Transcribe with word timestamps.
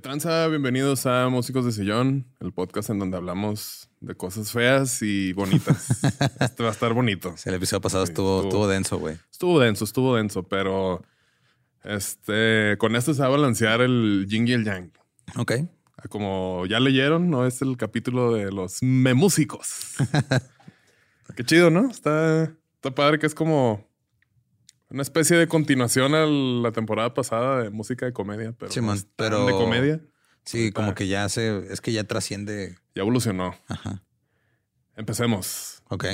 Tranza? 0.00 0.48
Bienvenidos 0.48 1.06
a 1.06 1.28
Músicos 1.28 1.64
de 1.64 1.72
Sillón, 1.72 2.26
el 2.40 2.52
podcast 2.52 2.90
en 2.90 2.98
donde 2.98 3.16
hablamos 3.16 3.88
de 4.00 4.14
cosas 4.14 4.50
feas 4.52 5.02
y 5.02 5.32
bonitas. 5.32 6.02
este 6.40 6.62
va 6.62 6.70
a 6.70 6.72
estar 6.72 6.92
bonito. 6.94 7.34
Sí, 7.36 7.48
el 7.48 7.56
episodio 7.56 7.80
pasado 7.80 8.06
Sí, 8.06 8.12
estuvo, 8.12 8.36
estuvo- 8.36 8.48
estuvo 8.48 8.68
denso, 8.68 8.98
güey. 8.98 9.16
Estuvo 9.30 9.60
denso, 9.60 9.84
estuvo 9.84 10.16
denso, 10.16 10.42
pero 10.44 11.02
este, 11.84 12.76
con 12.78 12.96
esto 12.96 13.12
se 13.14 13.20
va 13.20 13.26
a 13.26 13.30
balancear 13.30 13.80
el 13.80 14.26
yin 14.28 14.48
y 14.48 14.52
el 14.52 14.64
yang. 14.64 14.90
Ok. 15.36 15.52
Como 16.08 16.64
ya 16.66 16.80
leyeron, 16.80 17.28
no 17.28 17.46
es 17.46 17.60
el 17.60 17.76
capítulo 17.76 18.32
de 18.32 18.50
los 18.50 18.82
memúsicos. 18.82 19.96
Qué 21.36 21.44
chido, 21.44 21.70
¿no? 21.70 21.90
Está, 21.90 22.44
está 22.76 22.94
padre 22.94 23.18
que 23.18 23.26
es 23.26 23.34
como 23.34 23.86
una 24.90 25.02
especie 25.02 25.36
de 25.36 25.46
continuación 25.46 26.14
a 26.14 26.26
la 26.26 26.72
temporada 26.72 27.14
pasada 27.14 27.62
de 27.62 27.70
música 27.70 28.06
de 28.06 28.12
comedia, 28.12 28.52
pero, 28.58 28.70
Sí, 28.72 28.80
man, 28.80 28.98
pero- 29.16 29.46
de 29.46 29.52
comedia. 29.52 30.00
Sí, 30.44 30.72
como 30.72 30.94
que 30.94 31.06
ya 31.06 31.28
se... 31.28 31.70
Es 31.72 31.80
que 31.80 31.92
ya 31.92 32.04
trasciende... 32.04 32.76
Ya 32.94 33.02
evolucionó. 33.02 33.54
Ajá. 33.68 34.02
Empecemos. 34.96 35.82
Ok. 35.88 36.06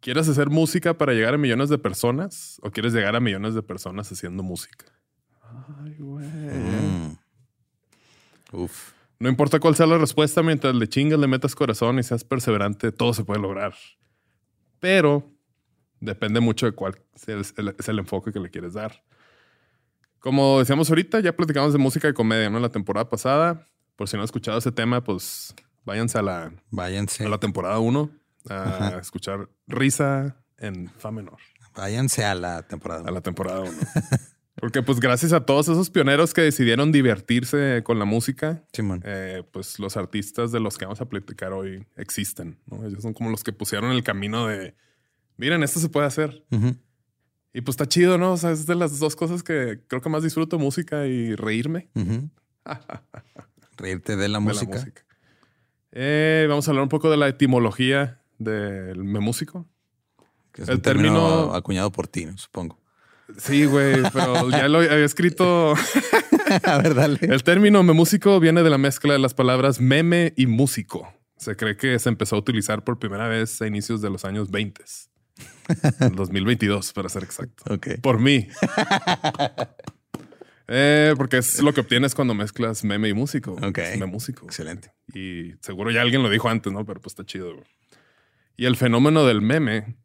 ¿Quieres 0.00 0.28
hacer 0.28 0.50
música 0.50 0.98
para 0.98 1.12
llegar 1.12 1.34
a 1.34 1.38
millones 1.38 1.68
de 1.70 1.78
personas 1.78 2.58
o 2.62 2.70
quieres 2.70 2.92
llegar 2.92 3.16
a 3.16 3.20
millones 3.20 3.54
de 3.54 3.62
personas 3.62 4.10
haciendo 4.12 4.42
música? 4.42 4.86
Ay, 5.82 5.94
güey. 5.98 6.26
Mm. 6.26 7.16
Uf. 8.52 8.92
No 9.18 9.28
importa 9.28 9.58
cuál 9.60 9.76
sea 9.76 9.86
la 9.86 9.96
respuesta, 9.98 10.42
mientras 10.42 10.74
le 10.74 10.88
chingas, 10.88 11.18
le 11.18 11.26
metas 11.28 11.54
corazón 11.54 11.98
y 11.98 12.02
seas 12.02 12.24
perseverante, 12.24 12.92
todo 12.92 13.14
se 13.14 13.24
puede 13.24 13.40
lograr. 13.40 13.74
Pero 14.80 15.32
depende 16.04 16.40
mucho 16.40 16.66
de 16.66 16.72
cuál 16.72 16.98
es 17.14 17.28
el, 17.56 17.74
es 17.78 17.88
el 17.88 17.98
enfoque 17.98 18.32
que 18.32 18.40
le 18.40 18.50
quieres 18.50 18.74
dar. 18.74 19.02
Como 20.20 20.58
decíamos 20.58 20.88
ahorita, 20.88 21.20
ya 21.20 21.36
platicamos 21.36 21.72
de 21.72 21.78
música 21.78 22.08
y 22.08 22.14
comedia, 22.14 22.48
¿no? 22.50 22.58
La 22.60 22.70
temporada 22.70 23.08
pasada. 23.10 23.68
Por 23.96 24.08
si 24.08 24.16
no 24.16 24.22
han 24.22 24.24
escuchado 24.24 24.58
ese 24.58 24.72
tema, 24.72 25.04
pues 25.04 25.54
váyanse 25.84 26.18
a 26.18 26.22
la, 26.22 26.52
Váyanse. 26.70 27.24
a 27.24 27.28
la 27.28 27.38
temporada 27.38 27.78
1 27.78 28.10
a 28.48 28.62
Ajá. 28.62 28.98
escuchar 28.98 29.48
risa 29.66 30.36
en 30.58 30.90
fa 30.98 31.10
menor. 31.10 31.36
Váyanse 31.76 32.24
a 32.24 32.34
la 32.34 32.62
temporada. 32.66 33.08
A 33.08 33.10
la 33.12 33.20
temporada 33.20 33.60
1. 33.60 33.70
Porque 34.56 34.82
pues 34.82 35.00
gracias 35.00 35.32
a 35.32 35.44
todos 35.44 35.68
esos 35.68 35.90
pioneros 35.90 36.32
que 36.32 36.40
decidieron 36.40 36.90
divertirse 36.92 37.82
con 37.84 37.98
la 37.98 38.04
música, 38.04 38.62
Simón. 38.72 39.02
eh, 39.04 39.42
pues 39.52 39.78
los 39.78 39.96
artistas 39.96 40.52
de 40.52 40.60
los 40.60 40.78
que 40.78 40.84
vamos 40.86 41.00
a 41.00 41.06
platicar 41.08 41.52
hoy 41.52 41.84
existen. 41.96 42.58
¿no? 42.66 42.84
Ellos 42.86 43.02
son 43.02 43.12
como 43.14 43.30
los 43.30 43.42
que 43.44 43.52
pusieron 43.52 43.90
el 43.90 44.02
camino 44.04 44.46
de, 44.46 44.74
miren, 45.36 45.62
esto 45.62 45.80
se 45.80 45.88
puede 45.88 46.06
hacer. 46.06 46.44
Y 47.52 47.60
pues 47.60 47.74
está 47.74 47.86
chido, 47.86 48.18
¿no? 48.18 48.32
O 48.32 48.36
sea, 48.36 48.50
es 48.50 48.66
de 48.66 48.74
las 48.74 48.98
dos 48.98 49.14
cosas 49.16 49.42
que 49.42 49.80
creo 49.86 50.00
que 50.02 50.08
más 50.08 50.22
disfruto, 50.22 50.58
música 50.58 51.06
y 51.06 51.34
reírme. 51.36 51.88
Reírte 53.76 54.16
de 54.16 54.28
la 54.28 54.38
de 54.38 54.44
música. 54.44 54.74
la 54.74 54.80
música. 54.80 55.02
Eh, 55.92 56.46
vamos 56.48 56.66
a 56.66 56.70
hablar 56.70 56.82
un 56.82 56.88
poco 56.88 57.10
de 57.10 57.16
la 57.16 57.28
etimología 57.28 58.20
del 58.38 59.04
memúsico. 59.04 59.66
Que 60.52 60.62
es 60.62 60.68
El 60.68 60.76
un 60.76 60.82
término, 60.82 61.28
término- 61.28 61.54
acuñado 61.54 61.90
por 61.92 62.06
ti, 62.08 62.26
supongo. 62.36 62.80
Sí, 63.38 63.64
güey, 63.64 64.02
pero 64.12 64.50
ya 64.50 64.68
lo 64.68 64.78
había 64.78 65.04
escrito. 65.04 65.74
a 66.64 66.78
ver, 66.78 66.94
dale. 66.94 67.18
El 67.22 67.42
término 67.42 67.82
memúsico 67.82 68.38
viene 68.38 68.62
de 68.62 68.70
la 68.70 68.78
mezcla 68.78 69.14
de 69.14 69.18
las 69.18 69.34
palabras 69.34 69.80
meme 69.80 70.34
y 70.36 70.46
músico. 70.46 71.12
Se 71.36 71.56
cree 71.56 71.76
que 71.76 71.98
se 71.98 72.08
empezó 72.10 72.36
a 72.36 72.38
utilizar 72.38 72.84
por 72.84 72.98
primera 72.98 73.26
vez 73.26 73.60
a 73.62 73.66
inicios 73.66 74.00
de 74.02 74.10
los 74.10 74.24
años 74.24 74.50
20. 74.50 74.84
En 76.00 76.14
2022, 76.14 76.92
para 76.92 77.08
ser 77.08 77.24
exacto. 77.24 77.64
Ok. 77.72 78.00
Por 78.02 78.20
mí. 78.20 78.48
Eh, 80.66 81.12
porque 81.18 81.36
es 81.36 81.60
lo 81.60 81.74
que 81.74 81.82
obtienes 81.82 82.14
cuando 82.14 82.32
mezclas 82.32 82.84
meme 82.84 83.10
y 83.10 83.12
músico. 83.12 83.52
Ok. 83.52 83.76
Es 83.76 83.98
memúsico. 83.98 84.46
Excelente. 84.46 84.94
Y 85.12 85.52
seguro 85.60 85.90
ya 85.90 86.00
alguien 86.00 86.22
lo 86.22 86.30
dijo 86.30 86.48
antes, 86.48 86.72
¿no? 86.72 86.86
Pero 86.86 87.02
pues 87.02 87.12
está 87.12 87.26
chido. 87.26 87.62
Y 88.56 88.64
el 88.64 88.76
fenómeno 88.76 89.26
del 89.26 89.42
meme, 89.42 89.98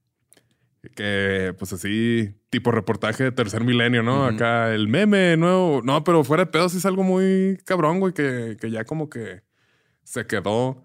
que 0.96 1.56
pues 1.58 1.72
así, 1.72 2.36
tipo 2.50 2.72
reportaje 2.72 3.24
de 3.24 3.32
tercer 3.32 3.64
milenio, 3.64 4.04
¿no? 4.04 4.26
Acá 4.26 4.74
el 4.74 4.90
meme 4.90 5.38
nuevo. 5.38 5.82
No, 5.82 6.04
pero 6.04 6.26
fuera 6.26 6.44
de 6.44 6.52
pedos 6.52 6.74
es 6.76 6.86
algo 6.86 7.04
muy 7.04 7.58
cabrón, 7.64 8.02
güey, 8.02 8.14
que, 8.14 8.58
que 8.60 8.70
ya 8.70 8.84
como 8.84 9.10
que 9.10 9.44
se 10.04 10.28
quedó 10.28 10.84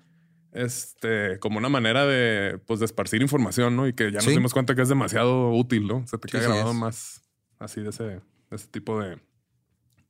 este, 0.54 1.38
como 1.40 1.58
una 1.58 1.68
manera 1.68 2.06
de, 2.06 2.58
pues, 2.66 2.80
de 2.80 2.86
esparcir 2.86 3.20
información, 3.20 3.76
¿no? 3.76 3.86
Y 3.86 3.92
que 3.92 4.04
ya 4.10 4.18
nos 4.18 4.24
Sí. 4.24 4.30
dimos 4.30 4.52
cuenta 4.54 4.74
que 4.74 4.82
es 4.82 4.88
demasiado 4.88 5.50
útil, 5.52 5.86
¿no? 5.86 6.06
Se 6.06 6.16
te 6.16 6.28
queda 6.28 6.40
sí 6.42 6.46
grabado 6.46 6.72
más 6.72 7.20
así 7.58 7.80
de 7.82 7.90
ese, 7.90 8.04
de 8.04 8.20
ese 8.52 8.68
tipo 8.68 9.00
de, 9.00 9.18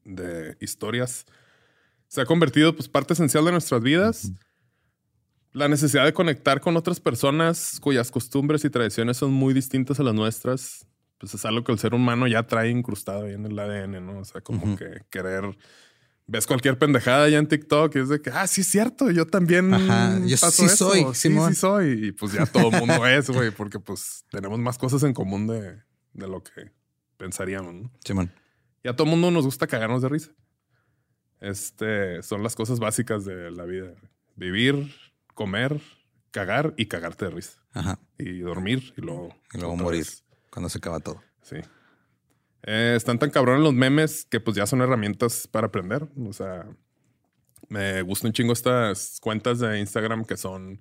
de 0.05 0.57
historias. 0.61 1.25
Se 2.09 2.21
ha 2.21 2.27
convertido, 2.27 2.75
pues, 2.77 2.89
parte 2.89 3.15
esencial 3.15 3.45
de 3.45 3.53
nuestras 3.53 3.83
vidas. 3.83 4.31
La 5.53 5.69
necesidad 5.69 6.05
de 6.05 6.13
conectar 6.13 6.61
con 6.61 6.77
otras 6.77 7.01
personas 7.01 7.79
cuyas 7.81 8.11
costumbres 8.11 8.65
y 8.65 8.71
tradiciones 8.71 9.17
son 9.17 9.33
muy 9.33 9.55
distintas 9.55 10.01
a 10.01 10.03
las 10.03 10.15
nuestras, 10.15 10.87
pues 11.19 11.33
es 11.35 11.45
algo 11.45 11.63
que 11.65 11.73
el 11.73 11.79
ser 11.79 11.95
humano 11.95 12.27
ya 12.27 12.43
trae 12.47 12.71
incrustado 12.71 13.27
ahí 13.27 13.35
en 13.35 13.47
el 13.47 13.59
ADN, 13.59 14.05
¿no? 14.05 14.19
O 14.19 14.25
sea, 14.25 14.41
como 14.41 14.77
que 14.77 15.03
querer 15.11 15.57
ves 16.27 16.47
cualquier 16.47 16.79
pendejada 16.79 17.29
ya 17.29 17.39
en 17.39 17.47
TikTok 17.47 17.95
y 17.97 17.99
es 17.99 18.09
de 18.09 18.21
que, 18.21 18.31
ah, 18.31 18.47
sí 18.47 18.63
es 18.63 18.69
cierto, 18.69 19.11
yo 19.11 19.27
también 19.27 19.73
Ajá, 19.75 20.19
yo 20.25 20.37
paso 20.39 20.63
sí 20.63 20.65
eso. 20.65 20.91
soy, 20.91 21.05
sí, 21.15 21.37
sí 21.49 21.55
soy. 21.55 22.07
Y 22.09 22.13
pues 22.13 22.33
ya 22.33 22.47
todo 22.47 22.71
el 22.71 22.79
mundo 22.79 23.07
es, 23.07 23.31
güey, 23.31 23.51
porque 23.51 23.79
pues 23.79 24.25
tenemos 24.31 24.59
más 24.59 24.79
cosas 24.79 25.03
en 25.03 25.13
común 25.13 25.47
de, 25.47 25.83
de 26.13 26.29
lo 26.29 26.43
que 26.43 26.73
pensaríamos, 27.17 27.75
¿no? 27.75 27.93
Simón. 28.05 28.33
Y 28.83 28.89
a 28.89 28.97
todo 28.97 29.05
el 29.05 29.11
mundo 29.11 29.31
nos 29.31 29.45
gusta 29.45 29.67
cagarnos 29.67 30.03
de 30.03 30.09
risa. 30.09 30.31
Este, 31.41 32.23
son 32.23 32.43
las 32.43 32.55
cosas 32.55 32.81
básicas 32.81 33.25
de 33.25 33.51
la 33.51 33.65
vida. 33.65 33.95
Vivir, 34.37 34.95
comer, 35.35 35.81
cagar 36.31 36.75
y 36.77 36.87
cagarte 36.87 37.27
de 37.27 37.31
risa. 37.31 37.63
Ajá. 37.73 37.99
Y 38.19 38.39
dormir 38.41 38.95
y 38.97 39.01
luego... 39.01 39.37
Y 39.53 39.59
luego 39.59 39.77
morir 39.77 40.01
vez. 40.01 40.25
cuando 40.51 40.69
se 40.69 40.79
acaba 40.79 41.01
todo. 41.01 41.23
Sí. 41.43 41.57
Eh, 42.67 42.95
están 42.97 43.19
tan 43.19 43.31
cabrones 43.31 43.63
los 43.63 43.75
memes 43.75 44.25
que 44.25 44.41
pues 44.41 44.57
ya 44.57 44.67
son 44.67 44.81
herramientas 44.81 45.47
para 45.51 45.67
aprender. 45.67 46.07
O 46.27 46.33
sea, 46.33 46.67
me 47.69 48.03
gustan 48.03 48.29
un 48.29 48.33
chingo 48.33 48.53
estas 48.53 49.19
cuentas 49.21 49.59
de 49.59 49.79
Instagram 49.81 50.25
que 50.25 50.37
son 50.37 50.81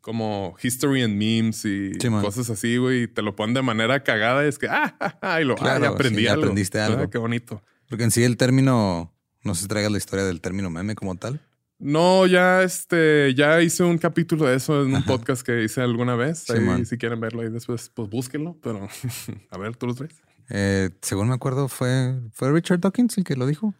como 0.00 0.56
history 0.62 1.02
and 1.02 1.16
memes 1.16 1.64
y 1.64 1.92
Sí, 2.00 2.08
cosas 2.08 2.48
así, 2.50 2.76
güey. 2.76 3.02
y 3.02 3.08
Te 3.08 3.20
lo 3.22 3.34
ponen 3.34 3.54
de 3.54 3.62
manera 3.62 4.02
cagada 4.04 4.44
y 4.44 4.48
es 4.48 4.58
que, 4.58 4.68
ah, 4.68 4.96
ja, 4.98 5.18
ja, 5.20 5.40
y 5.40 5.44
lo, 5.44 5.54
ah, 5.54 5.56
Claro, 5.56 5.84
ya 5.84 5.90
aprendí 5.90 6.18
sí, 6.20 6.24
ya 6.24 6.32
algo. 6.32 6.44
aprendiste 6.44 6.80
Ah, 6.80 6.86
algo. 6.86 7.10
qué 7.10 7.18
bonito. 7.18 7.62
Porque 7.88 8.04
en 8.04 8.10
sí 8.10 8.22
el 8.22 8.36
término, 8.36 9.12
no 9.42 9.54
sé 9.54 9.62
si 9.62 9.68
traigas 9.68 9.90
la 9.90 9.98
historia 9.98 10.24
del 10.24 10.40
término 10.40 10.70
meme 10.70 10.94
como 10.94 11.16
tal. 11.16 11.40
No, 11.80 12.26
ya 12.26 12.62
este, 12.62 13.34
ya 13.34 13.60
hice 13.62 13.82
un 13.84 13.98
capítulo 13.98 14.46
de 14.46 14.56
eso 14.56 14.82
en 14.82 14.88
un 14.88 14.96
Ajá. 14.96 15.06
podcast 15.06 15.42
que 15.42 15.62
hice 15.62 15.80
alguna 15.80 16.16
vez. 16.16 16.48
Ahí, 16.50 16.84
si 16.84 16.96
quieren 16.98 17.20
verlo 17.20 17.42
ahí 17.42 17.50
después, 17.50 17.90
pues 17.94 18.08
búsquenlo. 18.08 18.56
Pero 18.62 18.88
a 19.50 19.58
ver, 19.58 19.76
tú 19.76 19.86
los 19.86 19.98
ves. 19.98 20.10
Eh, 20.50 20.90
según 21.02 21.28
me 21.28 21.34
acuerdo, 21.34 21.68
fue, 21.68 22.18
fue 22.32 22.50
Richard 22.52 22.80
Dawkins 22.80 23.18
el 23.18 23.24
que 23.24 23.36
lo 23.36 23.46
dijo. 23.46 23.74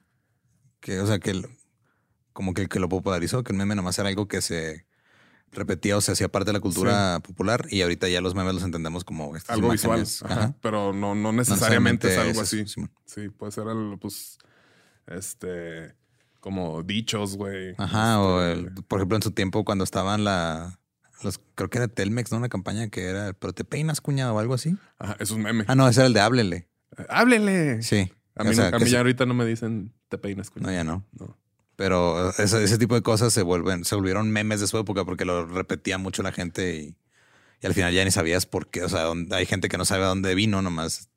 Que, 0.81 1.00
o 1.00 1.06
sea, 1.06 1.19
que 1.19 1.31
el- 1.31 1.47
como 2.32 2.55
que 2.55 2.62
el 2.62 2.69
que 2.69 2.79
lo 2.79 2.88
popularizó, 2.88 3.43
que 3.43 3.53
el 3.53 3.59
meme 3.59 3.75
nomás 3.75 3.99
era 3.99 4.09
algo 4.09 4.29
que 4.29 4.41
se 4.43 4.87
repetía 5.50 5.97
o 5.97 6.00
se 6.03 6.12
hacía 6.12 6.29
parte 6.29 6.49
de 6.50 6.53
la 6.53 6.61
cultura 6.61 7.20
popular 7.20 7.67
y 7.70 7.81
ahorita 7.82 8.06
ya 8.09 8.20
los 8.20 8.35
memes 8.35 8.55
los 8.55 8.62
entendemos 8.65 9.03
como 9.03 9.35
estas 9.35 9.56
Algo 9.56 9.70
visual. 9.70 9.99
imágenes. 10.00 10.23
ajá, 10.23 10.35
Ajá. 10.35 10.55
Pero 10.61 10.93
no, 10.93 11.15
no 11.15 11.32
No 11.32 11.32
necesariamente 11.32 12.12
es 12.12 12.19
algo 12.19 12.41
así. 12.43 12.67
Simón. 12.67 12.93
Sí, 13.06 13.29
puede 13.31 13.50
ser 13.53 13.67
algo, 13.67 13.97
pues, 13.99 14.37
este, 15.06 15.94
como 16.41 16.82
dichos, 16.82 17.37
güey. 17.37 17.75
Ajá, 17.79 18.21
o 18.21 18.43
Este, 18.43 18.61
el- 18.61 18.85
por 18.85 18.99
ejemplo 19.00 19.17
en 19.17 19.23
su 19.23 19.31
tiempo 19.32 19.64
cuando 19.64 19.85
estaban 19.85 20.23
la... 20.25 20.79
Los, 21.23 21.41
creo 21.55 21.69
que 21.70 21.79
era 21.79 21.88
Telmex, 21.88 22.31
¿no? 22.31 22.38
Una 22.38 22.49
campaña 22.49 22.88
que 22.88 23.05
era, 23.06 23.32
pero 23.32 23.53
te 23.53 23.65
peinas, 23.65 24.00
cuñado, 24.00 24.35
o 24.35 24.38
algo 24.38 24.55
así. 24.55 24.76
Ajá, 24.99 25.17
es 25.19 25.31
un 25.31 25.43
meme. 25.43 25.65
Ah, 25.67 25.75
no, 25.75 25.88
ese 25.88 26.00
era 26.00 26.06
el 26.06 26.12
de 26.12 26.20
háblele. 26.20 26.69
¡Háblele! 27.09 27.82
Sí. 27.82 28.11
A 28.37 28.44
mí, 28.44 28.50
O 28.50 28.55
sea, 28.55 28.70
no- 28.70 28.76
a 28.76 28.79
mí 28.81 28.87
se- 28.87 28.93
ya 28.93 28.99
ahorita 28.99 29.26
no 29.26 29.35
me 29.35 29.44
dicen 29.44 29.93
te 30.09 30.19
peinas, 30.19 30.49
No, 30.49 30.53
cuñado. 30.55 30.73
ya 30.73 30.85
no. 30.85 31.05
No. 31.19 31.37
Pero 31.76 32.31
ese, 32.38 32.62
ese 32.65 32.79
tipo 32.79 32.94
de 32.94 33.03
cosas 33.03 33.32
se 33.32 33.43
vuelven, 33.43 33.85
se 33.85 33.94
volvieron 33.94 34.31
memes 34.31 34.61
de 34.61 34.67
su 34.67 34.79
época 34.79 35.05
porque 35.05 35.25
lo 35.25 35.47
repetía 35.47 35.97
mucho 35.99 36.23
la 36.23 36.32
gente 36.32 36.75
y, 36.76 36.97
y 37.62 37.67
al 37.67 37.75
final 37.75 37.93
ya 37.94 38.05
ni 38.05 38.11
sabías 38.11 38.47
por 38.47 38.69
qué. 38.69 38.82
O 38.85 38.88
sea, 38.88 39.06
hay 39.32 39.47
gente 39.47 39.69
que 39.69 39.79
no 39.79 39.85
sabe 39.85 40.05
a 40.05 40.09
dónde 40.09 40.35
vino, 40.35 40.61
nomás 40.62 41.09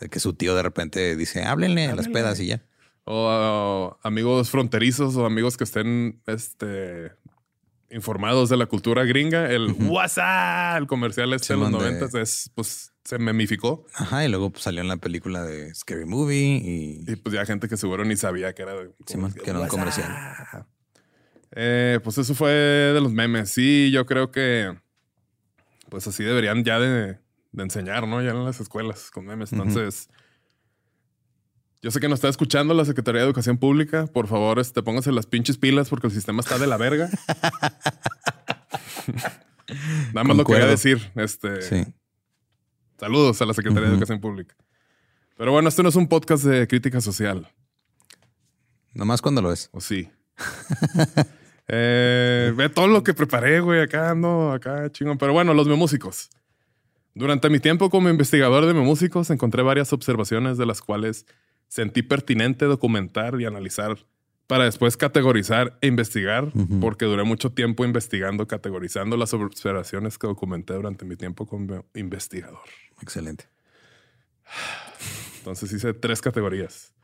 de 0.00 0.08
que 0.08 0.20
su 0.20 0.32
tío 0.34 0.54
de 0.54 0.62
repente 0.62 1.16
dice, 1.16 1.44
háblenle 1.44 1.86
a 1.86 1.96
las 1.96 2.08
pedas 2.08 2.40
y 2.40 2.46
ya. 2.46 2.62
O 3.04 3.94
uh, 4.02 4.06
amigos 4.06 4.50
fronterizos 4.50 5.16
o 5.16 5.26
amigos 5.26 5.56
que 5.56 5.64
estén 5.64 6.20
este, 6.26 7.12
informados 7.90 8.48
de 8.48 8.56
la 8.56 8.66
cultura 8.66 9.04
gringa. 9.04 9.50
El. 9.50 9.72
WhatsApp, 9.72 10.78
el 10.78 10.86
comercial 10.86 11.32
este 11.32 11.54
de 11.54 11.60
los 11.60 11.70
noventas, 11.70 12.14
es, 12.14 12.50
pues, 12.54 12.92
se 13.04 13.18
memificó. 13.18 13.86
Ajá, 13.94 14.24
y 14.24 14.28
luego 14.28 14.50
pues, 14.50 14.64
salió 14.64 14.80
en 14.80 14.88
la 14.88 14.96
película 14.96 15.42
de 15.42 15.74
Scary 15.74 16.04
Movie 16.04 16.60
y, 16.62 17.04
Y 17.06 17.16
pues 17.16 17.34
ya 17.34 17.44
gente 17.46 17.68
que 17.68 17.76
seguro 17.76 18.04
ni 18.04 18.16
sabía 18.16 18.54
que 18.54 18.62
era 18.62 18.74
de 18.74 18.90
Simón, 19.06 19.32
que 19.32 19.48
era 19.50 19.60
un 19.60 19.68
comercial. 19.68 20.66
Eh, 21.52 22.00
pues 22.02 22.18
eso 22.18 22.34
fue 22.34 22.50
de 22.50 23.00
los 23.00 23.12
memes. 23.12 23.50
Sí, 23.50 23.90
yo 23.90 24.04
creo 24.04 24.30
que 24.30 24.76
pues 25.88 26.06
así 26.06 26.24
deberían 26.24 26.64
ya 26.64 26.78
de, 26.80 27.18
de 27.52 27.62
enseñar, 27.62 28.06
¿no? 28.06 28.22
Ya 28.22 28.30
en 28.30 28.44
las 28.44 28.60
escuelas 28.60 29.10
con 29.10 29.24
memes. 29.24 29.52
Entonces, 29.52 30.08
yo 31.82 31.90
sé 31.90 32.00
que 32.00 32.08
nos 32.08 32.18
está 32.18 32.28
escuchando 32.28 32.74
la 32.74 32.84
Secretaría 32.84 33.20
de 33.20 33.26
Educación 33.26 33.58
Pública. 33.58 34.06
Por 34.06 34.26
favor, 34.26 34.58
este, 34.58 34.82
pónganse 34.82 35.12
las 35.12 35.26
pinches 35.26 35.58
pilas 35.58 35.88
porque 35.88 36.06
el 36.08 36.12
sistema 36.12 36.40
está 36.40 36.58
de 36.58 36.66
la 36.66 36.76
verga. 36.76 37.08
Nada 40.12 40.24
más 40.24 40.36
lo 40.36 40.44
quería 40.44 40.66
Concuerdo. 40.66 40.68
decir. 40.68 41.10
Este, 41.16 41.62
sí. 41.62 41.84
Saludos 42.98 43.40
a 43.42 43.46
la 43.46 43.54
Secretaría 43.54 43.88
de. 43.88 43.94
Educación 43.94 44.20
Pública. 44.20 44.56
Pero 45.36 45.52
bueno, 45.52 45.68
esto 45.68 45.82
no 45.82 45.90
es 45.90 45.96
un 45.96 46.08
podcast 46.08 46.44
de 46.44 46.66
crítica 46.66 47.00
social. 47.00 47.46
Nomás 48.94 49.20
cuando 49.20 49.42
lo 49.42 49.52
es. 49.52 49.68
¿O 49.72 49.80
sí? 49.80 50.10
Eh, 51.68 52.52
ve 52.54 52.68
todo 52.68 52.86
lo 52.86 53.02
que 53.02 53.12
preparé, 53.12 53.58
güey. 53.58 53.80
Acá 53.80 54.10
ando, 54.10 54.52
acá 54.52 54.88
chingón. 54.92 55.18
Pero 55.18 55.32
bueno, 55.32 55.52
los 55.52 55.66
memúsicos. 55.66 56.30
Durante 57.12 57.50
mi 57.50 57.58
tiempo 57.58 57.90
como 57.90 58.08
investigador 58.08 58.66
de 58.66 58.72
memúsicos, 58.72 59.30
encontré 59.30 59.64
varias 59.64 59.92
observaciones 59.92 60.58
de 60.58 60.66
las 60.66 60.80
cuales 60.80 61.26
sentí 61.68 62.02
pertinente 62.02 62.64
documentar 62.64 63.40
y 63.40 63.44
analizar 63.44 63.96
para 64.46 64.64
después 64.64 64.96
categorizar 64.96 65.76
e 65.80 65.88
investigar, 65.88 66.52
porque 66.80 67.04
duré 67.04 67.24
mucho 67.24 67.50
tiempo 67.52 67.84
investigando, 67.84 68.46
categorizando 68.46 69.16
las 69.16 69.34
observaciones 69.34 70.18
que 70.18 70.28
documenté 70.28 70.74
durante 70.74 71.04
mi 71.04 71.16
tiempo 71.16 71.46
como 71.46 71.84
investigador. 71.94 72.68
Excelente. 73.02 73.48
Entonces 75.38 75.72
hice 75.72 75.94
tres 75.94 76.20
categorías, 76.20 76.94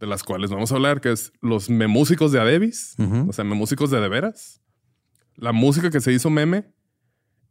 de 0.00 0.06
las 0.06 0.22
cuales 0.22 0.50
vamos 0.50 0.70
a 0.70 0.74
hablar, 0.74 1.00
que 1.00 1.12
es 1.12 1.32
los 1.40 1.70
memúsicos 1.70 2.30
de 2.30 2.40
Adebis, 2.40 2.94
o 3.26 3.32
sea, 3.32 3.44
memúsicos 3.44 3.90
de 3.90 4.00
de 4.00 4.08
veras, 4.08 4.60
la 5.36 5.52
música 5.52 5.90
que 5.90 6.00
se 6.00 6.12
hizo 6.12 6.28
meme 6.28 6.66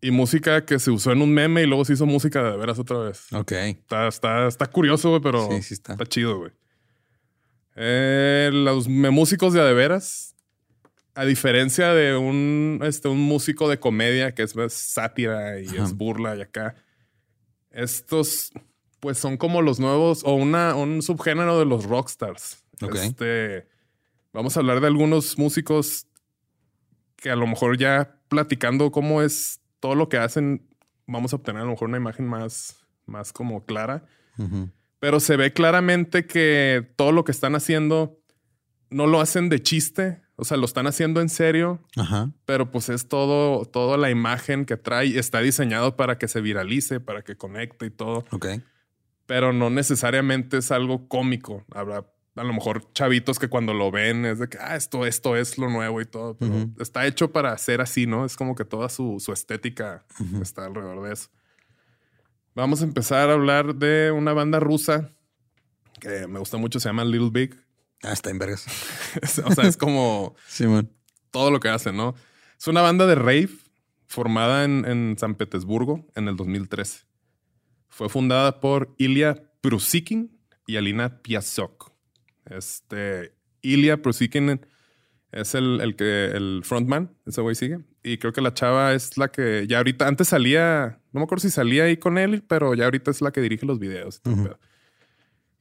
y 0.03 0.11
música 0.11 0.65
que 0.65 0.79
se 0.79 0.91
usó 0.91 1.11
en 1.13 1.21
un 1.21 1.33
meme 1.33 1.63
y 1.63 1.65
luego 1.65 1.85
se 1.85 1.93
hizo 1.93 2.05
música 2.05 2.43
de 2.51 2.57
veras 2.57 2.77
otra 2.77 2.97
vez. 2.97 3.31
Ok. 3.31 3.53
Está, 3.53 4.07
está, 4.09 4.47
está 4.47 4.65
curioso, 4.67 5.09
güey, 5.09 5.21
pero 5.21 5.49
Sí, 5.49 5.63
sí 5.63 5.73
está. 5.75 5.93
está 5.93 6.05
chido, 6.05 6.37
güey. 6.39 6.51
Eh, 7.75 8.49
los 8.53 8.87
memúsicos 8.87 9.53
de 9.53 9.61
a 9.61 9.63
de 9.65 9.73
veras, 9.73 10.35
a 11.15 11.25
diferencia 11.25 11.93
de 11.93 12.15
un, 12.17 12.79
este, 12.83 13.07
un 13.07 13.19
músico 13.21 13.69
de 13.69 13.79
comedia 13.79 14.35
que 14.35 14.43
es 14.43 14.55
más 14.55 14.73
sátira 14.73 15.59
y 15.59 15.67
Ajá. 15.67 15.83
es 15.85 15.93
burla 15.93 16.35
y 16.35 16.41
acá, 16.41 16.75
estos 17.71 18.51
pues 18.99 19.17
son 19.17 19.37
como 19.37 19.61
los 19.61 19.79
nuevos 19.79 20.23
o 20.23 20.33
una, 20.33 20.75
un 20.75 21.01
subgénero 21.01 21.59
de 21.59 21.65
los 21.65 21.85
rockstars. 21.85 22.63
Ok. 22.81 22.95
Este, 22.95 23.67
vamos 24.31 24.55
a 24.55 24.59
hablar 24.59 24.79
de 24.81 24.87
algunos 24.87 25.37
músicos 25.37 26.07
que 27.15 27.29
a 27.29 27.35
lo 27.35 27.47
mejor 27.47 27.77
ya 27.77 28.17
platicando 28.29 28.91
cómo 28.91 29.21
es 29.21 29.59
todo 29.83 29.95
lo 29.95 30.07
que 30.07 30.15
hacen, 30.15 30.65
vamos 31.07 31.33
a 31.33 31.35
obtener 31.35 31.61
a 31.61 31.65
lo 31.65 31.71
mejor 31.71 31.89
una 31.89 31.97
imagen 31.97 32.25
más, 32.25 32.77
más 33.05 33.33
como 33.33 33.65
clara. 33.65 34.05
Pero 34.99 35.19
se 35.19 35.35
ve 35.35 35.51
claramente 35.51 36.25
que 36.25 36.89
todo 36.95 37.11
lo 37.11 37.25
que 37.25 37.33
están 37.33 37.53
haciendo 37.53 38.17
no 38.89 39.07
lo 39.07 39.19
hacen 39.19 39.49
de 39.49 39.61
chiste. 39.61 40.21
O 40.37 40.45
sea, 40.45 40.55
lo 40.55 40.63
están 40.63 40.87
haciendo 40.87 41.19
en 41.19 41.27
serio, 41.27 41.81
Ajá. 41.97 42.31
pero 42.45 42.71
pues 42.71 42.87
es 42.87 43.09
todo, 43.09 43.65
toda 43.65 43.97
la 43.97 44.09
imagen 44.09 44.63
que 44.63 44.77
trae. 44.77 45.19
Está 45.19 45.41
diseñado 45.41 45.97
para 45.97 46.17
que 46.17 46.29
se 46.29 46.39
viralice, 46.39 47.01
para 47.01 47.21
que 47.21 47.35
conecte 47.35 47.85
y 47.85 47.89
todo. 47.89 48.23
Ok. 48.31 48.47
Pero 49.25 49.51
no 49.51 49.69
necesariamente 49.69 50.59
es 50.59 50.71
algo 50.71 51.09
cómico. 51.09 51.65
Habrá 51.75 52.05
a 52.35 52.43
lo 52.43 52.53
mejor 52.53 52.91
chavitos 52.93 53.37
que 53.37 53.47
cuando 53.47 53.73
lo 53.73 53.91
ven 53.91 54.25
es 54.25 54.39
de 54.39 54.49
que, 54.49 54.57
ah, 54.59 54.75
esto, 54.75 55.05
esto 55.05 55.35
es 55.35 55.57
lo 55.57 55.69
nuevo 55.69 56.01
y 56.01 56.05
todo. 56.05 56.35
Pero 56.37 56.69
está 56.79 57.05
hecho 57.05 57.31
para 57.31 57.57
ser 57.57 57.81
así, 57.81 58.07
¿no? 58.07 58.25
Es 58.25 58.35
como 58.35 58.55
que 58.55 58.65
toda 58.65 58.89
su, 58.89 59.19
su 59.19 59.31
estética 59.31 60.05
está 60.41 60.65
alrededor 60.65 61.03
de 61.07 61.13
eso. 61.13 61.29
Vamos 62.55 62.81
a 62.81 62.85
empezar 62.85 63.29
a 63.29 63.33
hablar 63.33 63.75
de 63.75 64.11
una 64.11 64.33
banda 64.33 64.59
rusa 64.59 65.11
que 65.99 66.27
me 66.27 66.39
gusta 66.39 66.57
mucho, 66.57 66.79
se 66.79 66.89
llama 66.89 67.05
Little 67.05 67.29
Big. 67.31 67.55
Ah, 68.03 68.11
está 68.11 68.29
en 68.29 68.39
vergas. 68.39 68.65
o 69.45 69.51
sea, 69.51 69.65
es 69.65 69.77
como 69.77 70.35
Simón. 70.47 70.91
todo 71.31 71.51
lo 71.51 71.59
que 71.59 71.69
hacen, 71.69 71.95
¿no? 71.95 72.15
Es 72.59 72.67
una 72.67 72.81
banda 72.81 73.05
de 73.07 73.15
rave 73.15 73.49
formada 74.07 74.65
en, 74.65 74.85
en 74.85 75.15
San 75.17 75.35
Petersburgo 75.35 76.05
en 76.15 76.27
el 76.27 76.35
2013. 76.35 77.05
Fue 77.87 78.09
fundada 78.09 78.59
por 78.59 78.93
Ilya 78.97 79.51
Prusikin 79.61 80.37
y 80.67 80.77
Alina 80.77 81.21
Piasok. 81.21 81.92
Este, 82.49 83.33
Ilya 83.61 84.01
Prusikin 84.01 84.61
es 85.31 85.55
el, 85.55 85.81
el 85.81 85.95
que 85.95 86.25
el 86.27 86.61
frontman, 86.63 87.15
ese 87.25 87.41
güey 87.41 87.55
sigue. 87.55 87.79
Y 88.03 88.17
creo 88.17 88.33
que 88.33 88.41
la 88.41 88.53
chava 88.53 88.93
es 88.93 89.17
la 89.17 89.29
que 89.31 89.65
ya 89.67 89.77
ahorita, 89.77 90.07
antes 90.07 90.27
salía, 90.27 90.99
no 91.11 91.19
me 91.21 91.23
acuerdo 91.23 91.41
si 91.41 91.49
salía 91.49 91.85
ahí 91.85 91.97
con 91.97 92.17
él, 92.17 92.43
pero 92.47 92.73
ya 92.75 92.85
ahorita 92.85 93.11
es 93.11 93.21
la 93.21 93.31
que 93.31 93.41
dirige 93.41 93.65
los 93.65 93.79
videos. 93.79 94.21
y. 94.25 94.31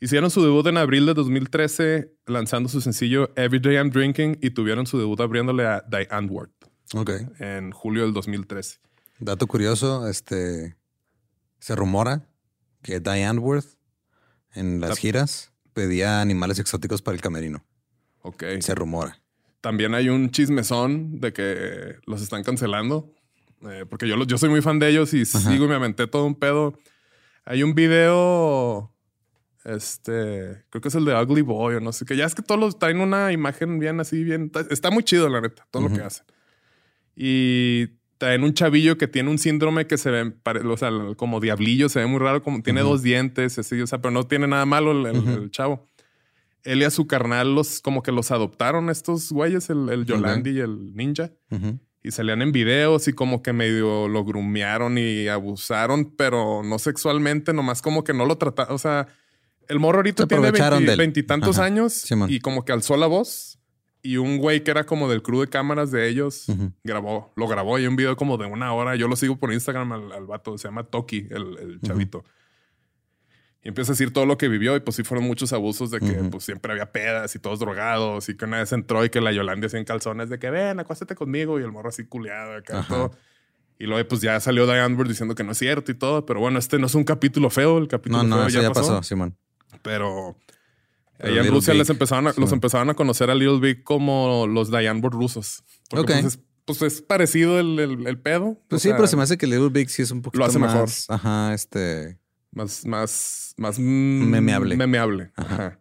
Hicieron 0.00 0.30
su 0.32 0.42
debut 0.42 0.66
en 0.66 0.78
abril 0.78 1.06
de 1.06 1.14
2013 1.14 2.12
lanzando 2.26 2.68
su 2.68 2.80
sencillo 2.80 3.30
Everyday 3.36 3.76
I'm 3.76 3.90
Drinking 3.90 4.36
y 4.42 4.50
tuvieron 4.50 4.84
su 4.84 4.98
debut 4.98 5.20
abriéndole 5.20 5.64
a 5.64 5.84
Diane 5.88 6.26
Ward 6.26 6.50
Ok. 6.94 7.10
en 7.38 7.70
julio 7.70 8.02
del 8.02 8.12
2013. 8.12 8.78
Dato 9.20 9.46
curioso, 9.46 10.08
este 10.08 10.76
se 11.60 11.76
rumora 11.76 12.26
que 12.82 12.98
Diane 12.98 13.38
Worth 13.38 13.76
en 14.54 14.80
las 14.80 14.90
La- 14.90 14.96
giras 14.96 15.51
pedía 15.72 16.20
animales 16.20 16.58
exóticos 16.58 17.02
para 17.02 17.14
el 17.14 17.20
camerino. 17.20 17.64
Ok. 18.22 18.44
Se 18.60 18.74
rumora. 18.74 19.20
También 19.60 19.94
hay 19.94 20.08
un 20.08 20.30
chismezón 20.30 21.20
de 21.20 21.32
que 21.32 21.96
los 22.06 22.22
están 22.22 22.42
cancelando. 22.42 23.12
eh, 23.68 23.84
porque 23.88 24.08
yo, 24.08 24.16
yo 24.24 24.38
soy 24.38 24.48
muy 24.48 24.60
fan 24.62 24.78
de 24.78 24.88
ellos 24.88 25.14
y 25.14 25.24
sigo 25.24 25.64
y 25.66 25.68
me 25.68 25.74
aventé 25.74 26.06
todo 26.06 26.24
un 26.24 26.34
pedo. 26.34 26.78
Hay 27.44 27.62
un 27.62 27.74
video. 27.74 28.92
Este. 29.64 30.64
Creo 30.70 30.82
que 30.82 30.88
es 30.88 30.94
el 30.94 31.04
de 31.04 31.14
Ugly 31.14 31.42
Boy 31.42 31.76
o 31.76 31.80
no 31.80 31.92
sé 31.92 32.04
qué. 32.04 32.16
Ya 32.16 32.24
es 32.24 32.34
que 32.34 32.42
todos 32.42 32.60
los 32.60 32.78
traen 32.78 33.00
una 33.00 33.32
imagen 33.32 33.78
bien 33.78 34.00
así, 34.00 34.24
bien. 34.24 34.50
Está 34.70 34.90
muy 34.90 35.04
chido, 35.04 35.28
la 35.28 35.40
neta, 35.40 35.66
todo 35.70 35.88
lo 35.88 35.94
que 35.94 36.02
hacen. 36.02 36.26
Y 37.14 37.88
traen 38.22 38.44
un 38.44 38.54
chavillo 38.54 38.96
que 38.98 39.08
tiene 39.08 39.30
un 39.30 39.38
síndrome 39.38 39.88
que 39.88 39.98
se 39.98 40.08
ve, 40.08 40.32
o 40.64 40.76
sea, 40.76 40.90
como 41.16 41.40
diablillo, 41.40 41.88
se 41.88 41.98
ve 41.98 42.06
muy 42.06 42.20
raro, 42.20 42.40
como 42.44 42.62
tiene 42.62 42.80
dos 42.82 43.02
dientes, 43.02 43.58
así, 43.58 43.80
o 43.80 43.86
sea, 43.88 44.00
pero 44.00 44.12
no 44.12 44.22
tiene 44.28 44.46
nada 44.46 44.64
malo 44.64 44.92
el, 44.92 45.06
el- 45.16 45.28
el 45.42 45.50
chavo. 45.50 45.88
Él 46.62 46.82
y 46.82 46.84
a 46.84 46.90
su 46.90 47.08
carnal 47.08 47.52
los 47.56 47.80
como 47.80 48.04
que 48.04 48.12
los 48.12 48.30
adoptaron 48.30 48.90
estos 48.90 49.32
güeyes, 49.32 49.70
el, 49.70 49.88
el 49.88 50.06
Yolandi 50.06 50.50
y 50.50 50.60
el 50.60 50.94
ninja. 50.94 51.32
Y 52.04 52.12
salían 52.12 52.42
en 52.42 52.52
videos 52.52 53.08
y 53.08 53.12
como 53.12 53.42
que 53.42 53.52
medio 53.52 54.06
lo 54.06 54.24
grumearon 54.24 54.98
y 54.98 55.26
abusaron, 55.26 56.14
pero 56.16 56.62
no 56.62 56.78
sexualmente, 56.78 57.52
nomás 57.52 57.82
como 57.82 58.04
que 58.04 58.14
no 58.14 58.24
lo 58.24 58.38
trataron. 58.38 58.72
O 58.72 58.78
sea, 58.78 59.08
el 59.68 59.80
morro 59.80 59.98
ahorita 59.98 60.22
tiene 60.28 60.42
veintitantos 60.96 61.56
años 61.64 61.92
y 62.30 62.38
como 62.38 62.64
que 62.64 62.70
alzó 62.72 62.96
la 62.96 63.08
voz. 63.08 63.51
Y 64.04 64.16
un 64.16 64.38
güey 64.38 64.64
que 64.64 64.70
era 64.72 64.84
como 64.84 65.08
del 65.08 65.22
crew 65.22 65.40
de 65.42 65.46
cámaras 65.48 65.92
de 65.92 66.08
ellos 66.08 66.48
Ujú. 66.48 66.72
grabó, 66.82 67.32
lo 67.36 67.46
grabó 67.46 67.78
y 67.78 67.86
un 67.86 67.94
video 67.94 68.16
como 68.16 68.36
de 68.36 68.46
una 68.46 68.72
hora. 68.72 68.96
Yo 68.96 69.06
lo 69.06 69.14
sigo 69.14 69.36
por 69.36 69.52
Instagram 69.52 69.92
al, 69.92 70.12
al 70.12 70.26
vato, 70.26 70.58
se 70.58 70.66
llama 70.68 70.82
Toki, 70.84 71.28
el, 71.30 71.56
el 71.58 71.80
chavito. 71.80 72.24
Y 73.64 73.68
empieza 73.68 73.92
a 73.92 73.94
decir 73.94 74.12
todo 74.12 74.26
lo 74.26 74.36
que 74.36 74.48
vivió 74.48 74.74
y 74.74 74.80
pues 74.80 74.96
sí 74.96 75.04
fueron 75.04 75.24
muchos 75.24 75.52
abusos 75.52 75.92
de 75.92 76.00
que 76.00 76.18
Ujú. 76.18 76.30
pues 76.30 76.44
siempre 76.44 76.72
había 76.72 76.90
pedas 76.90 77.32
y 77.36 77.38
todos 77.38 77.60
drogados 77.60 78.28
y 78.28 78.36
que 78.36 78.44
una 78.44 78.58
vez 78.58 78.72
entró 78.72 79.04
y 79.04 79.10
que 79.10 79.20
la 79.20 79.30
Yolanda 79.30 79.68
hacía 79.68 79.78
en 79.78 79.84
calzones 79.84 80.28
de 80.30 80.40
que 80.40 80.50
ven, 80.50 80.80
acuéstate 80.80 81.14
conmigo 81.14 81.60
y 81.60 81.62
el 81.62 81.70
morro 81.70 81.90
así 81.90 82.04
culeado 82.04 82.56
acá 82.56 82.84
todo. 82.88 83.12
Y 83.78 83.86
luego 83.86 84.08
pues 84.08 84.20
ya 84.20 84.40
salió 84.40 84.66
Diane 84.66 84.96
Bird 84.96 85.08
diciendo 85.08 85.36
que 85.36 85.44
no 85.44 85.52
es 85.52 85.58
cierto 85.58 85.92
y 85.92 85.94
todo, 85.94 86.26
pero 86.26 86.40
bueno, 86.40 86.58
este 86.58 86.78
no 86.80 86.86
es 86.86 86.94
un 86.96 87.04
capítulo 87.04 87.50
feo, 87.50 87.78
el 87.78 87.86
capítulo 87.86 88.24
No, 88.24 88.28
no, 88.28 88.36
feo 88.38 88.46
eso 88.48 88.62
ya 88.62 88.72
pasó, 88.72 89.00
Simón. 89.04 89.36
pero 89.80 89.80
Pero 89.82 90.36
allá 91.18 91.40
en 91.42 91.48
Rusia 91.50 91.72
Big, 91.72 91.80
les 91.80 91.90
empezaron 91.90 92.26
a, 92.26 92.32
sí. 92.32 92.40
los 92.40 92.52
empezaron 92.52 92.90
a 92.90 92.94
conocer 92.94 93.30
a 93.30 93.34
Little 93.34 93.60
Big 93.60 93.82
como 93.84 94.46
los 94.46 94.70
Diane 94.70 95.00
Bird 95.00 95.12
rusos. 95.12 95.62
Porque 95.90 96.12
Ok. 96.14 96.20
pues, 96.22 96.24
es, 96.34 96.40
pues 96.64 96.82
es 96.82 97.02
parecido 97.02 97.58
el, 97.60 97.78
el- 97.78 98.06
el 98.06 98.18
pedo. 98.18 98.58
Pues 98.68 98.80
O 98.80 98.82
sí, 98.82 98.88
sea, 98.88 98.96
pero 98.96 99.06
se 99.08 99.16
me 99.16 99.22
hace 99.22 99.36
que 99.38 99.46
Little 99.46 99.68
Big 99.70 99.90
sí 99.90 100.02
es 100.02 100.10
un 100.10 100.22
poquito 100.22 100.44
hace 100.44 100.58
más. 100.58 100.72
mejor. 100.72 100.88
Ajá, 101.08 101.54
este. 101.54 102.18
Más, 102.52 102.84
más, 102.84 103.54
más 103.56 103.78
Memeable. 103.78 104.76
Memeable. 104.76 105.32
Ajá. 105.36 105.78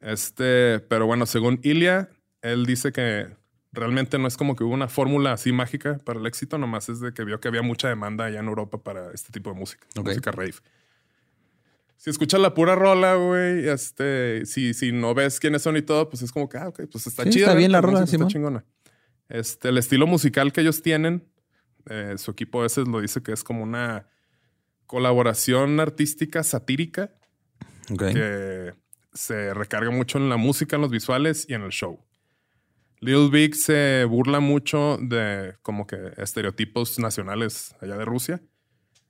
Este, 0.00 0.80
pero 0.80 1.06
bueno, 1.06 1.26
según 1.26 1.58
Ilya, 1.62 2.10
él 2.42 2.66
dice 2.66 2.92
que 2.92 3.26
realmente 3.72 4.18
no 4.18 4.28
es 4.28 4.36
como 4.36 4.56
que 4.56 4.64
hubo 4.64 4.74
una 4.74 4.88
fórmula 4.88 5.32
así 5.32 5.52
mágica 5.52 5.98
para 6.04 6.20
el 6.20 6.26
éxito, 6.26 6.58
nomás 6.58 6.88
es 6.88 7.00
de 7.00 7.12
que 7.12 7.24
vio 7.24 7.40
que 7.40 7.48
había 7.48 7.62
mucha 7.62 7.88
demanda 7.88 8.24
allá 8.26 8.40
en 8.40 8.46
Europa 8.46 8.78
para 8.82 9.10
este 9.12 9.32
tipo 9.32 9.50
de 9.52 9.58
música, 9.58 9.86
Ok. 9.98 10.06
música 10.08 10.30
rave. 10.32 10.54
Si 11.96 12.10
escuchas 12.10 12.40
la 12.40 12.54
pura 12.54 12.74
rola, 12.74 13.14
güey, 13.14 13.68
este, 13.68 14.44
si, 14.46 14.74
si 14.74 14.92
no 14.92 15.14
ves 15.14 15.40
quiénes 15.40 15.62
son 15.62 15.76
y 15.76 15.82
todo, 15.82 16.08
pues 16.08 16.22
es 16.22 16.30
como 16.30 16.48
que, 16.48 16.58
ah, 16.58 16.68
ok, 16.68 16.82
pues 16.90 17.06
está 17.06 17.24
Sí, 17.24 17.30
chida. 17.30 17.46
está 17.46 17.56
bien 17.56 17.72
la 17.72 17.80
rola, 17.80 18.04
está 18.04 18.26
chingona. 18.26 18.64
Este, 19.28 19.70
el 19.70 19.78
estilo 19.78 20.06
musical 20.06 20.52
que 20.52 20.60
ellos 20.60 20.82
tienen, 20.82 21.26
eh, 21.88 22.14
su 22.18 22.30
equipo 22.32 22.60
a 22.60 22.64
veces 22.64 22.86
lo 22.86 23.00
dice 23.00 23.22
que 23.22 23.32
es 23.32 23.42
como 23.42 23.62
una 23.62 24.06
colaboración 24.86 25.80
artística 25.80 26.42
satírica 26.44 27.12
Ok. 27.90 28.12
que 28.12 28.74
se 29.12 29.54
recarga 29.54 29.90
mucho 29.90 30.18
en 30.18 30.28
la 30.28 30.36
música, 30.36 30.76
en 30.76 30.82
los 30.82 30.90
visuales 30.90 31.46
y 31.48 31.54
en 31.54 31.62
el 31.62 31.70
show. 31.70 32.04
Little 33.00 33.30
Big 33.30 33.54
se 33.56 34.04
burla 34.04 34.40
mucho 34.40 34.98
de 35.00 35.54
como 35.62 35.86
que 35.86 35.96
estereotipos 36.18 36.98
nacionales 36.98 37.74
allá 37.80 37.96
de 37.96 38.04
Rusia. 38.04 38.42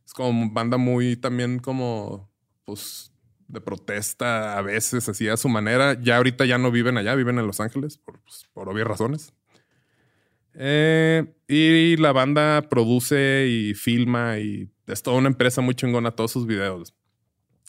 Es 0.04 0.12
como 0.12 0.50
banda 0.52 0.76
muy 0.76 1.16
también 1.16 1.58
como 1.58 2.30
pues 2.66 3.12
de 3.48 3.60
protesta 3.62 4.58
a 4.58 4.62
veces 4.62 5.08
así 5.08 5.28
a 5.28 5.38
su 5.38 5.48
manera. 5.48 5.98
Ya 6.00 6.18
ahorita 6.18 6.44
ya 6.44 6.58
no 6.58 6.70
viven 6.70 6.98
allá, 6.98 7.14
viven 7.14 7.38
en 7.38 7.46
Los 7.46 7.60
Ángeles 7.60 7.96
por, 7.96 8.20
pues, 8.20 8.46
por 8.52 8.68
obvias 8.68 8.86
razones. 8.86 9.32
Eh, 10.52 11.24
y 11.48 11.96
la 11.96 12.12
banda 12.12 12.62
produce 12.68 13.46
y 13.48 13.74
filma 13.74 14.38
y 14.38 14.70
es 14.86 15.02
toda 15.02 15.18
una 15.18 15.28
empresa 15.28 15.60
muy 15.60 15.74
chingona 15.74 16.10
todos 16.10 16.32
sus 16.32 16.46
videos. 16.46 16.94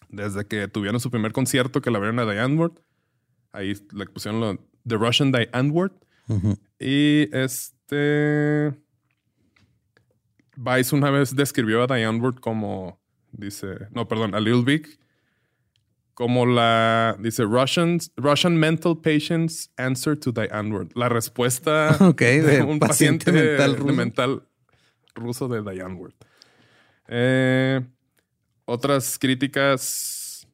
Desde 0.10 0.46
que 0.46 0.68
tuvieron 0.68 1.00
su 1.00 1.12
primer 1.12 1.32
concierto 1.32 1.82
que 1.82 1.92
la 1.92 2.00
vieron 2.00 2.20
a 2.20 2.26
Diane 2.26 2.56
Ward, 2.56 2.80
ahí 3.52 3.74
le 3.94 4.06
pusieron 4.06 4.40
lo, 4.40 4.58
The 4.88 4.96
Russian 4.96 5.32
Diane 5.32 5.70
Ward. 5.70 5.94
Y 6.80 7.30
este. 7.36 8.74
Vice 10.56 10.96
una 10.96 11.12
vez 11.12 11.36
describió 11.36 11.84
a 11.84 11.88
Diane 11.88 12.20
Ward 12.20 12.40
como. 12.40 13.00
Dice. 13.38 13.68
No, 13.92 14.08
perdón, 14.08 14.36
a 14.36 14.40
Little 14.40 14.64
Big. 14.64 15.00
Como 16.14 16.46
la. 16.48 17.16
Dice 17.20 17.44
Russians, 17.44 18.12
Russian 18.18 18.58
mental 18.58 18.98
patients 19.02 19.72
answer 19.78 20.18
to 20.18 20.32
Diane 20.32 20.72
Ward. 20.74 20.90
La 20.96 21.10
respuesta 21.10 21.96
Ok, 22.02 22.20
de 22.22 22.42
de 22.42 22.64
un 22.64 22.80
paciente 22.80 23.26
paciente 23.32 23.32
mental 23.32 23.72
de 23.72 23.78
ruso. 23.78 23.94
mental 23.96 24.44
ruso 25.16 25.48
de 25.48 25.62
Diane 25.62 25.94
Ward. 25.94 26.14
Eh, 27.08 27.82
otras 28.66 29.18
críticas. 29.20 30.48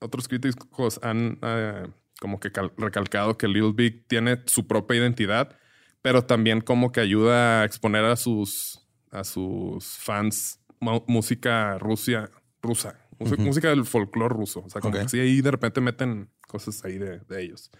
Otros 0.00 0.26
críticos 0.28 0.98
han 1.02 1.38
eh, 1.42 1.86
como 2.20 2.40
que 2.40 2.50
cal- 2.50 2.72
recalcado 2.78 3.36
que 3.36 3.46
Little 3.48 3.72
Big 3.74 4.06
tiene 4.08 4.40
su 4.46 4.66
propia 4.66 4.96
identidad, 4.96 5.58
pero 6.00 6.22
también 6.24 6.62
como 6.62 6.90
que 6.92 7.00
ayuda 7.00 7.60
a 7.60 7.64
exponer 7.66 8.06
a 8.06 8.16
sus, 8.16 8.80
a 9.10 9.24
sus 9.24 9.84
fans 9.98 10.58
música 10.80 11.78
rusia, 11.78 12.30
rusa, 12.62 12.96
Música- 13.18 13.36
Ujú. 13.42 13.46
música 13.48 13.68
del 13.68 13.84
folclore 13.84 14.34
ruso. 14.34 14.60
O 14.64 14.70
sea, 14.70 14.80
como 14.80 14.96
Ok. 14.96 15.02
que 15.02 15.08
sí, 15.10 15.20
ahí 15.20 15.42
de 15.42 15.50
repente 15.50 15.80
meten 15.82 16.30
cosas 16.48 16.82
ahí 16.86 16.96
de, 16.96 17.18
de 17.20 17.42
ellos. 17.42 17.70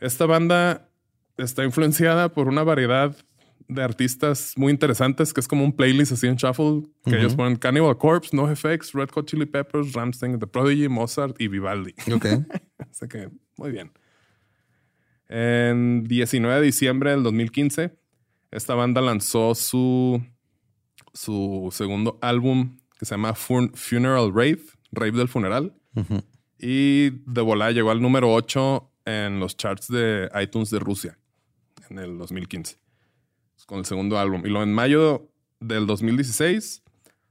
Esta 0.00 0.24
banda 0.24 0.88
está 1.36 1.64
influenciada 1.64 2.30
por 2.30 2.48
una 2.48 2.62
variedad 2.62 3.14
de 3.68 3.82
artistas 3.82 4.54
muy 4.56 4.72
interesantes, 4.72 5.34
que 5.34 5.40
es 5.40 5.48
como 5.48 5.64
un 5.64 5.72
playlist 5.76 6.12
así 6.12 6.26
en 6.28 6.36
shuffle, 6.36 6.88
que 7.04 7.10
Ujú. 7.10 7.18
ellos 7.18 7.34
ponen 7.34 7.56
Cannibal 7.56 7.98
Corpse, 7.98 8.34
NoFX, 8.34 8.92
Red 8.94 9.10
Hot 9.10 9.26
Chili 9.28 9.44
Peppers, 9.44 9.92
Rammstein, 9.92 10.38
The 10.38 10.46
Prodigy, 10.46 10.88
Mozart 10.88 11.38
y 11.38 11.48
Vivaldi. 11.48 11.94
Ok. 12.14 12.24
Así 12.90 13.08
que 13.08 13.28
muy 13.58 13.70
bien. 13.70 13.90
En 15.28 16.04
19 16.04 16.60
de 16.60 16.62
diciembre 16.66 17.10
del 17.10 17.22
2015, 17.22 17.94
esta 18.50 18.74
banda 18.74 19.00
lanzó 19.00 19.54
su, 19.54 20.24
su 21.16 21.70
segundo 21.72 22.18
álbum 22.20 22.76
que 22.98 23.06
se 23.06 23.14
llama 23.14 23.34
Fun- 23.34 23.72
Funeral 23.74 24.28
Rave, 24.32 24.60
Rave 24.92 25.12
del 25.12 25.28
Funeral. 25.28 25.74
Y 26.58 27.10
de 27.30 27.40
volada 27.40 27.70
llegó 27.72 27.90
al 27.90 28.00
número 28.02 28.32
8 28.32 28.90
en 29.06 29.40
los 29.40 29.56
charts 29.56 29.88
de 29.88 30.28
iTunes 30.42 30.70
de 30.70 30.78
Rusia 30.78 31.18
en 31.90 31.98
el 31.98 32.18
2015. 32.18 32.76
Con 33.66 33.78
el 33.80 33.84
segundo 33.86 34.18
álbum. 34.18 34.42
Y 34.44 34.48
luego 34.48 34.62
en 34.62 34.72
mayo 34.72 35.28
del 35.60 35.86
2016, 35.86 36.82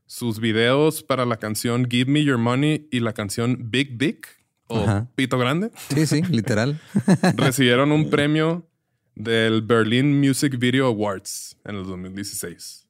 sus 0.05 0.39
videos 0.39 1.01
para 1.03 1.25
la 1.25 1.37
canción 1.37 1.87
Give 1.89 2.11
Me 2.11 2.23
Your 2.23 2.37
Money 2.37 2.87
y 2.91 2.99
la 2.99 3.13
canción 3.13 3.69
Big 3.71 3.97
Dick 3.97 4.27
o 4.67 4.79
Ajá. 4.79 5.07
Pito 5.15 5.37
Grande 5.37 5.71
Sí, 5.93 6.05
sí, 6.07 6.21
literal. 6.23 6.81
recibieron 7.37 7.91
un 7.91 8.09
premio 8.09 8.67
del 9.15 9.61
Berlin 9.61 10.19
Music 10.19 10.57
Video 10.57 10.87
Awards 10.87 11.55
en 11.63 11.75
el 11.75 11.85
2016. 11.85 12.84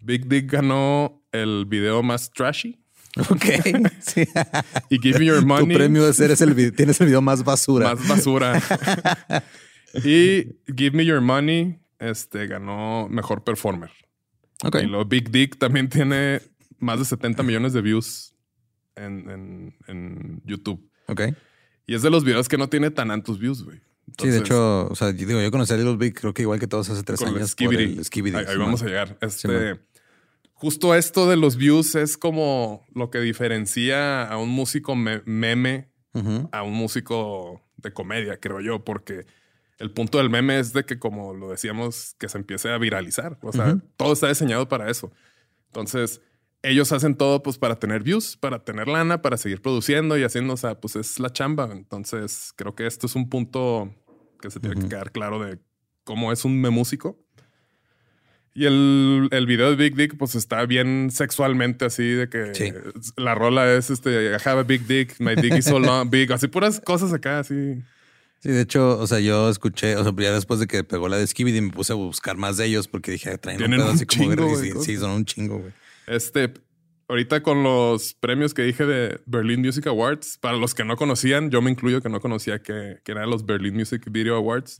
Big 0.00 0.26
Dick 0.28 0.50
ganó 0.50 1.22
el 1.32 1.64
video 1.66 2.02
más 2.02 2.30
trashy 2.30 2.78
Ok. 3.30 3.44
Sí. 4.00 4.24
y 4.90 4.98
Give 5.00 5.18
Me 5.18 5.24
Your 5.26 5.40
Tu 5.40 5.46
Money 5.46 5.76
premio 5.76 6.04
de 6.06 6.12
ser 6.12 6.30
es 6.30 6.40
el 6.42 6.52
video, 6.54 6.72
tienes 6.72 7.00
el 7.00 7.06
video 7.06 7.22
más 7.22 7.42
basura. 7.44 7.94
Más 7.94 8.06
basura. 8.08 8.62
y 9.94 10.56
Give 10.76 10.90
Me 10.92 11.04
Your 11.04 11.20
Money 11.20 11.78
este, 11.98 12.46
ganó 12.46 13.08
mejor 13.08 13.42
performer. 13.44 13.90
Ok. 14.64 14.76
Y 14.82 14.86
luego 14.86 15.04
Big 15.06 15.30
Dick 15.30 15.58
también 15.58 15.88
tiene 15.88 16.40
más 16.78 16.98
de 16.98 17.04
70 17.06 17.42
millones 17.42 17.72
de 17.72 17.80
views 17.80 18.34
en, 18.96 19.30
en- 19.30 19.74
en 19.86 20.42
YouTube. 20.44 20.86
Ok. 21.08 21.22
Y 21.86 21.94
es 21.94 22.02
de 22.02 22.10
los 22.10 22.24
videos 22.24 22.48
que 22.48 22.58
no 22.58 22.68
tiene 22.68 22.90
tan 22.90 23.10
altos 23.10 23.38
views, 23.38 23.62
güey. 23.62 23.80
Sí, 24.18 24.28
de 24.28 24.38
hecho, 24.38 24.86
o 24.88 24.94
sea, 24.94 25.10
yo 25.10 25.26
digo, 25.26 25.40
yo 25.40 25.50
conocí 25.50 25.72
a 25.74 25.76
Little 25.76 25.96
Big, 25.96 26.14
creo 26.14 26.32
que 26.32 26.42
igual 26.42 26.58
que 26.60 26.66
todos 26.66 26.88
hace 26.90 27.02
tres 27.02 27.20
años. 27.22 27.34
por 27.38 27.46
Skibidi. 27.48 27.98
el 27.98 28.04
Skibidi, 28.04 28.36
Ahí, 28.36 28.56
vamos 28.56 28.82
a 28.82 28.86
llegar. 28.86 29.18
Este, 29.20 29.80
justo 30.54 30.94
esto 30.94 31.28
de 31.28 31.36
los 31.36 31.56
views 31.56 31.94
es 31.96 32.16
como 32.16 32.86
lo 32.94 33.10
que 33.10 33.18
diferencia 33.20 34.24
a 34.24 34.38
un 34.38 34.48
músico 34.48 34.94
me- 34.96 35.22
meme 35.26 35.90
a 36.52 36.62
un 36.62 36.72
músico 36.72 37.60
de 37.76 37.92
comedia, 37.92 38.38
creo 38.40 38.60
yo, 38.60 38.82
porque 38.84 39.26
el 39.78 39.90
punto 39.90 40.16
del 40.16 40.30
meme 40.30 40.58
es 40.58 40.72
de 40.72 40.84
que, 40.84 40.98
como 40.98 41.34
lo 41.34 41.50
decíamos, 41.50 42.14
que 42.18 42.30
se 42.30 42.38
empiece 42.38 42.70
a 42.70 42.78
viralizar. 42.78 43.38
O 43.42 43.52
sea, 43.52 43.76
todo 43.98 44.14
está 44.14 44.28
diseñado 44.28 44.66
para 44.66 44.90
eso. 44.90 45.12
Entonces, 45.66 46.22
ellos 46.66 46.90
hacen 46.92 47.14
todo 47.14 47.42
pues 47.42 47.58
para 47.58 47.76
tener 47.76 48.02
views, 48.02 48.36
para 48.36 48.64
tener 48.64 48.88
lana, 48.88 49.22
para 49.22 49.36
seguir 49.36 49.62
produciendo 49.62 50.18
y 50.18 50.24
haciendo, 50.24 50.54
o 50.54 50.56
sea, 50.56 50.80
pues 50.80 50.96
es 50.96 51.20
la 51.20 51.32
chamba. 51.32 51.70
Entonces 51.72 52.52
creo 52.56 52.74
que 52.74 52.86
esto 52.86 53.06
es 53.06 53.14
un 53.14 53.28
punto 53.28 53.94
que 54.40 54.50
se 54.50 54.60
tiene 54.60 54.80
que 54.80 54.88
quedar 54.88 55.12
claro 55.12 55.42
de 55.42 55.58
cómo 56.04 56.32
es 56.32 56.44
un 56.44 56.60
músico. 56.60 57.18
Y 58.54 58.64
el, 58.64 59.28
el, 59.32 59.46
video 59.46 59.68
de 59.68 59.76
Big 59.76 59.94
Dick, 59.94 60.16
pues 60.16 60.34
está 60.34 60.64
bien 60.64 61.10
sexualmente 61.10 61.84
así, 61.84 62.08
de 62.12 62.30
que 62.30 62.74
la 63.16 63.34
rola 63.34 63.70
es 63.70 63.90
este, 63.90 64.30
I 64.30 64.36
have 64.46 64.60
a 64.60 64.62
big 64.62 64.86
dick, 64.86 65.14
my 65.20 65.34
dick 65.34 65.58
is 65.58 65.66
so 65.66 65.78
long, 65.78 66.08
big, 66.08 66.32
así 66.32 66.48
puras 66.48 66.80
cosas 66.80 67.12
acá, 67.12 67.40
así. 67.40 67.82
Sí, 68.40 68.48
de 68.48 68.62
hecho, 68.62 68.98
o 68.98 69.06
sea, 69.06 69.20
yo 69.20 69.50
escuché, 69.50 69.96
o 69.96 70.04
sea, 70.04 70.12
ya 70.16 70.32
después 70.32 70.58
de 70.58 70.66
que 70.66 70.84
pegó 70.84 71.06
la 71.08 71.18
de 71.18 71.26
Skibidi 71.26 71.60
me 71.60 71.70
puse 71.70 71.92
a 71.92 71.96
buscar 71.96 72.38
más 72.38 72.56
de 72.56 72.64
ellos 72.64 72.88
porque 72.88 73.10
dije, 73.10 73.36
traen 73.36 73.62
un 73.62 73.70
pedo 73.70 73.90
así 73.90 74.06
como 74.06 74.34
chingo, 74.34 74.82
sí, 74.82 74.96
son 74.96 75.10
un 75.10 75.24
chingo, 75.26 75.58
güey. 75.58 75.72
Este, 76.06 76.52
ahorita 77.08 77.42
con 77.42 77.62
los 77.62 78.14
premios 78.14 78.54
que 78.54 78.62
dije 78.62 78.86
de 78.86 79.20
Berlin 79.26 79.60
Music 79.60 79.86
Awards, 79.86 80.38
para 80.38 80.56
los 80.56 80.74
que 80.74 80.84
no 80.84 80.96
conocían, 80.96 81.50
yo 81.50 81.62
me 81.62 81.70
incluyo 81.70 82.00
que 82.00 82.08
no 82.08 82.20
conocía 82.20 82.62
que, 82.62 82.98
que 83.04 83.12
eran 83.12 83.30
los 83.30 83.44
Berlin 83.44 83.74
Music 83.74 84.02
Video 84.10 84.36
Awards. 84.36 84.78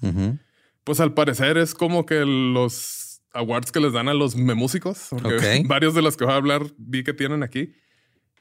Pues 0.84 1.00
al 1.00 1.14
parecer 1.14 1.58
es 1.58 1.74
como 1.74 2.06
que 2.06 2.24
los 2.24 3.20
awards 3.32 3.72
que 3.72 3.80
les 3.80 3.92
dan 3.92 4.08
a 4.08 4.14
los 4.14 4.36
músicos, 4.36 5.08
porque 5.10 5.62
varios 5.66 5.94
de 5.94 6.02
los 6.02 6.16
que 6.16 6.24
voy 6.24 6.34
a 6.34 6.36
hablar 6.36 6.62
vi 6.78 7.04
que 7.04 7.12
tienen 7.12 7.42
aquí. 7.42 7.72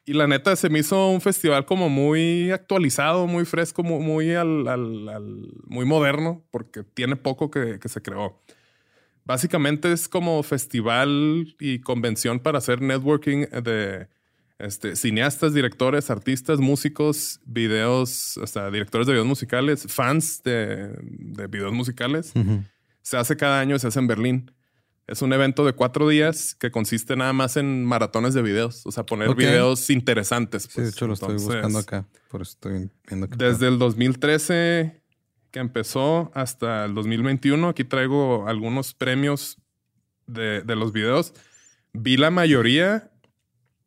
Y 0.08 0.14
la 0.14 0.28
neta 0.28 0.56
se 0.56 0.70
me 0.70 0.80
hizo 0.80 1.10
un 1.10 1.20
festival 1.20 1.66
como 1.66 1.90
muy 1.90 2.52
actualizado, 2.52 3.26
muy 3.26 3.44
fresco, 3.44 3.82
muy, 3.82 4.36
al, 4.36 4.68
al, 4.68 5.52
muy 5.66 5.86
moderno, 5.86 6.46
porque 6.52 6.84
tiene 6.84 7.16
poco 7.16 7.50
que, 7.50 7.80
que 7.80 7.90
se 7.90 8.04
creó. 8.04 8.40
Básicamente 9.26 9.92
es 9.92 10.08
como 10.08 10.42
festival 10.44 11.56
y 11.60 11.80
convención 11.80 12.40
para 12.40 12.60
hacer 12.60 12.82
networking 12.82 13.48
de 13.64 14.08
este, 14.60 14.96
cineastas, 14.96 15.54
directores, 15.54 16.10
artistas, 16.10 16.60
músicos, 16.60 17.40
videos, 17.46 18.38
sea, 18.46 18.70
directores 18.70 19.08
de 19.08 19.14
videos 19.14 19.28
musicales, 19.28 19.88
fans 19.90 20.44
de, 20.44 20.96
de 21.02 21.48
videos 21.48 21.74
musicales. 21.74 22.34
Se 23.02 23.18
hace 23.18 23.36
cada 23.36 23.60
año, 23.60 23.78
se 23.80 23.88
hace 23.88 24.00
en 24.00 24.08
Berlín. 24.08 24.52
Es 25.08 25.22
un 25.22 25.34
evento 25.34 25.66
de 25.66 25.74
cuatro 25.74 26.08
días 26.08 26.56
que 26.56 26.72
consiste 26.72 27.16
nada 27.16 27.34
más 27.34 27.58
en 27.58 27.86
maratones 27.86 28.34
de 28.34 28.42
videos, 28.42 28.86
o 28.86 28.92
sea, 28.92 29.06
poner 29.06 29.36
videos 29.36 29.90
interesantes. 29.90 30.64
sí, 30.64 30.70
de 30.70 30.84
pues. 30.84 30.96
hecho 30.96 31.08
lo 31.08 31.14
estoy 31.14 31.36
buscando 31.36 31.80
acá, 31.80 32.08
por 32.30 32.42
eso 32.42 32.52
estoy 32.52 32.90
viendo 33.08 33.30
que 33.30 33.38
Desde 33.38 33.68
el 33.68 33.78
2013 33.78 35.05
que 35.56 35.62
empezó 35.62 36.34
hasta 36.34 36.84
el 36.84 36.94
2021. 36.96 37.70
Aquí 37.70 37.86
traigo 37.86 38.46
algunos 38.46 38.94
premios 38.94 39.58
de, 40.28 40.62
los 40.68 40.92
videos. 40.92 41.34
Vi 41.94 42.18
la 42.18 42.30
mayoría, 42.30 43.10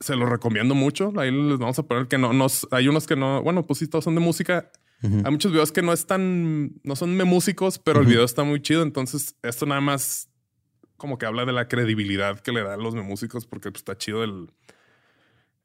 se 0.01 0.17
los 0.17 0.31
recomiendo 0.31 0.75
mucho. 0.75 1.13
Ahí 1.19 1.31
les 1.31 1.59
vamos 1.59 1.79
a 1.79 1.83
poner 1.83 2.09
que 2.09 2.17
no, 2.17 2.33
nos, 2.33 2.67
hay 2.71 2.89
unos 2.89 3.07
que 3.07 3.17
no, 3.17 3.43
bueno, 3.43 3.67
pues 3.67 3.81
sí, 3.81 3.87
todos 3.87 4.05
son 4.05 4.15
de 4.15 4.23
música. 4.23 4.73
Hay 5.03 5.31
muchos 5.31 5.53
videos 5.53 5.71
que 5.71 5.83
no 5.83 5.93
están, 5.93 6.73
no 6.85 6.97
son 6.97 7.19
de 7.19 7.25
músicos, 7.25 7.79
pero 7.79 8.01
el 8.01 8.07
video 8.07 8.25
está 8.25 8.45
muy 8.45 8.63
chido. 8.63 8.83
Entonces, 8.83 9.37
esto 9.43 9.67
nada 9.67 9.83
más 9.83 10.31
como 10.97 11.19
que 11.19 11.27
habla 11.27 11.45
de 11.45 11.53
la 11.53 11.69
credibilidad 11.69 12.41
que 12.41 12.53
le 12.53 12.63
dan 12.63 12.83
los 12.83 12.95
músicos, 12.95 13.45
porque 13.45 13.71
pues, 13.71 13.83
está 13.83 13.99
chido 13.99 14.25
el, 14.25 14.51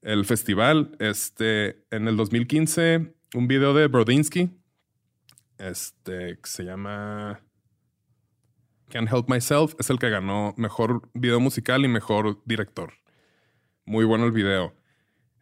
el 0.01 0.25
festival. 0.25 0.97
Este, 0.99 1.85
en 1.91 2.09
el 2.09 2.17
2015, 2.17 3.15
un 3.35 3.47
video 3.47 3.73
de 3.73 3.87
Brodinsky, 3.87 4.51
este, 5.57 6.39
se 6.43 6.63
llama 6.63 7.41
Can't 8.89 9.11
Help 9.11 9.29
Myself, 9.29 9.73
es 9.79 9.89
el 9.89 9.99
que 9.99 10.09
ganó 10.09 10.53
mejor 10.57 11.09
video 11.13 11.39
musical 11.39 11.83
y 11.83 11.87
mejor 11.87 12.41
director. 12.45 12.93
Muy 13.85 14.05
bueno 14.05 14.25
el 14.25 14.31
video. 14.31 14.73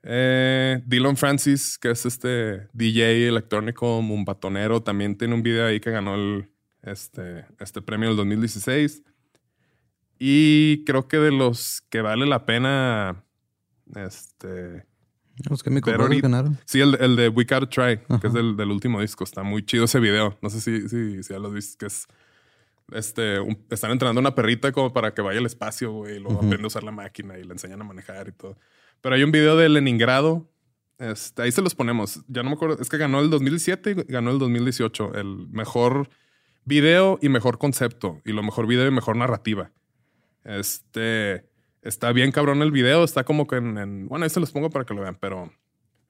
Eh, 0.03 0.81
Dylan 0.85 1.17
Francis, 1.17 1.77
que 1.77 1.91
es 1.91 2.05
este 2.05 2.67
DJ 2.73 3.27
electrónico 3.27 4.01
mumbatonero, 4.01 4.81
también 4.81 5.17
tiene 5.17 5.35
un 5.35 5.43
video 5.43 5.65
ahí 5.67 5.79
que 5.79 5.91
ganó 5.91 6.15
el, 6.15 6.49
este, 6.81 7.45
este 7.59 7.81
premio 7.81 8.07
en 8.07 8.11
el 8.11 8.17
2016. 8.17 9.03
Y 10.17 10.83
creo 10.85 11.07
que 11.07 11.17
de 11.17 11.31
los 11.31 11.81
que 11.89 12.01
vale 12.01 12.25
la 12.25 12.45
pena 12.45 13.23
este, 13.95 14.85
los 15.49 15.63
que 15.63 15.69
me 15.69 15.81
ganaron. 15.81 16.57
Sí, 16.65 16.81
el, 16.81 16.95
el, 16.99 17.15
de 17.15 17.29
We 17.29 17.45
Gotta 17.45 17.69
Try, 17.69 17.99
que 18.19 18.27
es 18.27 18.33
del, 18.33 18.55
del, 18.55 18.69
último 18.69 19.01
disco. 19.01 19.23
Está 19.23 19.43
muy 19.43 19.65
chido 19.65 19.85
ese 19.85 19.99
video. 19.99 20.37
No 20.41 20.49
sé 20.49 20.61
si, 20.61 20.87
si, 20.89 21.23
si 21.23 21.33
ya 21.33 21.39
lo 21.39 21.51
viste, 21.51 21.77
que 21.77 21.85
es... 21.87 22.07
Este, 22.91 23.37
están 23.69 23.91
entrenando 23.91 24.19
una 24.19 24.35
perrita 24.35 24.73
como 24.73 24.91
para 24.91 25.13
que 25.13 25.21
vaya 25.21 25.39
al 25.39 25.45
espacio, 25.45 25.91
güey, 25.91 26.17
y 26.17 26.19
luego 26.19 26.39
aprende 26.39 26.65
a 26.65 26.67
usar 26.67 26.83
la 26.83 26.91
máquina 26.91 27.37
y 27.37 27.43
le 27.43 27.53
enseñan 27.53 27.79
a 27.79 27.85
manejar 27.85 28.27
y 28.27 28.33
todo. 28.33 28.57
Pero 28.99 29.15
hay 29.15 29.23
un 29.23 29.31
video 29.31 29.55
de 29.55 29.69
Leningrado. 29.69 30.49
Este, 30.97 31.43
ahí 31.43 31.51
se 31.51 31.61
los 31.61 31.73
ponemos. 31.73 32.21
Ya 32.27 32.43
no 32.43 32.49
me 32.49 32.55
acuerdo. 32.55 32.77
Es 32.81 32.89
que 32.89 32.97
ganó 32.97 33.21
el 33.21 33.29
2007 33.29 33.91
y 33.91 34.11
ganó 34.11 34.31
el 34.31 34.39
2018. 34.39 35.13
El 35.15 35.47
mejor 35.49 36.09
video 36.65 37.17
y 37.21 37.29
mejor 37.29 37.57
concepto. 37.57 38.21
Y 38.25 38.33
lo 38.33 38.43
mejor 38.43 38.67
video 38.67 38.87
y 38.87 38.91
mejor 38.91 39.15
narrativa. 39.15 39.71
Este 40.43 41.50
Está 41.81 42.11
bien 42.11 42.31
cabrón 42.31 42.61
el 42.61 42.71
video, 42.71 43.03
está 43.03 43.23
como 43.23 43.47
que 43.47 43.55
en, 43.57 44.07
Bueno, 44.07 44.23
ahí 44.23 44.29
se 44.29 44.39
los 44.39 44.51
pongo 44.51 44.69
para 44.69 44.85
que 44.85 44.93
lo 44.93 45.01
vean, 45.01 45.17
pero... 45.19 45.51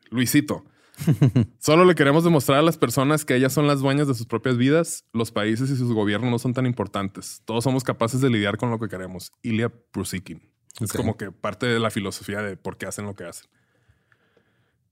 Luisito. 0.09 0.65
Solo 1.59 1.85
le 1.85 1.95
queremos 1.95 2.23
demostrar 2.23 2.59
a 2.59 2.61
las 2.61 2.77
personas 2.77 3.23
que 3.23 3.35
ellas 3.35 3.53
son 3.53 3.65
las 3.65 3.79
dueñas 3.79 4.07
de 4.07 4.13
sus 4.13 4.25
propias 4.25 4.57
vidas. 4.57 5.05
Los 5.13 5.31
países 5.31 5.69
y 5.69 5.77
sus 5.77 5.93
gobiernos 5.93 6.29
no 6.29 6.37
son 6.37 6.53
tan 6.53 6.65
importantes. 6.65 7.41
Todos 7.45 7.63
somos 7.63 7.83
capaces 7.83 8.19
de 8.19 8.29
lidiar 8.29 8.57
con 8.57 8.69
lo 8.69 8.79
que 8.79 8.89
queremos. 8.89 9.31
Ilya 9.41 9.69
Prusikin. 9.69 10.41
Es 10.79 10.91
como 10.91 11.15
que 11.17 11.31
parte 11.31 11.65
de 11.65 11.79
la 11.79 11.89
filosofía 11.89 12.41
de 12.41 12.57
por 12.57 12.77
qué 12.77 12.85
hacen 12.85 13.05
lo 13.05 13.15
que 13.15 13.23
hacen. 13.23 13.49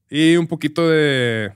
Y 0.09 0.37
un 0.37 0.47
poquito 0.47 0.87
de 0.87 1.53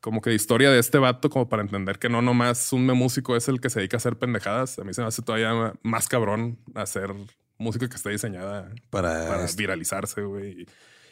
como 0.00 0.20
que 0.20 0.32
historia 0.32 0.70
de 0.70 0.78
este 0.78 0.98
vato, 0.98 1.28
como 1.28 1.48
para 1.48 1.62
entender 1.62 1.98
que 1.98 2.08
no 2.08 2.22
nomás 2.22 2.72
un 2.72 2.86
músico 2.86 3.36
es 3.36 3.48
el 3.48 3.60
que 3.60 3.68
se 3.68 3.80
dedica 3.80 3.96
a 3.96 3.98
hacer 3.98 4.16
pendejadas. 4.18 4.78
A 4.78 4.84
mí 4.84 4.94
se 4.94 5.02
me 5.02 5.08
hace 5.08 5.22
todavía 5.22 5.74
más 5.82 6.08
cabrón 6.08 6.58
hacer 6.74 7.14
música 7.60 7.88
que 7.88 7.94
está 7.94 8.10
diseñada 8.10 8.72
para, 8.88 9.46
viralizarse, 9.56 10.22
güey. 10.22 10.66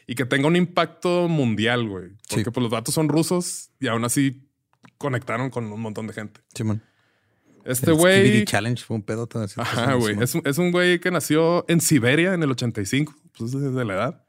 Y, 0.07 0.15
que 0.15 0.25
tenga 0.25 0.49
un 0.49 0.57
impacto 0.57 1.29
mundial, 1.29 1.87
güey. 1.87 2.11
Porque 2.29 2.51
pues, 2.51 2.63
los 2.63 2.73
datos 2.73 2.95
son 2.95 3.09
rusos 3.09 3.71
y 3.79 3.87
aún 3.87 4.05
así 4.05 4.51
conectaron 4.97 5.51
con 5.51 5.71
un 5.71 5.81
montón 5.81 6.07
de 6.07 6.15
gente. 6.15 6.41
Sí, 6.55 6.65
man. 6.65 6.83
Este 7.65 7.93
güey. 7.93 8.47
Challenge 8.47 8.83
fue 8.83 8.97
un 8.97 9.03
pedo 9.03 9.29
Ajá, 9.59 9.95
güey. 9.95 10.17
Es, 10.23 10.59
un 10.59 10.73
güey 10.73 10.99
que 11.01 11.11
nació 11.11 11.67
en 11.69 11.83
Siberia 11.83 12.33
en 12.33 12.43
el 12.43 12.51
85, 12.51 13.15
pues 13.37 13.53
desde 13.53 13.85
la 13.85 13.95
edad. 13.95 14.25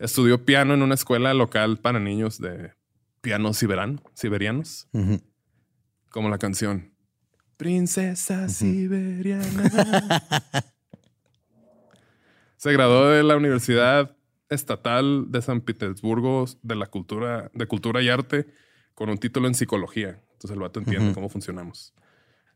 Estudió 0.00 0.44
piano 0.44 0.74
en 0.74 0.82
una 0.82 0.94
escuela 0.94 1.32
local 1.32 1.78
para 1.78 2.00
niños 2.00 2.40
de 2.40 2.72
piano 3.20 3.54
siberano, 3.54 4.02
siberianos. 4.14 4.88
Como 6.10 6.28
la 6.28 6.38
canción. 6.38 6.92
Princesa 7.56 8.48
siberiana. 8.48 10.24
Se 12.56 12.72
graduó 12.72 13.08
de 13.08 13.22
la 13.22 13.36
Universidad 13.36 14.16
Estatal 14.48 15.26
de 15.30 15.42
San 15.42 15.60
Petersburgo 15.60 16.46
de 16.62 16.76
la 16.76 16.86
cultura, 16.86 17.50
de 17.52 17.66
cultura 17.66 18.00
y 18.02 18.08
arte 18.08 18.46
con 18.94 19.10
un 19.10 19.18
título 19.18 19.46
en 19.48 19.54
psicología. 19.54 20.20
Entonces 20.32 20.52
el 20.52 20.60
vato 20.60 20.80
entiende 20.80 21.12
cómo 21.12 21.28
funcionamos. 21.28 21.92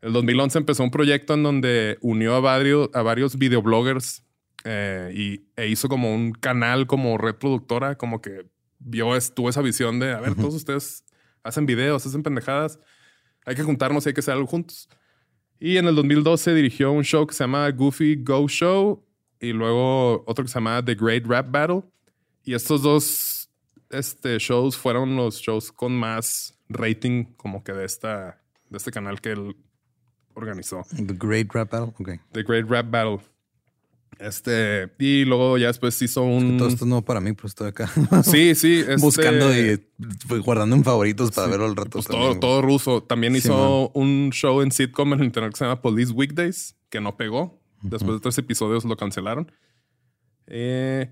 El 0.01 0.13
2011 0.13 0.57
empezó 0.57 0.83
un 0.83 0.91
proyecto 0.91 1.35
en 1.35 1.43
donde 1.43 1.97
unió 2.01 2.35
a 2.35 2.39
varios, 2.39 2.89
a 2.93 3.03
varios 3.03 3.37
videobloggers 3.37 4.23
eh, 4.63 5.11
y, 5.13 5.45
e 5.55 5.67
hizo 5.67 5.89
como 5.89 6.13
un 6.13 6.31
canal 6.31 6.87
como 6.87 7.17
red 7.17 7.35
productora, 7.35 7.95
como 7.95 8.21
que 8.21 8.45
vio, 8.79 9.09
tuvo 9.35 9.49
esa 9.49 9.61
visión 9.61 9.99
de, 9.99 10.13
a 10.13 10.19
ver, 10.19 10.35
todos 10.35 10.55
ustedes 10.55 11.03
hacen 11.43 11.67
videos, 11.67 12.05
hacen 12.05 12.23
pendejadas, 12.23 12.79
hay 13.45 13.55
que 13.55 13.63
juntarnos 13.63 14.05
y 14.05 14.09
hay 14.09 14.13
que 14.13 14.21
hacer 14.21 14.33
algo 14.33 14.47
juntos. 14.47 14.89
Y 15.59 15.77
en 15.77 15.87
el 15.87 15.95
2012 15.95 16.55
dirigió 16.55 16.91
un 16.91 17.03
show 17.03 17.27
que 17.27 17.35
se 17.35 17.43
llama 17.43 17.69
Goofy 17.69 18.23
Go 18.23 18.47
Show 18.47 19.05
y 19.41 19.53
luego 19.53 20.23
otro 20.27 20.45
que 20.45 20.49
se 20.49 20.55
llamaba 20.55 20.85
The 20.85 20.95
Great 20.95 21.25
Rap 21.25 21.51
Battle. 21.51 21.81
Y 22.43 22.53
estos 22.53 22.83
dos 22.83 23.49
este, 23.89 24.37
shows 24.37 24.77
fueron 24.77 25.15
los 25.15 25.39
shows 25.39 25.71
con 25.71 25.97
más 25.97 26.57
rating 26.69 27.25
como 27.35 27.63
que 27.63 27.73
de, 27.73 27.85
esta, 27.85 28.41
de 28.69 28.77
este 28.77 28.91
canal 28.91 29.19
que 29.19 29.31
él 29.31 29.55
organizó. 30.35 30.83
The 30.95 31.15
Great 31.19 31.51
Rap 31.53 31.71
Battle, 31.71 31.93
ok. 31.99 32.21
The 32.31 32.43
Great 32.43 32.69
Rap 32.69 32.89
Battle. 32.89 33.19
Este, 34.19 34.91
y 34.99 35.25
luego 35.25 35.57
ya 35.57 35.67
después 35.67 35.99
hizo 36.01 36.21
un. 36.21 36.57
todo 36.57 36.67
esto 36.67 36.85
es 36.85 36.87
nuevo 36.87 37.03
para 37.03 37.19
mí, 37.19 37.33
pues 37.33 37.51
estoy 37.51 37.69
acá. 37.69 37.91
Sí, 38.23 38.53
sí. 38.53 38.79
Este... 38.87 38.97
Buscando 38.97 39.57
y 39.57 39.81
guardando 40.43 40.75
en 40.75 40.83
favoritos 40.83 41.31
para 41.31 41.47
verlo 41.47 41.65
al 41.65 41.75
rato. 41.75 41.89
Pues 41.91 42.05
todo, 42.05 42.37
todo 42.37 42.61
ruso. 42.61 43.01
También 43.01 43.35
hizo 43.35 43.89
un 43.95 44.29
show 44.31 44.61
en 44.61 44.71
sitcom 44.71 45.13
en 45.13 45.23
internet 45.23 45.53
que 45.53 45.57
se 45.57 45.65
llama 45.65 45.81
Police 45.81 46.11
Weekdays, 46.11 46.75
que 46.89 47.01
no 47.01 47.17
pegó. 47.17 47.60
Después 47.81 48.15
de 48.15 48.19
tres 48.19 48.37
episodios 48.37 48.85
lo 48.85 48.95
cancelaron. 48.95 49.51
Eh, 50.47 51.11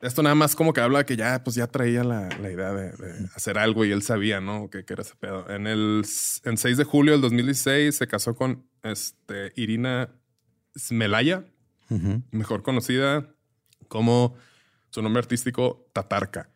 esto 0.00 0.22
nada 0.22 0.34
más 0.34 0.54
como 0.54 0.72
que 0.72 0.80
habla 0.80 1.04
que 1.04 1.16
ya, 1.16 1.42
pues 1.42 1.56
ya 1.56 1.66
traía 1.66 2.04
la, 2.04 2.28
idea 2.40 2.72
de, 2.72 3.28
hacer 3.34 3.58
algo 3.58 3.84
y 3.84 3.90
él 3.90 4.02
sabía, 4.02 4.40
¿no? 4.40 4.70
Que, 4.70 4.84
era 4.88 5.02
ese 5.02 5.14
pedo. 5.16 5.48
En 5.50 5.66
el 5.66 6.04
en 6.44 6.56
6 6.56 6.76
de 6.76 6.84
julio 6.84 7.12
del 7.12 7.20
2016 7.22 7.96
se 7.96 8.06
casó 8.06 8.34
con 8.36 8.66
este, 8.82 9.52
Irina 9.56 10.10
Smelaya, 10.76 11.44
mejor 12.30 12.62
conocida 12.62 13.34
como 13.88 14.36
Su 14.90 15.02
nombre 15.02 15.20
artístico, 15.20 15.88
Tatarka. 15.92 16.50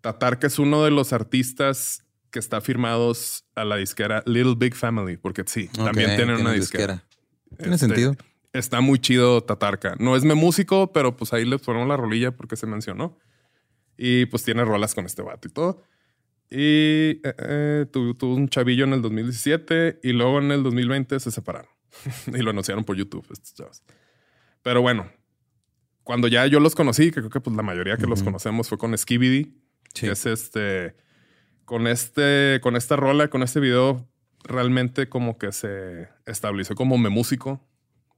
Tatarka 0.00 0.46
es 0.46 0.58
uno 0.58 0.84
de 0.84 0.90
los 0.90 1.12
artistas 1.12 2.04
que 2.30 2.38
está 2.38 2.60
firmados 2.60 3.44
a 3.54 3.64
la 3.64 3.76
disquera 3.76 4.22
Little 4.26 4.56
Big 4.56 4.74
Family, 4.74 5.18
porque 5.18 5.44
sí, 5.46 5.68
también 5.68 6.16
tienen 6.16 6.36
una 6.36 6.52
disquera. 6.52 7.04
Tiene 7.58 7.74
Este, 7.74 7.86
sentido. 7.86 8.16
Está 8.52 8.80
muy 8.80 8.98
chido 8.98 9.42
Tatarka. 9.42 9.94
No 9.98 10.14
es 10.16 10.24
me 10.24 10.34
músico, 10.34 10.92
pero 10.92 11.16
pues 11.16 11.32
ahí 11.32 11.44
le 11.44 11.58
ponemos 11.58 11.88
la 11.88 11.96
rolilla 11.96 12.32
porque 12.36 12.56
se 12.56 12.66
mencionó. 12.66 13.18
Y 13.96 14.26
pues 14.26 14.42
tiene 14.44 14.64
rolas 14.64 14.94
con 14.94 15.06
este 15.06 15.22
vato 15.22 15.48
y 15.48 15.50
todo. 15.50 15.82
Y 16.50 17.20
eh, 17.24 17.34
eh, 17.38 17.86
tu- 17.90 18.14
tuvo 18.14 18.34
un 18.34 18.48
chavillo 18.48 18.84
en 18.84 18.92
el 18.92 19.00
2017 19.02 20.00
y 20.02 20.12
luego 20.12 20.38
en 20.38 20.50
el 20.52 20.62
2020 20.62 21.18
se 21.20 21.30
separaron. 21.30 21.70
y 22.26 22.38
lo 22.38 22.50
anunciaron 22.50 22.84
por 22.84 22.96
YouTube 22.96 23.26
estos 23.30 23.54
chavos. 23.54 23.82
Pero 24.62 24.82
bueno, 24.82 25.10
cuando 26.02 26.28
ya 26.28 26.46
yo 26.46 26.60
los 26.60 26.74
conocí, 26.74 27.06
que 27.06 27.20
creo 27.20 27.30
que 27.30 27.40
pues 27.40 27.56
la 27.56 27.62
mayoría 27.62 27.96
que 27.96 28.06
los 28.06 28.20
Ujú. 28.20 28.26
conocemos 28.26 28.68
fue 28.68 28.76
con 28.78 28.96
Skibidi, 28.96 29.58
Sí. 29.94 30.06
que 30.06 30.12
es 30.12 30.24
este, 30.26 30.94
con 31.64 31.86
este, 31.86 32.60
con 32.62 32.76
esta 32.76 32.96
rola, 32.96 33.28
con 33.28 33.42
este 33.42 33.60
video, 33.60 34.08
realmente 34.44 35.08
como 35.08 35.36
que 35.38 35.52
se 35.52 36.08
estableció 36.26 36.74
como 36.76 36.96
me 36.98 37.08
músico, 37.10 37.66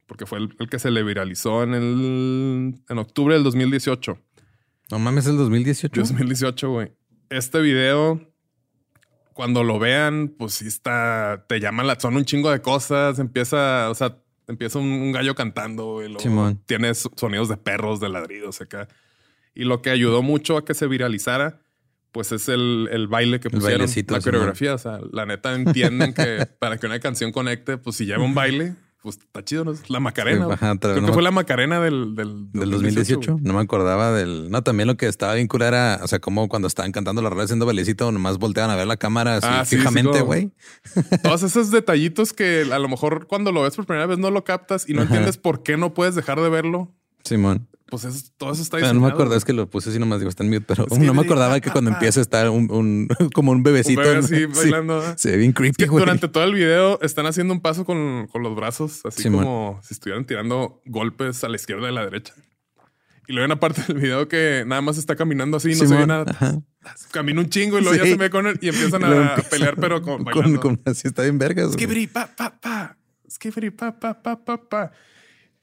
porque 0.07 0.27
fue 0.27 0.39
el, 0.39 0.55
el 0.59 0.69
que 0.69 0.79
se 0.79 0.91
le 0.91 1.03
viralizó 1.03 1.63
en 1.63 1.75
el, 1.75 2.75
en 2.89 2.99
octubre 2.99 3.35
del 3.35 3.45
2018. 3.45 4.19
No 4.91 4.99
mames, 4.99 5.27
el 5.27 5.37
2018. 5.37 6.01
2018, 6.01 6.71
güey. 6.71 6.93
Este 7.31 7.61
video, 7.61 8.21
cuando 9.33 9.65
lo 9.65 9.79
vean, 9.79 10.29
pues 10.39 10.55
sí 10.55 10.67
está, 10.67 11.45
te 11.49 11.59
llama 11.61 11.83
la 11.83 11.99
son 11.99 12.17
un 12.17 12.25
chingo 12.25 12.51
de 12.51 12.61
cosas, 12.61 13.19
empieza, 13.19 13.91
o 13.91 13.95
sea, 13.95 14.19
empieza 14.47 14.79
un, 14.79 14.87
un 14.87 15.13
gallo 15.13 15.35
cantando, 15.35 15.95
güey, 15.95 16.07
luego 16.09 16.21
Simón. 16.21 16.61
tiene 16.67 16.95
so- 16.95 17.11
sonidos 17.17 17.49
de 17.49 17.57
perros, 17.57 17.99
de 18.01 18.09
ladridos 18.11 18.61
acá. 18.61 18.89
Y 19.55 19.65
lo 19.65 19.83
que 19.83 19.91
ayudó 19.91 20.23
mucho 20.23 20.57
a 20.59 20.65
que 20.65 20.75
se 20.75 20.87
viralizara, 20.87 21.61
pues 22.13 22.31
es 22.31 22.49
el, 22.49 22.89
el 22.93 23.09
baile 23.09 23.41
que 23.41 23.51
pusieron, 23.51 23.81
la 23.83 23.89
Simón. 23.89 24.21
coreografía. 24.23 24.75
O 24.75 24.79
sea, 24.79 25.01
la 25.13 25.27
neta 25.27 25.55
entienden 25.55 26.13
que 26.15 26.47
para 26.61 26.77
que 26.79 26.87
una 26.87 27.01
canción 27.01 27.33
conecte, 27.33 27.79
pues 27.79 27.97
si 27.97 28.05
lleva 28.07 28.23
un 28.23 28.35
baile, 28.35 28.77
pues 29.05 29.19
está 29.19 29.45
chido, 29.45 29.65
¿no? 29.67 29.73
Es 29.73 29.91
La 29.91 30.01
Macarena. 30.01 30.47
Sí, 30.47 30.53
ajá, 30.55 30.79
Creo 30.79 31.01
no 31.03 31.09
que 31.09 31.13
fue 31.13 31.23
la 31.23 31.31
Macarena 31.31 31.79
del, 31.79 32.15
del, 32.15 32.51
Del 32.53 32.71
2018. 32.71 33.33
güey. 33.33 33.45
No 33.45 33.53
me 33.53 33.61
acordaba 33.61 34.13
del. 34.13 34.51
No, 34.51 34.63
también 34.63 34.87
lo 34.87 34.97
que 34.97 35.07
estaba 35.09 35.35
bien 35.35 35.47
cool 35.47 35.61
era, 35.61 36.01
o 36.03 36.09
sea, 36.09 36.21
como 36.21 36.49
cuando 36.49 36.67
estaban 36.69 36.91
cantando 36.91 37.21
la 37.21 37.29
rola 37.29 37.45
haciendo 37.45 37.67
bailecito, 37.67 38.11
nomás 38.11 38.39
volteaban 38.39 38.71
a 38.71 38.77
ver 38.77 38.87
la 38.87 38.97
cámara 38.97 39.37
así 39.37 39.47
Ah, 39.51 39.65
sí, 39.67 39.77
fijamente, 39.77 40.23
güey. 40.23 40.53
Todos 41.23 41.43
esos 41.43 41.71
detallitos 41.71 42.33
que 42.33 42.67
a 42.73 42.79
lo 42.79 42.89
mejor 42.89 43.27
cuando 43.27 43.53
lo 43.53 43.61
ves 43.63 43.77
por 43.77 43.85
primera 43.85 44.07
vez 44.07 44.17
no 44.19 44.31
lo 44.31 44.43
captas 44.43 44.89
y 44.89 44.95
no 44.95 45.03
Ajá. 45.03 45.09
entiendes 45.11 45.37
por 45.37 45.63
qué 45.63 45.77
no 45.77 45.93
puedes 45.93 46.15
dejar 46.15 46.41
de 46.41 46.49
verlo. 46.49 46.91
Simón. 47.25 47.69
Pues 47.87 48.05
eso- 48.05 48.31
todo 48.39 48.53
eso 48.53 48.63
está 48.63 48.79
diseñado. 48.79 48.95
no 48.99 49.07
me 49.07 49.13
acordaba, 49.13 49.37
es 49.37 49.45
que 49.45 49.53
lo 49.53 49.69
puse 49.71 49.91
así 49.91 49.99
nomás, 49.99 50.19
digo, 50.19 50.29
está 50.29 50.43
en 50.43 50.51
mute, 50.51 50.63
pero 50.67 50.87
Es 50.91 50.99
que 50.99 51.05
no 51.05 51.15
me 51.15 51.23
acordaba 51.23 51.61
que 51.61 51.71
cuando 51.71 51.91
empieza 51.93 52.19
a 52.19 52.23
estar 52.23 52.49
un, 52.51 52.71
un- 52.73 53.09
como 53.35 53.53
un 53.53 53.63
bebecito. 53.63 54.01
Un 54.01 54.53
bailando. 54.57 55.03
Se 55.17 55.31
ve 55.33 55.37
bien 55.37 55.51
Es 55.51 55.57
creepy, 55.57 55.77
que 55.77 55.87
durante 55.87 56.29
todo 56.29 56.45
el 56.45 56.55
video 56.55 56.99
están 57.03 57.27
haciendo 57.27 57.53
un 57.55 57.61
paso 57.61 57.85
con, 57.85 58.27
con 58.33 58.43
los 58.43 58.57
brazos, 58.57 59.01
así 59.05 59.23
Simón. 59.25 59.45
como 59.45 59.81
si 59.83 59.95
estuvieran 59.95 60.25
tirando 60.25 60.81
golpes 60.87 61.45
a 61.45 61.49
la 61.49 61.57
izquierda 61.57 61.85
y 61.87 61.89
a 61.91 61.93
la 61.93 62.05
derecha. 62.05 62.35
Y 63.27 63.33
luego 63.33 63.45
hay 63.45 63.47
una 63.47 63.61
parte 63.61 63.83
del 63.87 63.99
video 64.03 64.29
que 64.29 64.65
nada 64.67 64.83
más 64.83 64.99
está 64.99 65.15
caminando 65.17 65.57
así, 65.59 65.69
no 65.75 65.87
se 65.87 65.95
ve 65.97 66.07
nada. 66.07 66.25
ajá. 66.29 66.61
Camina 67.13 67.41
un 67.41 67.49
chingo 67.49 67.79
y 67.79 67.83
luego 67.83 67.97
ya 67.97 68.05
se 68.05 68.17
ve 68.17 68.29
con 68.29 68.47
él 68.47 68.59
y 68.61 68.69
empiezan 68.69 69.01
Y 69.03 69.05
a, 69.05 69.09
empieza 69.31 69.49
pelear, 69.51 69.77
pero 69.77 70.03
con, 70.03 70.25
Con, 70.25 70.25
bailando. 70.25 70.61
con- 70.61 70.81
así 70.85 71.07
está 71.09 71.23
bien 71.23 71.39
vergas. 71.39 71.67
güey. 71.69 71.75
Skibidi, 71.79 72.07
pa, 72.09 72.27
pa, 72.37 72.59
pa. 72.61 72.99
Skibidi, 73.31 73.71
pa, 73.71 73.99
pa, 73.99 74.21
pa, 74.23 74.45
pa, 74.45 74.57
pa. 74.69 74.93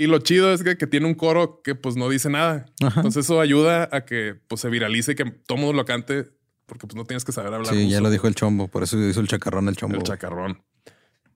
Y 0.02 0.08
lo 0.08 0.18
chido 0.18 0.52
es 0.52 0.64
que, 0.64 0.78
que 0.78 0.88
tiene 0.88 1.06
un 1.06 1.14
coro 1.14 1.62
que 1.64 1.76
pues 1.76 1.96
no 1.96 2.10
dice 2.10 2.28
nada. 2.28 2.66
Ajá. 2.82 3.02
Entonces 3.02 3.24
eso 3.26 3.40
ayuda 3.40 3.88
a 3.92 4.04
que 4.04 4.36
pues 4.48 4.62
se 4.62 4.68
viralice 4.68 5.12
y 5.12 5.16
que 5.16 5.26
todo 5.26 5.60
mundo 5.60 5.74
lo 5.74 5.86
cante 5.86 6.26
porque 6.66 6.88
pues 6.88 6.96
no 6.96 7.06
tienes 7.06 7.24
que 7.24 7.32
saber 7.32 7.54
hablar 7.54 7.72
Sí, 7.72 7.88
ya 7.88 8.02
lo 8.02 8.10
dijo 8.10 8.28
el 8.28 8.34
chombo, 8.34 8.68
por 8.68 8.82
eso 8.82 8.98
hizo 8.98 9.20
el 9.20 9.28
chacarrón 9.28 9.68
el 9.68 9.76
chombo. 9.76 9.98
El 9.98 10.04
chacarrón. 10.04 10.64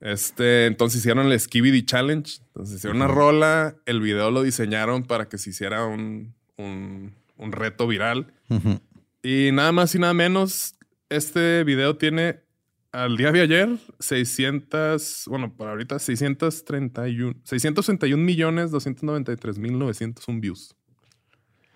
Este, 0.00 0.66
entonces 0.66 0.98
hicieron 0.98 1.30
el 1.30 1.38
Skibidi 1.38 1.84
Challenge. 1.84 2.40
Entonces 2.46 2.78
hicieron 2.78 2.96
una 2.96 3.06
rola. 3.06 3.76
El 3.86 4.00
video 4.00 4.32
lo 4.32 4.42
diseñaron 4.42 5.04
para 5.04 5.28
que 5.28 5.38
se 5.38 5.50
hiciera 5.50 5.84
un, 5.84 6.34
un, 6.56 7.14
un 7.36 7.52
reto 7.52 7.86
viral. 7.86 8.34
Y 9.22 9.50
nada 9.52 9.70
más 9.70 9.94
y 9.94 10.00
nada 10.00 10.12
menos, 10.12 10.74
este 11.08 11.62
video 11.62 11.98
tiene 11.98 12.40
al 13.04 13.16
día 13.16 13.32
de 13.32 13.40
ayer 13.42 13.68
600, 14.00 15.24
bueno, 15.28 15.54
para 15.56 15.70
ahorita 15.72 15.98
631, 15.98 17.34
661 17.44 18.22
millones 18.22 18.70
293 18.70 19.58
mil 19.58 19.78
901 19.78 20.40
views. 20.40 20.74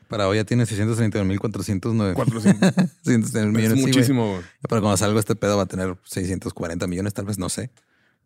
Para 0.09 0.26
hoy 0.26 0.38
ya 0.38 0.44
tiene 0.44 0.64
631.409. 0.64 2.14
400. 2.14 2.74
631 3.04 3.48
es 3.50 3.54
millones. 3.54 3.72
sí, 3.78 3.80
güey. 3.80 3.92
muchísimo. 3.94 4.28
güey. 4.33 4.42
Pero 4.68 4.80
cuando 4.80 4.96
salga 4.96 5.20
este 5.20 5.37
pedo 5.37 5.56
va 5.56 5.62
a 5.64 5.66
tener 5.66 5.96
640 6.04 6.87
millones, 6.88 7.14
tal 7.14 7.26
vez, 7.26 7.38
no 7.38 7.48
sé. 7.48 7.70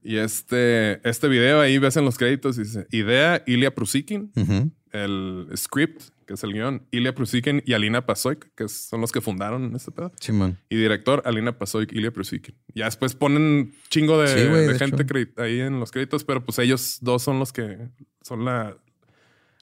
y 0.03 0.17
este, 0.17 1.07
este 1.09 1.29
video 1.29 1.61
ahí 1.61 1.79
ves 1.79 1.97
en 1.97 2.05
los 2.07 2.17
créditos, 2.17 2.57
dice 2.57 2.87
idea 2.91 3.43
Ilya 3.47 3.75
Prusikin, 3.75 4.33
Ujú. 4.37 4.71
el 4.93 5.49
script, 5.57 6.05
que 6.25 6.35
es 6.35 6.43
el 6.45 6.53
guion, 6.53 6.87
Ilya 6.91 7.15
Prusikin 7.15 7.63
y 7.67 7.73
Alina 7.75 8.07
Pasoik, 8.07 8.55
que 8.55 8.69
son 8.69 9.01
los 9.01 9.13
que 9.13 9.21
fundaron 9.21 9.75
este 9.77 9.91
pedo. 9.91 10.13
Simón. 10.21 10.59
Y 10.69 10.77
director, 10.77 11.23
Alina 11.25 11.59
Pasoik, 11.59 11.93
Ilya 11.93 12.11
Prusikin. 12.13 12.57
Ya 12.75 12.87
después 12.87 13.15
ponen 13.15 13.75
chingo 13.91 14.21
de, 14.21 14.29
Sí, 14.29 14.49
güey, 14.49 14.67
de 14.67 14.73
de 14.73 14.79
gente 14.79 15.03
hecho. 15.03 15.43
ahí 15.43 15.61
en 15.61 15.81
los 15.81 15.91
créditos, 15.91 16.25
pero 16.25 16.45
pues 16.45 16.59
ellos 16.59 16.99
dos 17.01 17.23
son 17.23 17.39
los 17.39 17.53
que 17.53 17.89
son 18.23 18.45
la, 18.45 18.77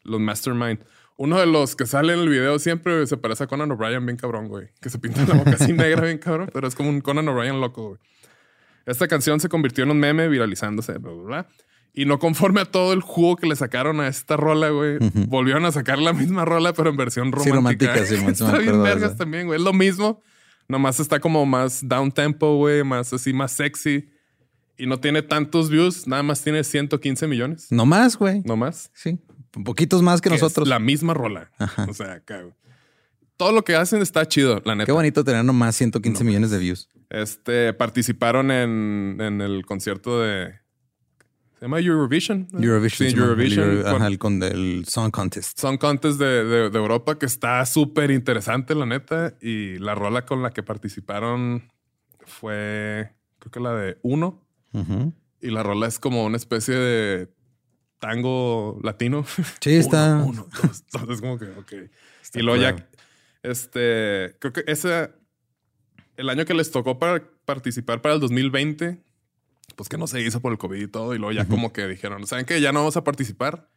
los 0.04 0.20
mastermind. 0.20 0.80
Uno 1.16 1.38
de 1.38 1.46
los 1.46 1.76
que 1.76 1.86
sale 1.86 2.14
en 2.14 2.20
el 2.20 2.28
video 2.28 2.58
siempre 2.58 3.06
se 3.06 3.16
parece 3.16 3.44
a 3.44 3.46
Conan 3.46 3.70
O'Brien 3.70 4.04
bien 4.04 4.16
cabrón, 4.16 4.48
güey. 4.48 4.68
Que 4.80 4.88
se 4.90 4.98
pinta 4.98 5.24
la 5.26 5.34
boca 5.34 5.52
así 5.52 5.72
negra 5.72 6.02
bien 6.02 6.18
cabrón, 6.18 6.50
pero 6.52 6.66
es 6.66 6.74
como 6.74 6.88
un 6.88 7.00
Conan 7.00 7.28
O'Brien 7.28 7.60
loco, 7.60 7.88
güey. 7.88 8.00
Esta 8.86 9.06
canción 9.06 9.38
se 9.38 9.48
convirtió 9.48 9.84
en 9.84 9.90
un 9.90 10.00
meme 10.00 10.28
viralizándose, 10.28 10.98
bla, 10.98 11.12
bla, 11.12 11.22
bla. 11.22 11.48
Y 11.94 12.06
no 12.06 12.18
conforme 12.18 12.62
a 12.62 12.64
todo 12.64 12.94
el 12.94 13.02
jugo 13.02 13.36
que 13.36 13.46
le 13.46 13.54
sacaron 13.54 14.00
a 14.00 14.08
esta 14.08 14.36
rola, 14.36 14.70
güey, 14.70 14.98
volvieron 15.28 15.66
a 15.66 15.72
sacar 15.72 15.98
la 15.98 16.14
misma 16.14 16.44
rola, 16.46 16.72
pero 16.72 16.88
en 16.88 16.96
versión 16.96 17.32
romántica. 17.32 17.94
romántica, 17.94 18.06
sí, 18.06 18.16
man, 18.24 18.34
sí 18.34 18.44
Está 18.44 18.58
bien 18.58 18.82
vergas 18.82 19.16
también, 19.16 19.46
güey. 19.46 19.58
Es 19.58 19.64
lo 19.64 19.74
mismo. 19.74 20.22
Nomás 20.68 21.00
está 21.00 21.20
como 21.20 21.44
más 21.44 21.86
down 21.86 22.10
tempo, 22.10 22.56
güey, 22.56 22.82
más 22.82 23.12
así, 23.12 23.32
más 23.34 23.52
sexy. 23.52 24.08
Y 24.78 24.86
no 24.86 25.00
tiene 25.00 25.20
tantos 25.20 25.68
views, 25.68 26.06
nada 26.06 26.22
más 26.22 26.42
tiene 26.42 26.64
115 26.64 27.26
millones. 27.26 27.66
No 27.70 27.84
más, 27.84 28.16
güey. 28.16 28.40
No 28.46 28.56
más. 28.56 28.90
Sí. 28.94 29.18
Poquitos 29.64 30.00
más 30.00 30.22
que 30.22 30.30
Que 30.30 30.36
es 30.36 30.42
nosotros. 30.42 30.66
La 30.66 30.78
misma 30.78 31.12
rola. 31.12 31.50
Ajá. 31.58 31.86
O 31.90 31.92
sea, 31.92 32.14
acá, 32.14 32.40
güey. 32.40 32.54
Todo 33.36 33.52
lo 33.52 33.64
que 33.64 33.76
hacen 33.76 34.00
está 34.00 34.26
chido, 34.26 34.62
la 34.64 34.74
neta. 34.74 34.86
Qué 34.86 34.92
bonito 34.92 35.24
tener 35.24 35.44
nomás 35.44 35.76
115 35.76 36.22
No 36.22 36.26
millones 36.26 36.50
de 36.50 36.58
views. 36.58 36.88
Este, 37.10 37.74
participaron 37.74 38.50
en, 38.50 39.18
en 39.20 39.40
el 39.42 39.66
concierto 39.66 40.20
de... 40.20 40.61
¿Se 41.62 41.66
llama 41.66 41.78
Eurovision? 41.78 42.48
Eurovision. 42.58 43.08
Sí. 43.10 43.16
Eurovision. 43.16 43.64
El, 43.70 43.76
Euro- 43.76 43.82
con- 43.84 43.94
ajá, 43.94 44.06
el 44.08 44.18
con 44.18 44.42
el 44.42 44.84
Song 44.88 45.12
Contest. 45.12 45.60
Song 45.60 45.78
Contest 45.78 46.18
de, 46.18 46.42
de- 46.44 46.70
de 46.70 46.76
Europa 46.76 47.16
que 47.20 47.26
está 47.26 47.64
súper 47.66 48.10
interesante, 48.10 48.74
la 48.74 48.84
neta. 48.84 49.34
Y 49.40 49.78
la 49.78 49.94
rola 49.94 50.26
con 50.26 50.42
la 50.42 50.50
que 50.50 50.64
participaron 50.64 51.70
fue, 52.26 53.12
creo 53.38 53.52
que 53.52 53.60
la 53.60 53.74
de 53.76 53.96
Uno. 54.02 54.44
Y 55.40 55.50
la 55.52 55.62
rola 55.62 55.86
es 55.86 56.00
como 56.00 56.24
una 56.24 56.36
especie 56.36 56.74
de 56.74 57.32
tango 58.00 58.80
latino. 58.82 59.24
Sí, 59.60 59.76
está. 59.76 60.16
Uno, 60.26 60.26
uno, 60.30 60.48
dos, 60.64 60.84
dos. 60.92 61.10
Es 61.10 61.20
como 61.20 61.38
que, 61.38 61.44
ok. 61.44 61.72
y 62.34 62.42
luego 62.42 62.60
ya, 62.60 62.74
este, 63.44 64.34
creo 64.40 64.52
que 64.52 64.64
ese, 64.66 65.12
el 66.16 66.28
año 66.28 66.44
que 66.44 66.54
les 66.54 66.72
tocó 66.72 66.98
para 66.98 67.22
participar 67.44 68.02
para 68.02 68.14
el 68.16 68.20
2020, 68.20 69.00
pues 69.76 69.88
que 69.88 69.98
no 69.98 70.06
se 70.06 70.20
hizo 70.20 70.40
por 70.40 70.52
el 70.52 70.58
COVID 70.58 70.80
y 70.80 70.88
todo. 70.88 71.14
Y 71.14 71.18
luego 71.18 71.32
ya 71.32 71.46
como 71.46 71.72
que 71.72 71.86
dijeron, 71.86 72.26
¿saben 72.26 72.44
qué? 72.44 72.60
Ya 72.60 72.72
no 72.72 72.80
vamos 72.80 72.96
a 72.96 73.04
participar. 73.04 73.68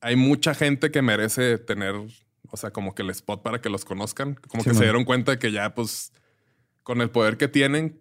Hay 0.00 0.16
mucha 0.16 0.54
gente 0.54 0.90
que 0.90 1.02
merece 1.02 1.58
tener, 1.58 1.94
o 1.94 2.56
sea, 2.56 2.70
como 2.70 2.94
que 2.94 3.02
el 3.02 3.10
spot 3.10 3.42
para 3.42 3.60
que 3.60 3.68
los 3.68 3.84
conozcan. 3.84 4.34
Como 4.48 4.62
Sí, 4.62 4.70
que 4.70 4.76
se 4.76 4.82
dieron 4.82 5.04
cuenta 5.04 5.38
que 5.38 5.52
ya, 5.52 5.74
pues, 5.74 6.12
con 6.82 7.00
el 7.00 7.10
poder 7.10 7.36
que 7.36 7.48
tienen, 7.48 8.00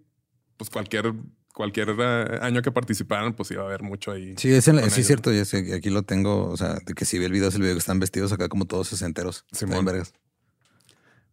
pues 0.58 0.69
cualquier, 0.69 1.13
cualquier 1.54 1.95
eh, 1.98 2.39
año 2.41 2.62
que 2.62 2.71
participaran, 2.71 3.34
pues 3.34 3.52
iba 3.52 3.63
a 3.63 3.65
haber 3.65 3.82
mucho 3.82 4.12
ahí. 4.12 4.36
Sí, 4.38 4.52
es, 4.52 4.67
en 4.67 4.80
sí, 4.91 5.02
es 5.02 5.08
cierto. 5.08 5.32
Sé, 5.45 5.74
aquí 5.74 5.89
lo 5.89 6.04
tengo. 6.04 6.50
O 6.50 6.58
sea, 6.58 6.76
de 6.86 6.93
que 6.93 7.06
si 7.06 7.17
vi 7.17 7.26
el 7.26 7.32
video, 7.32 7.50
es 7.50 7.56
el 7.56 7.62
video 7.62 7.76
que 7.76 7.80
están 7.80 8.00
vestidos 8.00 8.32
acá 8.32 8.50
como 8.50 8.65
todos 8.65 8.88
sesenteros. 8.89 9.45
Simón. 9.52 9.86
vergas. 9.86 10.13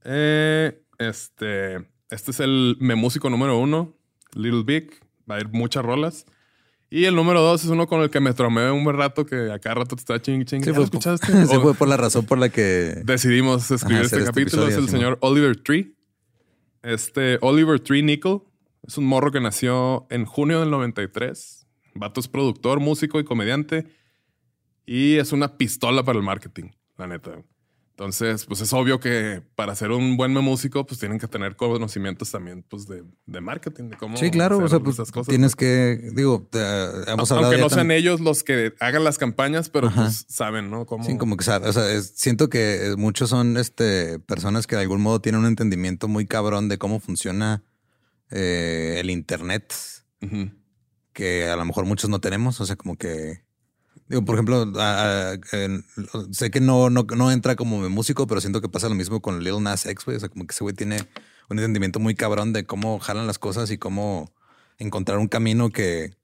Eh, 0.05 0.83
este, 0.99 1.77
este 2.11 2.31
es 2.31 2.41
el 2.41 2.77
me 2.81 2.95
músico 2.95 3.31
número 3.31 3.59
uno, 3.59 3.97
Little 4.35 4.65
Big. 4.65 5.01
Va 5.33 5.38
a 5.38 5.49
muchas 5.53 5.85
rolas. 5.85 6.27
Y 6.90 7.07
el 7.07 7.14
número 7.14 7.40
dos 7.40 7.64
es 7.64 7.71
uno 7.71 7.87
con 7.87 8.03
el 8.03 8.11
que 8.11 8.21
me 8.21 8.35
tromé 8.35 8.71
un 8.71 8.85
buen 8.85 8.97
rato 8.97 9.25
que 9.25 9.51
a 9.51 9.59
cada 9.59 9.77
rato 9.77 9.97
te 9.97 10.01
está 10.01 10.21
ching 10.21 10.45
ching. 10.45 10.61
Sí, 10.62 10.66
¿Ya 10.66 10.73
lo 10.73 10.77
pues, 10.77 10.85
escuchaste? 10.87 11.47
Se 11.47 11.57
O 11.57 11.62
fue 11.62 11.75
por 11.75 11.88
la 11.88 11.97
razón 11.97 12.27
por 12.27 12.37
la 12.38 12.51
que. 12.51 13.01
decidimos 13.05 13.71
escribir 13.71 13.99
Ajá, 13.99 14.05
este 14.05 14.18
este 14.18 14.27
capítulo. 14.29 14.68
es 14.68 14.77
el 14.77 14.88
señor 14.90 15.16
Oliver 15.23 15.57
Tree. 15.57 15.97
Este 16.83 17.38
Oliver 17.40 17.81
Tree 17.81 18.03
Nickel 18.03 18.40
es 18.87 18.99
un 18.99 19.07
morro 19.07 19.33
que 19.33 19.40
nació 19.40 20.07
en 20.11 20.27
junio 20.27 20.61
del 20.61 20.71
93. 20.71 21.66
Vato 21.95 22.21
es 22.21 22.29
productor, 22.29 22.81
músico 22.81 23.18
y 23.21 23.25
comediante. 23.25 23.87
Y 24.85 25.16
es 25.16 25.33
una 25.33 25.57
pistola 25.57 26.03
para 26.03 26.18
el 26.18 26.25
marketing, 26.25 26.71
la 26.99 27.07
neta. 27.07 27.42
Entonces, 27.94 28.46
pues 28.46 28.61
es 28.62 28.72
obvio 28.72 28.98
que 29.00 29.42
para 29.55 29.74
ser 29.74 29.90
un 29.90 30.16
buen 30.16 30.33
músico, 30.33 30.87
pues 30.87 30.98
tienen 30.98 31.18
que 31.18 31.28
tener 31.28 31.57
conocimientos 31.57 32.31
también 32.31 32.64
pues, 32.68 32.87
de, 32.88 33.05
de 33.26 33.40
marketing, 33.42 33.90
de 33.90 33.96
cómo 33.98 34.16
Sí, 34.16 34.31
claro. 34.31 34.57
hacer 34.57 34.64
O 34.64 34.68
sea, 34.70 34.81
pues 34.81 34.94
esas 34.96 35.12
cosas. 35.12 35.28
tienes 35.28 35.55
que, 35.55 36.11
digo, 36.14 36.48
te- 36.50 36.59
hemos 36.59 37.31
hablado 37.31 37.48
Aunque 37.52 37.61
no 37.61 37.68
sean 37.68 37.90
ellos 37.90 38.20
los 38.20 38.42
que 38.44 38.72
hagan 38.81 39.05
las 39.05 39.18
campañas, 39.18 39.68
pero 39.68 39.88
Ajá. 39.88 40.05
pues 40.05 40.24
saben, 40.28 40.70
¿no? 40.70 40.87
Cómo... 40.87 41.05
Sí, 41.05 41.18
como 41.18 41.37
que 41.37 41.44
sabe, 41.44 41.68
o 41.68 41.72
sea, 41.72 41.92
es- 41.92 42.14
siento 42.16 42.48
que 42.48 42.87
eh, 42.92 42.96
muchos 42.96 43.28
son 43.28 43.59
este 43.59 44.18
personas 44.20 44.66
que 44.66 44.74
de 44.76 44.83
algún 44.83 45.02
modo 45.02 45.20
tienen 45.20 45.42
un 45.42 45.46
entendimiento 45.46 46.09
muy 46.09 46.26
cabrón 46.26 46.68
de 46.70 46.78
cómo 46.78 46.98
funciona 46.98 47.62
eh, 48.31 48.96
el 49.00 49.11
internet, 49.11 49.74
que 51.12 51.48
a 51.48 51.57
lo 51.57 51.64
mejor 51.66 51.85
muchos 51.85 52.09
no 52.09 52.20
tenemos. 52.20 52.61
O 52.61 52.66
sea, 52.66 52.76
como 52.76 52.96
que 52.96 53.44
digo, 54.12 54.25
por 54.25 54.37
ejemplo, 54.37 54.70
a- 54.81 55.33
a- 55.33 55.38
en- 55.57 55.85
sé 56.31 56.51
que 56.51 56.61
no, 56.61 56.90
no, 56.90 57.05
no 57.16 57.31
entra 57.33 57.57
como 57.57 57.88
músico, 57.88 58.27
pero 58.27 58.40
siento 58.40 58.61
que 58.61 58.68
pasa 58.68 58.88
lo 58.88 58.94
mismo 58.94 59.20
con 59.20 59.42
Lil 59.42 59.62
Nas 59.62 59.87
X, 59.87 60.05
güey. 60.05 60.16
O 60.16 60.20
sea, 60.20 60.29
como 60.29 60.46
que 60.46 60.53
ese 60.53 60.62
güey 60.64 60.75
tiene 60.75 60.98
un 61.51 61.59
entendimiento 61.59 61.98
muy 61.98 62.14
cabrón 62.14 62.53
de 62.53 62.64
cómo 62.64 62.98
jalan 63.01 63.27
las 63.27 63.38
cosas 63.38 63.70
y 63.70 63.79
cómo 63.79 64.31
encontrar 64.79 65.18
un 65.18 65.29
camino 65.29 65.70
que 65.70 66.14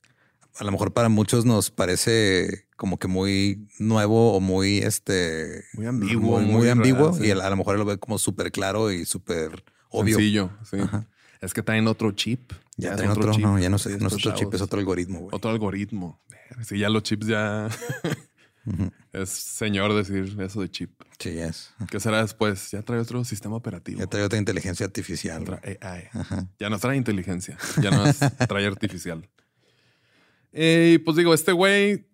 a 0.59 0.65
lo 0.65 0.73
mejor 0.73 0.93
para 0.93 1.09
muchos 1.09 1.45
nos 1.45 1.71
parece 1.71 2.67
como 2.77 2.99
que 2.99 3.07
muy 3.09 3.69
nuevo 3.79 4.35
o 4.35 4.41
muy 4.41 4.79
este 4.79 5.65
Muy 5.75 5.87
ambiguo, 5.87 6.39
muy, 6.39 6.47
muy 6.47 6.55
muy 6.55 6.69
ambiguo 6.69 7.13
sí. 7.15 7.27
y 7.27 7.31
a 7.31 7.51
lo 7.51 7.57
mejor 7.57 7.75
él 7.75 7.81
lo 7.81 7.85
ve 7.87 7.99
como 7.99 8.19
súper 8.19 8.51
claro 8.53 8.91
y 8.91 9.05
súper 9.05 9.65
obvio. 9.91 10.17
Sencillo, 10.17 10.51
sí. 10.69 10.79
Ajá. 10.81 11.07
Es 11.41 11.55
que 11.55 11.63
traen 11.63 11.87
otro 11.87 12.11
chip. 12.13 12.53
Ya 12.77 12.91
es 12.91 12.97
traen 12.97 13.13
otro, 13.13 13.33
chip. 13.33 13.43
no, 13.45 13.59
ya 13.61 13.69
no, 13.71 13.79
sé, 13.79 13.91
no 13.91 13.97
es 13.97 14.03
estos 14.15 14.27
otro 14.27 14.35
chip, 14.35 14.55
es 14.55 14.61
otro 14.61 14.81
algoritmo, 14.81 15.21
güey. 15.21 15.31
Otro 15.33 15.51
algoritmo. 15.51 16.21
Sí, 16.63 16.79
ya 16.79 16.89
los 16.89 17.03
chips 17.03 17.27
ya 17.27 17.69
es 19.13 19.29
señor 19.31 19.95
decir 19.95 20.37
eso 20.41 20.61
de 20.61 20.71
chip. 20.71 20.91
Sí, 21.19 21.31
es. 21.31 21.75
¿Qué 21.91 22.01
será 22.01 22.23
después? 22.23 22.71
Ya 22.71 22.83
trae 22.83 23.01
otro 23.01 23.25
sistema 23.25 23.57
operativo. 23.57 23.99
Ya 23.99 24.07
trae 24.07 24.23
otra 24.23 24.39
inteligencia 24.39 24.87
artificial. 24.87 25.61
AI. 25.81 26.09
Ajá. 26.13 26.49
Ya 26.59 26.71
no 26.71 26.79
trae 26.79 26.97
inteligencia. 26.97 27.57
Ya 27.83 27.91
no 27.91 28.05
es 28.07 28.19
trae 28.49 28.67
artificial. 28.67 29.29
Eh, 30.53 30.93
Y 30.95 30.99
pues 30.99 31.17
digo, 31.17 31.35
este 31.35 31.53
güey, 31.53 32.07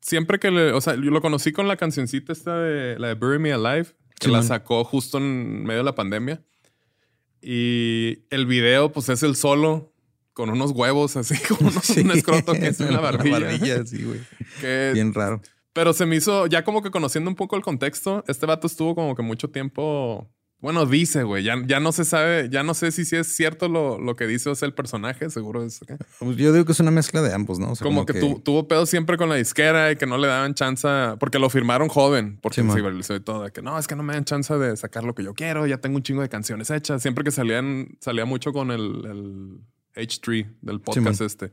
siempre 0.00 0.38
que 0.38 0.50
le, 0.50 0.72
o 0.72 0.80
sea, 0.80 0.94
yo 0.94 1.10
lo 1.10 1.20
conocí 1.20 1.52
con 1.52 1.68
la 1.68 1.76
cancioncita 1.76 2.32
esta 2.32 2.58
de 2.58 2.98
la 2.98 3.08
de 3.08 3.14
Bury 3.14 3.38
Me 3.38 3.52
Alive, 3.52 3.88
que 4.18 4.28
la 4.28 4.42
sacó 4.42 4.84
justo 4.84 5.18
en 5.18 5.64
medio 5.64 5.78
de 5.78 5.84
la 5.84 5.94
pandemia. 5.94 6.42
Y 7.40 8.24
el 8.30 8.46
video, 8.46 8.90
pues 8.92 9.08
es 9.08 9.22
el 9.22 9.36
solo 9.36 9.92
con 10.38 10.50
unos 10.50 10.70
huevos 10.70 11.16
así, 11.16 11.34
con 11.48 11.66
unos- 11.66 11.90
un 11.90 12.12
escroto 12.12 12.52
que 12.52 12.68
es 12.68 12.78
una 12.78 13.00
barbilla. 13.00 13.84
sí, 13.84 14.04
güey. 14.04 14.20
que- 14.60 14.92
Bien 14.94 15.12
raro. 15.12 15.42
pero 15.72 15.92
se 15.92 16.06
me 16.06 16.14
hizo, 16.14 16.46
ya 16.46 16.62
como 16.62 16.80
que 16.80 16.92
conociendo 16.92 17.28
un 17.28 17.34
poco 17.34 17.56
el 17.56 17.62
contexto, 17.62 18.24
este 18.28 18.46
vato 18.46 18.68
estuvo 18.68 18.94
como 18.94 19.16
que 19.16 19.22
mucho 19.22 19.50
tiempo. 19.50 20.30
Bueno, 20.60 20.86
dice, 20.86 21.22
güey, 21.22 21.44
ya, 21.44 21.54
ya 21.68 21.78
no 21.78 21.92
se 21.92 22.04
sabe, 22.04 22.48
ya 22.50 22.64
no 22.64 22.74
sé 22.74 22.90
si, 22.90 23.04
si 23.04 23.14
es 23.14 23.28
cierto 23.28 23.68
lo, 23.68 24.00
lo 24.00 24.16
que 24.16 24.26
dice 24.26 24.50
o 24.50 24.56
sea 24.56 24.66
el 24.66 24.74
personaje, 24.74 25.30
seguro 25.30 25.62
es. 25.64 25.78
Pues 26.18 26.36
Yo 26.36 26.52
digo 26.52 26.64
que 26.64 26.72
es 26.72 26.80
una 26.80 26.90
mezcla 26.90 27.22
de 27.22 27.32
ambos, 27.32 27.60
¿no? 27.60 27.70
O 27.70 27.76
sea, 27.76 27.84
como, 27.84 28.04
que, 28.04 28.14
tu- 28.14 28.40
tuvo 28.40 28.66
pedo 28.66 28.84
siempre 28.84 29.16
con 29.16 29.28
la 29.28 29.36
disquera 29.36 29.92
y 29.92 29.96
que 29.96 30.06
no 30.06 30.18
le 30.18 30.26
daban 30.26 30.54
chance, 30.54 30.88
porque 31.20 31.38
lo 31.38 31.48
firmaron 31.48 31.86
joven, 31.88 32.38
porque 32.42 32.56
Simón. 32.62 33.02
se 33.04 33.14
y 33.14 33.20
todo, 33.20 33.44
de 33.44 33.52
que 33.52 33.62
no, 33.62 33.78
es 33.78 33.86
que 33.86 33.94
no 33.94 34.02
me 34.02 34.14
dan 34.14 34.24
chance 34.24 34.52
de 34.52 34.76
sacar 34.76 35.04
lo 35.04 35.14
que 35.14 35.22
yo 35.22 35.32
quiero, 35.32 35.64
ya 35.68 35.78
tengo 35.78 35.94
un 35.96 36.02
chingo 36.02 36.22
de 36.22 36.28
canciones 36.28 36.70
hechas. 36.70 37.02
Siempre 37.02 37.22
que 37.22 37.30
salían, 37.30 37.96
salía 38.00 38.24
mucho 38.24 38.52
con 38.52 38.72
el, 38.72 38.80
el 39.04 39.60
H3 39.98 40.46
del 40.62 40.80
podcast 40.80 41.20
este. 41.20 41.50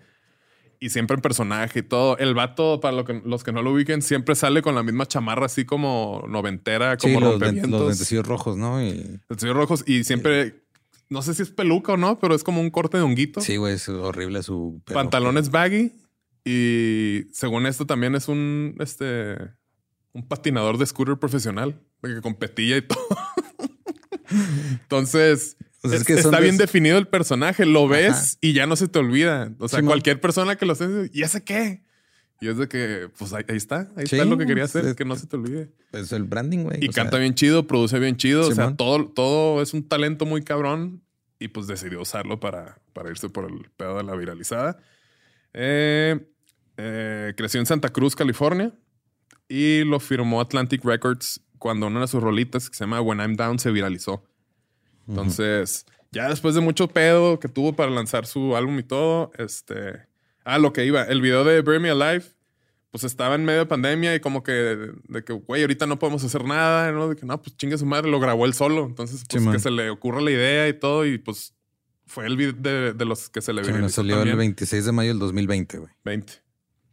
Y 0.79 0.89
siempre 0.89 1.15
en 1.15 1.21
personaje 1.21 1.79
y 1.79 1.83
todo. 1.83 2.17
El 2.17 2.33
vato, 2.33 2.79
para 2.81 2.95
lo 2.95 3.05
que- 3.05 3.21
los 3.25 3.43
que 3.43 3.51
no 3.53 3.61
lo 3.61 3.71
ubiquen, 3.71 4.01
siempre 4.01 4.35
sale 4.35 4.61
con 4.61 4.75
la 4.75 4.83
misma 4.83 5.05
chamarra 5.05 5.45
así 5.45 5.63
como 5.65 6.25
noventera, 6.27 6.97
Sí, 6.99 7.07
como 7.07 7.21
los, 7.21 7.31
rompevientos. 7.31 7.71
los 7.71 7.87
lentecillos 7.89 8.27
rojos, 8.27 8.57
¿no? 8.57 8.81
Y 8.83 8.91
Lentecillos 9.29 9.55
rojos. 9.55 9.83
Y 9.87 10.03
siempre, 10.03 10.63
no 11.09 11.21
sé 11.21 11.33
si 11.33 11.43
es 11.43 11.49
peluca 11.49 11.93
o 11.93 11.97
no, 11.97 12.19
pero 12.19 12.35
es 12.35 12.43
como 12.43 12.59
un 12.61 12.69
corte 12.71 12.97
de 12.97 13.03
honguito. 13.03 13.39
sí, 13.41 13.55
güey, 13.57 13.75
es 13.75 13.87
horrible 13.89 14.43
su 14.43 14.81
pelo. 14.85 14.99
Pantalones 14.99 15.49
baggy. 15.49 15.93
Y 16.43 17.23
según 17.31 17.65
esto 17.65 17.85
también 17.87 18.13
es 18.13 18.27
un, 18.27 18.75
este, 18.79 19.35
un 20.11 20.27
patinador 20.27 20.77
de 20.77 20.85
scooter 20.85 21.17
profesional, 21.17 21.79
que 22.03 22.21
competía 22.21 22.77
y 22.77 22.81
todo. 22.83 22.97
Entonces, 24.29 25.57
O 25.85 25.89
sea, 25.89 25.95
es 25.97 26.01
es- 26.01 26.07
que 26.07 26.21
son 26.21 26.33
está 26.33 26.39
bien 26.41 26.57
definido 26.57 26.97
el 26.97 27.07
personaje, 27.07 27.65
lo 27.65 27.87
ves 27.87 28.11
Ajá. 28.11 28.37
y 28.41 28.53
ya 28.53 28.65
no 28.67 28.75
se 28.75 28.87
te 28.87 28.99
olvida. 28.99 29.51
O 29.59 29.67
sea, 29.67 29.79
Sí, 29.79 29.83
man. 29.83 29.91
cualquier 29.91 30.19
persona 30.21 30.55
que 30.55 30.65
lo 30.65 30.73
esté, 30.73 30.85
¿y 31.13 31.21
ese 31.23 31.43
qué? 31.43 31.83
Y 32.41 32.49
es 32.49 32.57
de 32.57 32.67
que, 32.67 33.09
pues 33.17 33.31
ahí, 33.33 33.43
ahí 33.47 33.55
está, 33.55 33.89
ahí 33.95 34.05
Sí, 34.07 34.15
está 34.17 34.25
lo 34.25 34.37
que 34.37 34.45
quería 34.45 34.65
hacer, 34.65 34.85
es- 34.85 34.95
que 34.95 35.05
no 35.05 35.15
se 35.15 35.25
te 35.25 35.37
olvide. 35.37 35.71
Es 35.93 36.11
el 36.11 36.23
branding, 36.23 36.63
güey. 36.65 36.79
Y 36.83 36.91
sea, 36.91 37.03
canta 37.03 37.17
bien 37.17 37.33
chido, 37.33 37.65
produce 37.65 37.97
bien 37.99 38.17
chido. 38.17 38.47
o 38.47 38.51
sea, 38.51 38.75
todo, 38.75 39.07
todo 39.07 39.61
es 39.61 39.73
un 39.73 39.87
talento 39.87 40.25
muy 40.25 40.43
cabrón. 40.43 41.01
Y 41.39 41.49
pues 41.49 41.67
decidió 41.67 42.01
usarlo 42.01 42.39
para, 42.39 42.77
para 42.93 43.09
irse 43.09 43.29
por 43.29 43.45
el 43.49 43.69
pedo 43.77 43.97
de 43.97 44.03
la 44.03 44.15
viralizada. 44.15 44.77
Eh, 45.53 46.19
eh, 46.77 47.33
creció 47.37 47.59
en 47.59 47.65
Santa 47.65 47.89
Cruz, 47.89 48.15
California. 48.15 48.73
Y 49.47 49.83
lo 49.83 49.99
firmó 49.99 50.41
Atlantic 50.41 50.83
Records 50.83 51.41
cuando 51.59 51.87
una 51.87 52.01
de 52.01 52.07
sus 52.07 52.21
rolitas, 52.21 52.69
que 52.69 52.75
se 52.75 52.83
llama 52.83 53.01
When 53.01 53.19
I'm 53.19 53.35
Down, 53.35 53.59
se 53.59 53.71
viralizó. 53.71 54.23
Entonces, 55.07 55.85
ya 56.11 56.29
después 56.29 56.55
de 56.55 56.61
mucho 56.61 56.87
pedo 56.87 57.39
que 57.39 57.47
tuvo 57.47 57.75
para 57.75 57.91
lanzar 57.91 58.25
su 58.25 58.55
álbum 58.55 58.79
y 58.79 58.83
todo, 58.83 59.31
este. 59.37 60.07
Ah, 60.43 60.59
lo 60.59 60.73
que 60.73 60.85
iba. 60.85 61.03
El 61.03 61.21
video 61.21 61.43
de 61.43 61.61
Bury 61.61 61.79
Me 61.79 61.89
Alive, 61.89 62.23
pues 62.91 63.03
estaba 63.03 63.35
en 63.35 63.45
medio 63.45 63.59
de 63.59 63.65
pandemia 63.65 64.15
y 64.15 64.19
como 64.19 64.43
que 64.43 64.51
de 64.51 65.23
que, 65.23 65.33
güey, 65.33 65.61
ahorita 65.61 65.87
no 65.87 65.99
podemos 65.99 66.23
hacer 66.23 66.45
nada, 66.45 66.91
¿no? 66.91 67.09
De 67.09 67.15
que 67.15 67.25
no, 67.25 67.41
pues 67.41 67.57
chingue 67.57 67.77
su 67.77 67.85
madre, 67.85 68.09
lo 68.09 68.19
grabó 68.19 68.45
él 68.45 68.53
solo. 68.53 68.85
Entonces, 68.85 69.25
pues 69.29 69.47
que 69.47 69.59
se 69.59 69.71
le 69.71 69.89
ocurra 69.89 70.21
la 70.21 70.31
idea 70.31 70.67
y 70.67 70.73
todo, 70.73 71.05
y 71.05 71.17
pues 71.17 71.53
fue 72.05 72.25
el 72.27 72.37
video 72.37 72.53
de, 72.53 72.93
de 72.93 73.05
los 73.05 73.29
que 73.29 73.41
se 73.41 73.53
le 73.53 73.63
sí, 73.63 73.71
bueno, 73.71 73.77
viralizó 73.77 74.01
salió 74.01 74.15
el 74.15 74.19
también. 74.21 74.37
26 74.37 74.85
de 74.85 74.91
mayo 74.91 75.09
del 75.09 75.19
2020, 75.19 75.77
güey. 75.79 75.91
20. 76.03 76.33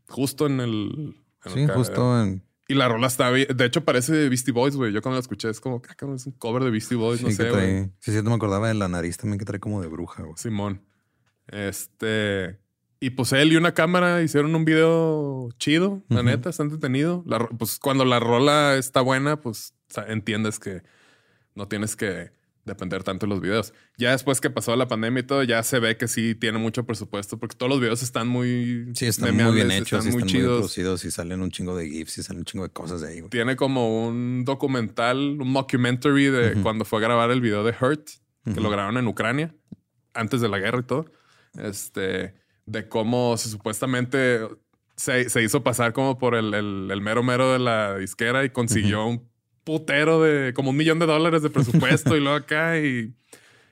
Justo 0.09 0.47
en 0.47 0.61
el. 0.61 1.15
en 1.45 1.53
Sí, 1.53 1.67
justo 1.73 2.23
en. 2.23 2.43
Y 2.73 2.75
la 2.75 2.89
rola 2.89 3.07
está 3.07 3.29
bien. 3.29 3.49
De 3.55 3.67
hecho, 3.67 3.85
parece 3.85 4.31
Beastie 4.31 4.51
Boys, 4.51 4.77
güey. 4.77 4.95
Yo 4.95 5.03
cuando 5.03 5.17
la 5.17 5.21
escuché 5.21 5.51
es 5.51 5.61
como, 5.61 5.83
ah, 5.87 5.95
cabrón, 5.95 6.17
es 6.17 6.25
un 6.25 6.33
cover 6.33 6.65
de 6.65 6.71
Beastie 6.71 6.97
Boys, 6.97 7.21
Sí, 7.21 7.27
no 7.27 7.31
sé, 7.33 7.51
güey. 7.51 7.91
Sí, 7.99 8.13
sí, 8.13 8.23
no 8.23 8.31
me 8.31 8.37
acordaba 8.37 8.69
de 8.69 8.73
la 8.73 8.89
nariz 8.89 9.19
también 9.19 9.39
que 9.39 9.45
trae 9.45 9.61
como 9.61 9.83
de 9.83 9.89
bruja, 9.89 10.23
güey. 10.23 10.35
Simón. 10.39 10.81
Este. 11.49 12.59
Y 12.99 13.11
pues 13.11 13.35
él 13.35 13.53
y 13.53 13.57
una 13.57 13.75
cámara 13.75 14.23
hicieron 14.23 14.55
un 14.55 14.65
video 14.65 15.51
chido, 15.59 16.03
la 16.09 16.23
neta, 16.23 16.49
está 16.49 16.63
entretenido. 16.63 17.23
La 17.27 17.47
pues 17.47 17.79
cuando 17.79 18.07
la 18.07 18.21
rola 18.21 18.77
está 18.77 19.03
buena, 19.03 19.39
pues 19.39 19.75
entiendes 20.09 20.59
que 20.59 20.83
no 21.55 21.69
tienes 21.69 21.95
que 21.95 22.31
depender 22.65 23.03
tanto 23.03 23.27
de 23.27 23.31
los 23.31 23.41
videos. 23.41 23.75
Ya 23.99 24.13
después 24.13 24.41
que 24.41 24.49
pasó 24.51 24.77
la 24.77 24.87
pandemia 24.87 25.21
y 25.21 25.23
todo, 25.25 25.43
ya 25.43 25.63
se 25.65 25.81
ve 25.81 25.97
que 25.97 26.07
sí 26.09 26.35
tiene 26.37 26.59
mucho 26.59 26.85
presupuesto, 26.87 27.39
porque 27.39 27.57
todos 27.57 27.71
los 27.71 27.81
videos 27.81 28.03
están 28.03 28.29
muy. 28.29 28.89
Sí, 28.95 29.07
están 29.07 29.35
muy 29.35 29.55
bien 29.55 29.71
hechos, 29.73 30.05
y 30.05 30.09
están 30.09 30.13
muy 30.13 30.23
están 30.23 30.41
muy 30.43 30.59
producidos 30.59 31.05
y 31.05 31.11
salen 31.11 31.41
un 31.43 31.51
chingo 31.51 31.77
de 31.77 31.89
GIFs 31.89 32.19
y 32.19 32.23
salen 32.23 32.41
un 32.41 32.45
chingo 32.45 32.65
de 32.65 32.71
cosas 32.73 33.01
de 33.01 33.09
ahí, 33.09 33.19
güey. 33.21 33.31
Tiene 33.31 33.57
como 33.57 34.07
un 34.07 34.45
documental, 34.45 35.19
un 35.41 35.51
mockumentary 35.51 36.27
de 36.27 36.63
cuando 36.63 36.85
fue 36.85 37.01
a 37.01 37.03
grabar 37.03 37.31
el 37.31 37.41
video 37.41 37.65
de 37.65 37.75
Hurt, 37.81 38.09
que 38.45 38.61
lo 38.61 38.71
grabaron 38.71 38.97
en 38.99 39.07
Ucrania, 39.09 39.55
antes 40.15 40.41
de 40.41 40.49
la 40.49 40.59
guerra 40.59 40.81
y 40.81 40.85
todo. 40.85 41.07
Este, 41.59 42.35
de 42.67 42.89
cómo 42.89 43.37
se 43.37 43.49
supuestamente 43.49 44.41
se, 44.97 45.29
se 45.29 45.43
hizo 45.43 45.63
pasar 45.65 45.93
como 45.93 46.19
por 46.19 46.35
el, 46.35 46.55
el- 46.55 46.89
el 46.91 47.01
mero 47.01 47.23
mero 47.23 47.53
de 47.53 47.59
la 47.59 47.97
disquera 47.99 48.45
y 48.45 48.51
consiguió 48.51 49.05
un 49.07 49.29
putero 49.65 50.21
de 50.23 50.53
como 50.55 50.71
un 50.71 50.77
millón 50.77 50.99
de 50.99 51.07
dólares 51.07 51.43
de 51.43 51.51
presupuesto 51.51 52.17
y 52.17 52.21
luego 52.21 52.37
acá 52.37 52.79
y 52.79 53.15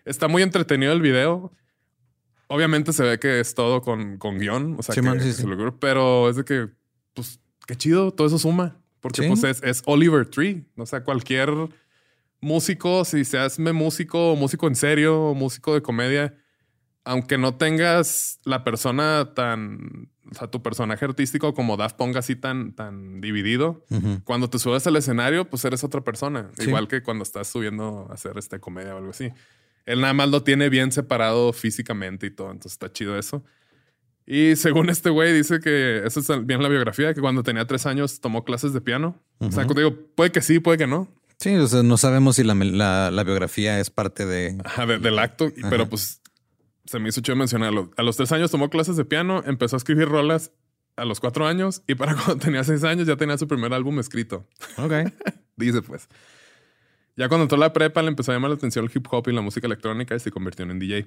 está 0.05 0.29
muy 0.29 0.42
entretenido 0.42 0.92
el 0.92 1.00
video. 1.00 1.53
Obviamente 2.48 2.92
se 2.92 3.05
ve 3.05 3.18
que 3.18 3.40
es 3.40 3.55
todo 3.55 3.81
con, 3.81 4.18
con 4.18 4.38
guion, 4.38 4.76
o 4.79 4.83
sea, 4.83 4.94
Sí, 4.94 5.00
que, 5.00 5.07
man, 5.07 5.20
sí, 5.20 5.33
sí. 5.33 5.44
pero 5.79 6.29
es 6.29 6.37
de 6.37 6.44
que, 6.44 6.68
pues, 7.14 7.40
qué 7.66 7.76
chido, 7.76 8.11
todo 8.11 8.26
eso 8.26 8.38
suma. 8.38 8.76
Porque 9.00 9.26
pues 9.29 9.44
es, 9.44 9.62
es 9.62 9.83
Oliver 9.87 10.26
Tree. 10.26 10.66
O 10.76 10.85
sea, 10.85 11.03
cualquier 11.03 11.50
músico, 12.40 13.05
si 13.05 13.24
se 13.24 13.38
hazme 13.38 13.72
músico, 13.72 14.37
músico 14.37 14.66
en 14.66 14.76
serio, 14.76 15.35
músico 15.35 15.74
de 15.74 15.83
comedia, 15.83 16.35
aunque 17.05 17.38
no 17.38 17.57
tengas 17.57 18.40
la 18.44 18.62
persona 18.64 19.33
tan, 19.35 20.11
o 20.31 20.35
sea, 20.35 20.49
tu 20.49 20.62
personaje 20.62 21.05
artístico 21.05 21.55
como 21.55 21.77
Daft 21.77 21.97
Punk 21.97 22.16
así 22.16 22.37
tan, 22.37 22.73
tan 22.73 23.21
dividido, 23.21 23.85
cuando 24.25 24.49
te 24.51 24.59
subes 24.59 24.87
al 24.87 24.97
escenario, 24.97 25.49
pues 25.49 25.64
eres 25.64 25.83
otra 25.85 26.03
persona. 26.03 26.51
Sí. 26.59 26.64
Igual 26.69 26.87
que 26.88 27.03
cuando 27.03 27.23
estás 27.25 27.49
subiendo 27.49 28.07
a 28.11 28.14
hacer 28.14 28.38
este 28.38 28.61
comedia 28.61 28.95
o 28.95 28.99
algo 28.99 29.11
así. 29.11 29.31
Él 29.87 30.01
nada 30.01 30.12
más 30.12 30.29
lo 30.29 30.43
tiene 30.43 30.69
bien 30.69 30.93
separado 30.93 31.53
físicamente 31.53 32.27
y 32.27 32.31
todo. 32.31 32.49
Entonces 32.51 32.73
está 32.73 32.93
chido 32.93 33.19
eso. 33.19 33.43
Y 34.27 34.55
según 34.57 34.90
este 34.90 35.11
güey, 35.11 35.33
dice 35.33 35.59
que 35.59 36.03
eso 36.07 36.21
es 36.21 36.47
bien 36.47 36.62
la 36.62 36.69
biografía, 36.69 37.12
que 37.14 37.21
cuando 37.21 37.43
tenía 37.43 37.66
tres 37.66 37.87
años 37.87 38.21
tomó 38.21 38.45
clases 38.45 38.73
de 38.73 38.81
piano. 38.81 39.16
O 39.40 39.51
sea, 39.51 39.64
digo, 39.64 39.97
puede 40.14 40.31
que 40.31 40.43
sí, 40.43 40.61
puede 40.61 40.79
que 40.79 40.87
no. 40.87 41.09
Sí, 41.38 41.57
o 41.57 41.66
sea, 41.66 41.83
no 41.83 41.97
sabemos 41.97 42.37
si 42.37 42.45
la, 42.45 42.55
la- 42.55 43.11
la 43.11 43.25
biografía 43.25 43.81
es 43.81 43.88
parte 43.90 44.27
de. 44.27 44.59
Ajá, 44.62 44.85
de- 44.87 44.99
del 44.99 45.19
acto, 45.19 45.51
pero 45.71 45.88
pues 45.88 46.19
se 46.90 46.98
me 46.98 47.09
hizo 47.09 47.20
chido 47.20 47.37
mencionarlo. 47.37 47.92
A 47.96 48.03
los 48.03 48.16
tres 48.16 48.33
años 48.33 48.50
tomó 48.50 48.68
clases 48.68 48.96
de 48.96 49.05
piano, 49.05 49.44
empezó 49.46 49.76
a 49.76 49.79
escribir 49.79 50.09
rolas 50.09 50.50
a 50.96 51.05
los 51.05 51.20
cuatro 51.20 51.46
años 51.46 51.85
y 51.87 51.94
para 51.94 52.14
cuando 52.16 52.37
tenía 52.38 52.64
seis 52.64 52.83
años 52.83 53.07
ya 53.07 53.16
tenía 53.16 53.38
su 53.38 53.46
primer 53.46 53.72
álbum 53.72 54.00
escrito. 54.00 54.44
Ok. 54.76 54.92
Dice 55.57 55.83
pues. 55.83 56.09
Ya 57.16 57.29
cuando 57.29 57.44
entró 57.44 57.57
a 57.57 57.61
la 57.61 57.72
prepa 57.72 58.03
le 58.03 58.09
empezó 58.09 58.33
a 58.33 58.35
llamar 58.35 58.50
la 58.50 58.57
atención 58.57 58.85
el 58.85 58.90
hip 58.92 59.07
hop 59.09 59.29
y 59.29 59.33
la 59.33 59.40
música 59.40 59.68
electrónica 59.68 60.16
y 60.16 60.18
se 60.18 60.33
convirtió 60.33 60.64
en 60.64 60.81
DJ. 60.81 61.07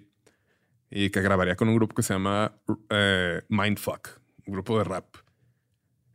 Y 0.90 1.10
que 1.10 1.22
grabaría 1.22 1.58
con 1.58 1.68
un 1.68 1.76
grupo 1.76 1.94
que 1.94 2.04
se 2.04 2.14
llama 2.14 2.54
eh, 2.90 3.42
Mindfuck, 3.50 4.22
un 4.46 4.54
grupo 4.54 4.78
de 4.78 4.86
rap. 4.86 5.18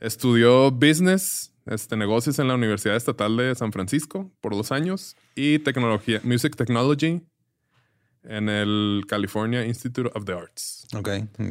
Estudió 0.00 0.70
business, 0.70 1.52
este, 1.66 1.94
negocios 1.98 2.38
en 2.38 2.48
la 2.48 2.54
Universidad 2.54 2.96
Estatal 2.96 3.36
de 3.36 3.54
San 3.54 3.72
Francisco 3.72 4.32
por 4.40 4.56
dos 4.56 4.72
años 4.72 5.14
y 5.34 5.58
tecnología, 5.58 6.22
music 6.24 6.56
technology 6.56 7.20
en 8.28 8.48
el 8.48 9.02
California 9.08 9.64
Institute 9.64 10.10
of 10.14 10.24
the 10.26 10.32
Arts. 10.34 10.86
Ok. 10.94 11.08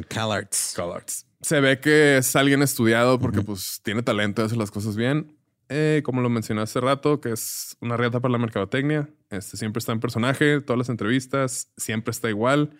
Cal 0.08 0.32
Arts. 0.32 0.72
Cal 0.74 0.92
Arts. 0.92 1.26
Se 1.42 1.60
ve 1.60 1.78
que 1.80 2.16
es 2.18 2.34
alguien 2.36 2.62
estudiado 2.62 3.18
porque 3.18 3.42
pues 3.42 3.80
tiene 3.82 4.02
talento, 4.02 4.42
hace 4.44 4.56
las 4.56 4.70
cosas 4.70 4.96
bien. 4.96 5.36
Eh, 5.68 6.00
como 6.04 6.22
lo 6.22 6.30
mencioné 6.30 6.62
hace 6.62 6.80
rato, 6.80 7.20
que 7.20 7.32
es 7.32 7.76
una 7.80 7.96
riata 7.96 8.20
para 8.20 8.32
la 8.32 8.38
mercadotecnia. 8.38 9.08
Este, 9.28 9.56
siempre 9.58 9.80
está 9.80 9.92
en 9.92 10.00
personaje, 10.00 10.60
todas 10.62 10.78
las 10.78 10.88
entrevistas, 10.88 11.70
siempre 11.76 12.10
está 12.12 12.30
igual. 12.30 12.70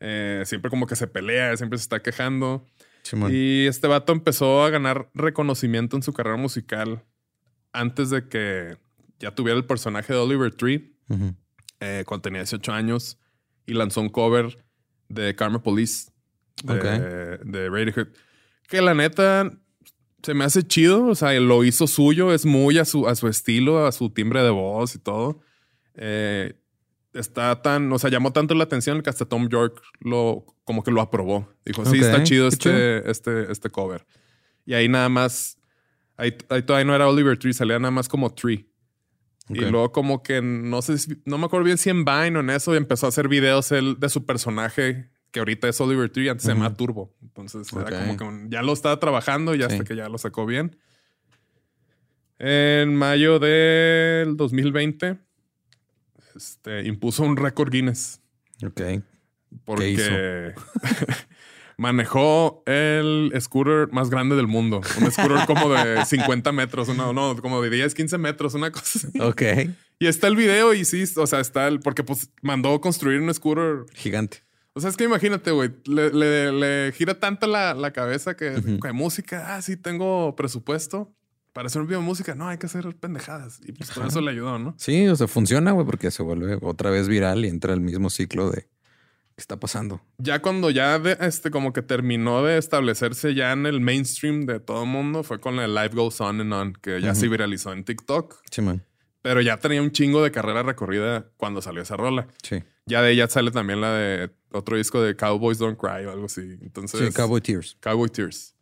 Eh, 0.00 0.42
siempre 0.46 0.70
como 0.70 0.86
que 0.86 0.96
se 0.96 1.06
pelea, 1.06 1.56
siempre 1.56 1.78
se 1.78 1.82
está 1.82 2.02
quejando. 2.02 2.66
Simón. 3.02 3.30
Y 3.32 3.66
este 3.66 3.86
vato 3.86 4.12
empezó 4.12 4.64
a 4.64 4.70
ganar 4.70 5.10
reconocimiento 5.14 5.96
en 5.96 6.02
su 6.02 6.12
carrera 6.12 6.36
musical 6.38 7.04
antes 7.72 8.10
de 8.10 8.26
que 8.28 8.76
ya 9.18 9.34
tuviera 9.34 9.56
el 9.58 9.66
personaje 9.66 10.12
de 10.12 10.18
Oliver 10.18 10.52
Tree, 10.54 10.96
Ujú. 11.08 11.34
eh, 11.80 12.04
cuando 12.06 12.22
tenía 12.22 12.40
18 12.40 12.72
años, 12.72 13.18
y 13.66 13.74
lanzó 13.74 14.00
un 14.00 14.08
cover 14.08 14.64
de 15.08 15.34
Karma 15.34 15.62
Police 15.62 16.10
de, 16.62 16.72
Ok. 16.74 16.84
de 17.44 17.68
Radiohead. 17.70 18.08
Que 18.68 18.80
la 18.80 18.94
neta 18.94 19.50
se 20.22 20.34
me 20.34 20.44
hace 20.44 20.62
chido, 20.62 21.06
o 21.06 21.14
sea, 21.14 21.38
lo 21.38 21.64
hizo 21.64 21.86
suyo, 21.86 22.32
es 22.32 22.46
muy 22.46 22.78
a 22.78 22.84
su, 22.84 23.06
a 23.06 23.14
su 23.14 23.28
estilo, 23.28 23.86
a 23.86 23.92
su 23.92 24.10
timbre 24.10 24.42
de 24.42 24.50
voz 24.50 24.94
y 24.94 24.98
todo. 24.98 25.40
Eh, 25.96 26.54
está 27.12 27.60
tan, 27.62 27.92
o 27.92 27.98
sea, 27.98 28.10
llamó 28.10 28.32
tanto 28.32 28.54
la 28.54 28.64
atención 28.64 29.02
que 29.02 29.10
hasta 29.10 29.26
Tom 29.26 29.48
York 29.48 29.82
lo, 30.00 30.46
como 30.64 30.82
que 30.82 30.90
lo 30.90 31.00
aprobó. 31.00 31.48
Dijo, 31.64 31.84
sí, 31.84 31.98
Ok, 31.98 32.04
está 32.04 32.22
chido 32.22 32.48
este, 32.48 33.10
este, 33.10 33.52
este 33.52 33.70
cover. 33.70 34.06
Y 34.64 34.72
ahí 34.74 34.88
nada 34.88 35.08
más, 35.10 35.58
ahí, 36.16 36.34
ahí 36.48 36.62
todavía 36.62 36.86
no 36.86 36.94
era 36.94 37.06
Oliver 37.08 37.38
Tree, 37.38 37.52
salía 37.52 37.78
nada 37.78 37.90
más 37.90 38.08
como 38.08 38.32
Tree. 38.34 38.66
Y 39.48 39.60
luego 39.60 39.92
como 39.92 40.22
que 40.22 40.40
no 40.42 40.80
sé, 40.82 40.96
si- 40.98 41.20
no 41.26 41.36
me 41.38 41.46
acuerdo 41.46 41.64
bien 41.66 41.76
si 41.78 41.90
en 41.90 42.04
Vine 42.04 42.38
o 42.38 42.40
en 42.40 42.50
eso, 42.50 42.72
y 42.74 42.78
empezó 42.78 43.06
a 43.06 43.10
hacer 43.10 43.28
videos 43.28 43.72
él 43.72 43.96
de 44.00 44.08
su 44.08 44.24
personaje, 44.24 45.10
que 45.32 45.40
ahorita 45.40 45.68
es 45.68 45.80
Oliver 45.80 46.08
Tree, 46.10 46.28
antes 46.30 46.44
se 46.46 46.52
llama. 46.54 46.74
Turbo. 46.74 47.14
Entonces 47.22 47.70
era 47.72 48.00
como 48.06 48.16
que 48.16 48.24
un- 48.24 48.50
ya 48.50 48.62
lo 48.62 48.72
estaba 48.72 48.98
trabajando 49.00 49.54
y 49.54 49.62
hasta 49.62 49.78
Sí. 49.78 49.84
que 49.84 49.96
ya 49.96 50.08
lo 50.08 50.16
sacó 50.18 50.46
bien. 50.46 50.76
En 52.38 52.96
mayo 52.96 53.38
del 53.38 54.36
2020, 54.36 55.18
este, 56.34 56.84
impuso 56.86 57.22
un 57.22 57.36
récord 57.36 57.70
Guinness 57.70 58.20
Ok. 58.66 58.80
porque 59.64 60.54
manejó 61.78 62.62
el 62.66 63.32
scooter 63.40 63.88
más 63.92 64.10
grande 64.10 64.36
del 64.36 64.46
mundo. 64.46 64.80
Un 65.00 65.10
scooter 65.10 65.46
como 65.46 65.72
de 65.72 66.04
50 66.06 66.52
metros, 66.52 66.88
no, 66.96 67.12
no, 67.12 67.36
como 67.40 67.60
de 67.62 67.70
10, 67.70 67.94
15 67.94 68.18
metros, 68.18 68.54
una 68.54 68.70
cosa 68.72 69.00
así. 69.08 69.20
Ok. 69.20 69.42
Y 69.98 70.06
está 70.06 70.26
el 70.26 70.36
video 70.36 70.74
y 70.74 70.84
sí, 70.84 71.04
o 71.16 71.26
sea, 71.26 71.40
está 71.40 71.68
el, 71.68 71.80
porque 71.80 72.02
pues 72.04 72.30
mandó 72.42 72.80
construir 72.80 73.20
un 73.20 73.32
scooter. 73.32 73.84
Gigante. 73.94 74.38
O 74.76 74.80
sea, 74.80 74.90
es 74.90 74.96
que 74.96 75.04
imagínate, 75.04 75.52
güey, 75.52 75.70
le, 75.86 76.10
le- 76.12 76.52
le 76.52 76.92
gira 76.92 77.18
tanto 77.20 77.46
la, 77.46 77.74
la 77.74 77.92
cabeza 77.92 78.34
que, 78.36 78.56
Ujú. 78.56 78.80
que 78.80 78.92
música, 78.92 79.54
ah, 79.54 79.62
sí, 79.62 79.76
tengo 79.76 80.34
presupuesto 80.34 81.14
para 81.52 81.68
hacer 81.68 81.80
un 81.80 81.86
video 81.86 82.00
de 82.00 82.06
música. 82.06 82.34
No, 82.34 82.48
hay 82.48 82.58
que 82.58 82.66
hacer 82.66 82.96
pendejadas. 82.96 83.60
Y 83.64 83.70
pues 83.70 83.90
todo 83.90 84.04
eso 84.08 84.20
le 84.20 84.32
ayudó, 84.32 84.58
¿no? 84.58 84.74
Sí, 84.76 85.06
o 85.06 85.14
sea, 85.14 85.28
funciona, 85.28 85.70
güey, 85.70 85.86
porque 85.86 86.10
se 86.10 86.24
vuelve 86.24 86.58
otra 86.60 86.90
vez 86.90 87.06
viral 87.08 87.44
y 87.44 87.48
entra 87.48 87.72
el 87.72 87.80
mismo 87.80 88.10
ciclo 88.10 88.50
de 88.50 88.66
qué 89.36 89.40
está 89.40 89.58
pasando. 89.58 90.00
Ya 90.18 90.40
cuando 90.42 90.70
ya 90.70 90.98
de- 90.98 91.16
este, 91.20 91.50
como 91.50 91.72
que 91.72 91.82
terminó 91.82 92.42
de 92.42 92.58
establecerse 92.58 93.34
ya 93.34 93.52
en 93.52 93.66
el 93.66 93.80
mainstream 93.80 94.46
de 94.46 94.60
todo 94.60 94.84
el 94.84 94.88
mundo, 94.88 95.22
fue 95.24 95.40
con 95.40 95.58
el 95.58 95.74
Life 95.74 95.94
Goes 95.94 96.20
On 96.20 96.40
and 96.40 96.52
On, 96.52 96.72
que 96.74 97.00
ya 97.00 97.14
se 97.14 97.28
viralizó 97.28 97.72
en 97.72 97.84
TikTok. 97.84 98.36
Sí, 98.50 98.62
man. 98.62 98.84
Pero 99.22 99.40
ya 99.40 99.56
tenía 99.58 99.80
un 99.80 99.90
chingo 99.90 100.22
de 100.22 100.30
carrera 100.30 100.62
recorrida 100.62 101.26
cuando 101.36 101.62
salió 101.62 101.82
esa 101.82 101.96
rola. 101.96 102.28
Sí. 102.42 102.62
Ya 102.86 103.00
de 103.00 103.12
ella 103.12 103.26
sale 103.28 103.50
también 103.50 103.80
la 103.80 103.92
de 103.94 104.30
otro 104.52 104.76
disco 104.76 105.00
de 105.02 105.16
Cowboys 105.16 105.58
Don't 105.58 105.78
Cry 105.80 106.04
o 106.04 106.10
algo 106.12 106.26
así. 106.26 106.42
Entonces, 106.60 107.00
Sí, 107.08 107.12
Cowboy 107.14 107.40
Tears. 107.40 107.76
Cowboy 107.80 108.10
Tears. 108.10 108.54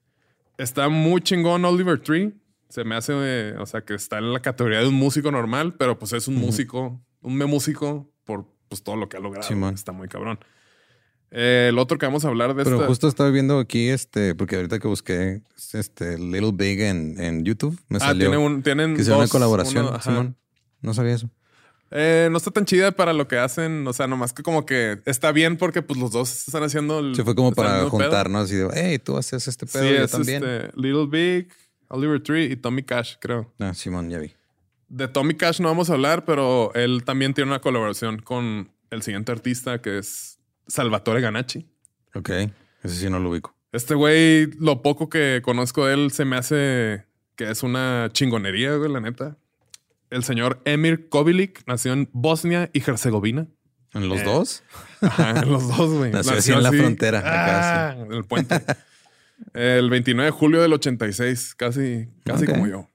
Está 0.58 0.88
muy 0.88 1.20
chingón 1.20 1.64
Oliver 1.64 1.98
Tree. 1.98 2.32
Se 2.68 2.84
me 2.84 2.94
hace, 2.94 3.52
o 3.58 3.66
sea, 3.66 3.82
que 3.84 3.94
está 3.94 4.18
en 4.18 4.32
la 4.32 4.40
categoría 4.40 4.78
de 4.80 4.86
un 4.88 4.94
músico 4.94 5.30
normal, 5.32 5.74
pero 5.74 5.98
pues 5.98 6.12
es 6.12 6.28
un 6.28 6.36
músico, 6.36 7.04
un 7.20 7.34
me 7.36 7.44
músico 7.44 8.10
por 8.24 8.46
pues 8.68 8.82
todo 8.82 8.96
lo 8.96 9.08
que 9.08 9.16
ha 9.16 9.20
logrado. 9.20 9.46
Sí, 9.46 9.54
man. 9.54 9.74
está 9.74 9.90
muy 9.92 10.08
cabrón. 10.08 10.38
Eh, 11.34 11.68
el 11.70 11.78
otro 11.78 11.96
que 11.96 12.04
vamos 12.04 12.24
a 12.24 12.28
hablar 12.28 12.54
de 12.54 12.62
Pero 12.62 12.76
esta- 12.76 12.86
justo 12.88 13.08
estaba 13.08 13.30
viendo 13.30 13.58
aquí, 13.58 13.88
este, 13.88 14.34
porque 14.34 14.56
ahorita 14.56 14.78
que 14.78 14.86
busqué 14.86 15.42
este 15.72 16.18
Little 16.18 16.52
Big 16.52 16.80
en, 16.82 17.18
en 17.18 17.44
YouTube, 17.44 17.78
me 17.88 17.96
Ah, 17.96 18.00
salió 18.00 18.28
tiene 18.30 18.44
un, 18.44 18.62
tienen 18.62 18.94
que 18.96 19.02
sea 19.04 19.14
una 19.14 19.24
dos, 19.24 19.30
colaboración. 19.30 19.86
uno. 19.86 20.00
Simón. 20.02 20.36
No 20.82 20.92
sabía 20.92 21.14
eso. 21.14 21.30
Eh, 21.90 22.28
no 22.30 22.36
está 22.38 22.50
tan 22.50 22.64
chida 22.66 22.92
para 22.92 23.12
lo 23.14 23.28
que 23.28 23.38
hacen. 23.38 23.86
O 23.86 23.92
sea, 23.94 24.06
nomás 24.06 24.32
que 24.34 24.42
como 24.42 24.66
que 24.66 25.00
está 25.06 25.32
bien 25.32 25.56
porque 25.56 25.80
pues 25.82 25.98
los 25.98 26.10
dos 26.12 26.46
están 26.48 26.62
haciendo 26.64 26.98
el. 26.98 27.14
Se 27.14 27.24
fue 27.24 27.34
como 27.34 27.52
para 27.52 27.70
haciendo 27.76 27.90
pedo. 27.96 28.00
juntar, 28.08 28.28
¿no? 28.30 28.38
Así 28.40 28.54
de, 28.56 28.68
hey, 28.74 28.98
tú 28.98 29.16
haces 29.16 29.48
este 29.48 29.64
pedo, 29.66 29.82
Sí, 29.84 29.88
yo 29.94 30.04
es 30.04 30.10
también. 30.10 30.42
este, 30.44 30.70
Little 30.74 31.06
Big, 31.06 31.48
Oliver 31.88 32.22
Tree 32.22 32.44
y 32.52 32.56
Tommy 32.56 32.82
Cash, 32.82 33.14
creo. 33.20 33.52
Ah, 33.58 33.72
Simón, 33.74 34.10
ya 34.10 34.18
vi. 34.18 34.32
De 34.88 35.08
Tommy 35.08 35.34
Cash 35.34 35.60
no 35.60 35.68
vamos 35.68 35.88
a 35.88 35.94
hablar, 35.94 36.24
pero 36.26 36.72
él 36.74 37.04
también 37.04 37.32
tiene 37.32 37.50
una 37.50 37.60
colaboración 37.60 38.18
con 38.20 38.70
el 38.90 39.00
siguiente 39.02 39.32
artista 39.32 39.80
que 39.80 39.96
es 39.98 40.38
Salvatore 40.66 41.20
Ganacci. 41.20 41.66
Ok. 42.14 42.30
Ese 42.82 42.96
sí 42.96 43.10
no 43.10 43.18
lo 43.18 43.30
ubico. 43.30 43.54
Este 43.72 43.94
güey, 43.94 44.46
lo 44.58 44.82
poco 44.82 45.08
que 45.08 45.40
conozco 45.42 45.86
de 45.86 45.94
él 45.94 46.10
se 46.10 46.24
me 46.24 46.36
hace 46.36 47.06
que 47.36 47.50
es 47.50 47.62
una 47.62 48.10
chingonería, 48.12 48.74
güey, 48.76 48.92
la 48.92 49.00
neta. 49.00 49.36
El 50.10 50.24
señor 50.24 50.60
Emir 50.66 51.08
Kovilik 51.08 51.62
nació 51.66 51.94
en 51.94 52.08
Bosnia 52.12 52.68
y 52.74 52.80
Herzegovina. 52.88 53.46
¿En 53.94 54.08
los 54.08 54.20
Eh, 54.20 54.24
dos? 54.24 54.62
Ajá, 55.00 55.40
en 55.40 55.50
los 55.50 55.68
dos, 55.74 55.90
güey. 55.94 56.12
Nació 56.12 56.32
así 56.34 56.52
en 56.52 56.62
la 56.62 56.70
frontera, 56.72 57.18
acá, 57.20 57.90
Ah, 57.90 57.96
en 57.98 58.12
el 58.12 58.24
puente. 58.24 58.60
el 59.54 59.88
29 59.90 60.26
de 60.26 60.30
julio 60.30 60.60
del 60.62 60.72
86, 60.74 61.54
casi, 61.54 62.08
casi 62.24 62.46
como 62.46 62.66
yo. 62.66 62.88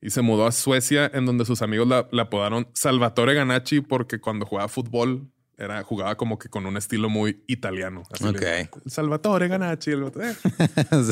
Y 0.00 0.10
se 0.10 0.22
mudó 0.22 0.46
a 0.46 0.52
Suecia, 0.52 1.10
en 1.12 1.26
donde 1.26 1.44
sus 1.44 1.60
amigos 1.60 1.86
la, 1.88 2.08
la 2.12 2.22
apodaron 2.22 2.68
Salvatore 2.72 3.34
Ganacci, 3.34 3.80
porque 3.80 4.20
cuando 4.20 4.46
jugaba 4.46 4.68
fútbol 4.68 5.28
era, 5.58 5.82
jugaba 5.82 6.16
como 6.16 6.38
que 6.38 6.48
con 6.48 6.64
un 6.66 6.76
estilo 6.76 7.08
muy 7.10 7.42
italiano. 7.48 8.04
Así 8.12 8.24
le 8.32 8.70
Salvatore 8.86 9.48
Ganacci. 9.48 9.90
el 9.90 10.04
eh. 10.04 10.36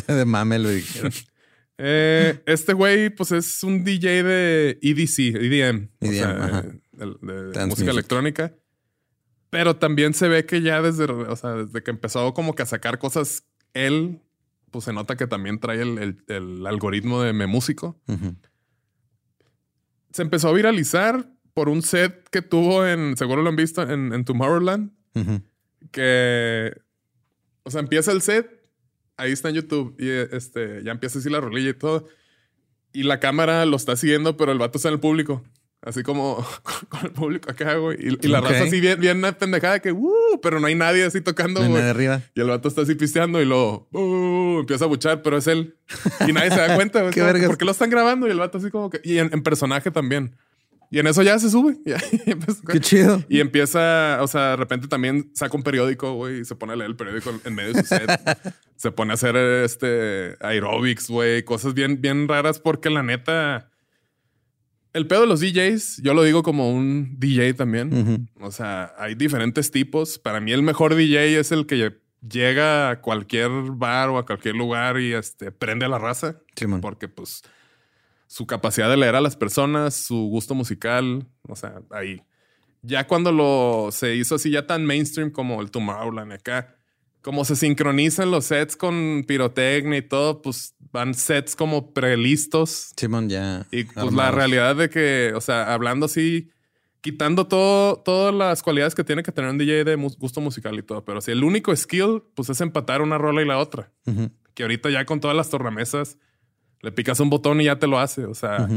De 0.12 0.24
mame 0.24 0.58
lo 0.58 0.70
dijeron. 0.70 1.12
Eh, 1.78 2.42
este 2.46 2.72
güey, 2.72 3.10
pues 3.10 3.32
es 3.32 3.62
un 3.62 3.84
DJ 3.84 4.22
de 4.22 4.78
EDC, 4.80 5.18
EDM, 5.36 5.88
o 6.00 6.06
EDM, 6.06 6.14
sea, 6.14 6.62
de- 6.62 6.80
de, 6.92 7.16
de 7.42 7.52
Dance 7.52 7.66
música 7.66 7.90
electrónica. 7.90 8.54
Pero 9.50 9.76
también 9.76 10.14
se 10.14 10.28
ve 10.28 10.46
que 10.46 10.62
ya 10.62 10.80
desde, 10.80 11.04
o 11.04 11.36
sea, 11.36 11.50
desde 11.52 11.82
que 11.82 11.90
empezó 11.90 12.32
como 12.32 12.54
que 12.54 12.62
a 12.62 12.66
sacar 12.66 12.98
cosas 12.98 13.44
él, 13.74 14.22
pues 14.70 14.84
se 14.86 14.92
nota 14.92 15.16
que 15.16 15.26
también 15.26 15.58
trae 15.60 15.82
el, 15.82 15.98
el- 15.98 16.24
el 16.28 16.66
algoritmo 16.66 17.20
de 17.20 17.32
me 17.32 17.46
músico. 17.46 18.00
Ujú. 18.08 18.36
Se 20.12 20.22
empezó 20.22 20.48
a 20.48 20.52
viralizar 20.52 21.30
por 21.56 21.70
un 21.70 21.80
set 21.80 22.28
que 22.28 22.42
tuvo 22.42 22.86
en, 22.86 23.16
seguro 23.16 23.40
lo 23.40 23.48
han 23.48 23.56
visto, 23.56 23.80
en, 23.80 24.12
en 24.12 24.26
Tomorrowland, 24.26 24.90
Ujú. 25.14 25.40
que, 25.90 26.70
o 27.62 27.70
sea, 27.70 27.80
empieza 27.80 28.12
el 28.12 28.20
set, 28.20 28.46
ahí 29.16 29.32
está 29.32 29.48
en 29.48 29.54
YouTube 29.54 29.96
y 29.98 30.10
este, 30.36 30.82
ya 30.84 30.92
empieza 30.92 31.18
así 31.18 31.30
la 31.30 31.40
rolilla 31.40 31.70
y 31.70 31.74
todo. 31.74 32.06
Y 32.92 33.04
la 33.04 33.20
cámara 33.20 33.64
lo 33.64 33.76
está 33.76 33.96
siguiendo, 33.96 34.36
pero 34.36 34.52
el 34.52 34.58
vato 34.58 34.76
está 34.76 34.88
en 34.88 34.94
el 34.94 35.00
público. 35.00 35.42
Así 35.80 36.02
como 36.02 36.46
con 36.90 37.06
el 37.06 37.12
público 37.12 37.50
acá, 37.50 37.76
güey. 37.76 37.96
Y, 38.06 38.26
y 38.26 38.28
la 38.28 38.42
raza 38.42 38.64
así 38.64 38.78
bien, 38.78 39.00
bien 39.00 39.22
pendejada 39.38 39.80
que, 39.80 39.92
uh, 39.92 40.38
pero 40.42 40.60
no 40.60 40.66
hay 40.66 40.74
nadie 40.74 41.04
así 41.04 41.22
tocando, 41.22 41.60
No 41.60 41.64
hay 41.66 41.70
güey. 41.70 41.80
nada 41.80 41.90
arriba. 41.92 42.20
Y 42.34 42.40
el 42.42 42.48
vato 42.48 42.68
está 42.68 42.82
así 42.82 42.94
pisteando 42.96 43.40
y 43.40 43.46
luego 43.46 43.88
uh, 43.92 44.60
empieza 44.60 44.84
a 44.84 44.88
buchar, 44.88 45.22
pero 45.22 45.38
es 45.38 45.46
él. 45.46 45.74
Y 46.28 46.32
nadie 46.34 46.50
se 46.50 46.58
da 46.58 46.74
cuenta. 46.76 47.00
güey. 47.00 47.12
Qué 47.14 47.22
vergas. 47.22 47.46
¿Por 47.46 47.56
qué 47.56 47.64
lo 47.64 47.70
están 47.70 47.88
grabando? 47.88 48.26
Y 48.26 48.30
el 48.30 48.38
vato 48.38 48.58
así 48.58 48.70
como 48.70 48.90
que... 48.90 49.00
Y 49.02 49.16
en, 49.16 49.30
en 49.32 49.42
personaje 49.42 49.90
también. 49.90 50.36
Y 50.90 50.98
en 51.00 51.06
eso 51.08 51.22
ya 51.22 51.38
se 51.38 51.50
sube. 51.50 51.76
Ya, 51.84 51.96
y 52.26 52.30
empieza- 52.30 52.62
Qué 52.70 52.80
chido. 52.80 53.22
y 53.28 53.40
empieza, 53.40 54.18
o 54.22 54.28
sea, 54.28 54.50
de 54.50 54.56
repente 54.56 54.86
también 54.88 55.30
saca 55.34 55.56
un 55.56 55.62
periódico, 55.62 56.12
güey, 56.14 56.40
y 56.40 56.44
se 56.44 56.54
pone 56.54 56.72
a 56.74 56.76
leer 56.76 56.90
el 56.90 56.96
periódico 56.96 57.32
en 57.44 57.54
medio 57.54 57.72
de 57.72 57.82
su 57.82 57.86
set. 57.88 58.08
se 58.76 58.90
pone 58.92 59.12
a 59.12 59.14
hacer 59.14 59.36
este 59.36 60.36
aerobics, 60.40 61.08
güey, 61.10 61.42
cosas 61.44 61.74
bien, 61.74 62.00
bien 62.00 62.28
raras, 62.28 62.60
porque 62.60 62.88
la 62.90 63.02
neta, 63.02 63.70
el 64.92 65.06
pedo 65.06 65.22
de 65.22 65.26
los 65.26 65.40
DJs, 65.40 66.02
yo 66.02 66.14
lo 66.14 66.22
digo 66.22 66.42
como 66.42 66.70
un 66.70 67.16
DJ 67.18 67.54
también. 67.54 68.28
O 68.40 68.50
sea, 68.50 68.94
hay 68.98 69.14
diferentes 69.14 69.70
tipos. 69.70 70.18
Para 70.18 70.40
mí, 70.40 70.52
el 70.52 70.62
mejor 70.62 70.94
DJ 70.94 71.38
es 71.38 71.52
el 71.52 71.66
que 71.66 71.96
llega 72.26 72.90
a 72.90 73.00
cualquier 73.02 73.50
bar 73.72 74.08
o 74.08 74.18
a 74.18 74.24
cualquier 74.24 74.54
lugar 74.54 74.98
y 74.98 75.12
este, 75.12 75.52
prende 75.52 75.84
a 75.84 75.88
la 75.88 75.98
raza. 75.98 76.36
Porque, 76.80 77.08
pues, 77.08 77.42
su 78.26 78.46
capacidad 78.46 78.90
de 78.90 78.96
leer 78.96 79.14
a 79.14 79.20
las 79.20 79.36
personas, 79.36 79.94
su 79.94 80.16
gusto 80.16 80.54
musical, 80.54 81.26
o 81.48 81.56
sea, 81.56 81.80
ahí. 81.90 82.22
Ya 82.82 83.06
cuando 83.06 83.32
lo 83.32 83.88
se 83.90 84.14
hizo 84.14 84.36
así 84.36 84.50
ya 84.50 84.66
tan 84.66 84.84
mainstream 84.84 85.30
como 85.30 85.60
el 85.60 85.70
Tomorrowland 85.70 86.32
acá, 86.32 86.76
como 87.20 87.44
se 87.44 87.56
sincronizan 87.56 88.30
los 88.30 88.44
sets 88.44 88.76
con 88.76 89.24
pirotecnia 89.26 89.98
y 89.98 90.02
todo, 90.02 90.42
pues 90.42 90.76
van 90.92 91.14
sets 91.14 91.56
como 91.56 91.92
prelistos. 91.92 92.92
Simón 92.96 93.28
ya. 93.28 93.66
Y 93.72 93.84
pues 93.84 94.12
la 94.12 94.30
realidad 94.30 94.76
de 94.76 94.88
que, 94.88 95.32
o 95.34 95.40
sea, 95.40 95.74
hablando 95.74 96.06
así, 96.06 96.50
quitando 97.00 97.48
todo, 97.48 97.96
todas 97.96 98.32
las 98.32 98.62
cualidades 98.62 98.94
que 98.94 99.02
tiene 99.02 99.24
que 99.24 99.32
tener 99.32 99.50
un 99.50 99.58
DJ 99.58 99.84
de 99.84 99.96
gusto 99.96 100.40
musical 100.40 100.78
y 100.78 100.82
todo, 100.82 101.04
pero 101.04 101.20
si 101.20 101.32
el 101.32 101.42
único 101.42 101.74
skill, 101.74 102.22
pues 102.34 102.48
es 102.48 102.60
empatar 102.60 103.02
una 103.02 103.18
rola 103.18 103.42
y 103.42 103.46
la 103.46 103.58
otra. 103.58 103.92
Que 104.54 104.62
ahorita 104.62 104.90
ya 104.90 105.04
con 105.04 105.20
todas 105.20 105.36
las 105.36 105.50
tornamesas 105.50 106.18
le 106.82 106.92
picas 106.92 107.20
un 107.20 107.30
botón 107.30 107.60
y 107.60 107.64
ya 107.64 107.78
te 107.78 107.86
lo 107.86 107.98
hace. 107.98 108.24
O 108.24 108.34
sea, 108.34 108.68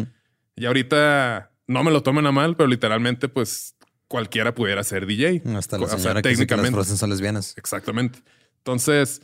y 0.56 0.66
ahorita 0.66 1.52
no 1.68 1.84
me 1.84 1.92
lo 1.92 2.04
tomen 2.04 2.26
a 2.26 2.32
mal, 2.32 2.56
pero 2.56 2.68
literalmente, 2.68 3.30
pues 3.30 3.76
cualquiera 4.08 4.56
pudiera 4.56 4.84
ser 4.84 5.06
DJ. 5.06 5.44
Hasta 5.56 5.78
la 5.78 5.88
señora 5.88 6.22
que 6.22 6.30
técnicamente. 6.30 6.78
las 6.78 6.88
son 6.88 7.10
lesbianas. 7.10 7.54
Exactamente. 7.58 8.20
Entonces, 8.58 9.22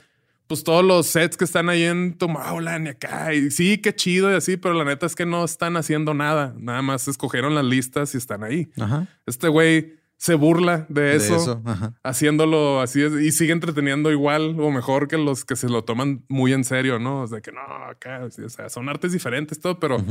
pues 0.47 0.63
todos 0.63 0.85
los 0.85 1.07
sets 1.07 1.37
que 1.37 1.43
están 1.43 1.69
ahí 1.69 1.83
en 1.83 2.17
Tomorrowland 2.17 2.87
y 2.87 2.89
acá, 2.91 3.33
y 3.33 3.49
sí, 3.49 3.79
qué 3.79 3.95
chido 3.95 4.31
y 4.31 4.35
así, 4.35 4.57
pero 4.57 4.75
la 4.75 4.85
neta 4.85 5.05
es 5.07 5.15
que 5.15 5.25
no 5.25 5.43
están 5.43 5.75
haciendo 5.75 6.13
nada. 6.13 6.53
Nada 6.57 6.81
más 6.83 7.07
escogieron 7.07 7.55
las 7.55 7.65
listas 7.65 8.13
y 8.13 8.17
están 8.17 8.43
ahí. 8.43 8.69
Este 9.25 9.47
güey 9.47 9.95
se 10.25 10.33
burla 10.33 10.87
de 10.89 11.15
eso, 11.15 11.61
haciéndolo 12.01 12.81
así 12.81 13.03
y 13.03 13.31
sigue 13.31 13.53
entreteniendo 13.53 14.11
igual 14.11 14.59
o 14.59 14.71
mejor 14.71 15.07
que 15.07 15.19
los 15.19 15.45
que 15.45 15.55
se 15.55 15.69
lo 15.69 15.83
toman 15.83 16.25
muy 16.29 16.51
en 16.51 16.63
serio, 16.63 16.97
¿no? 16.97 17.21
O 17.21 17.27
sea, 17.27 17.41
que 17.41 17.51
no, 17.51 17.61
acá, 17.61 18.23
o 18.25 18.49
sea, 18.49 18.69
son 18.69 18.89
artes 18.89 19.11
diferentes, 19.11 19.59
todo, 19.59 19.79
pero 19.79 20.03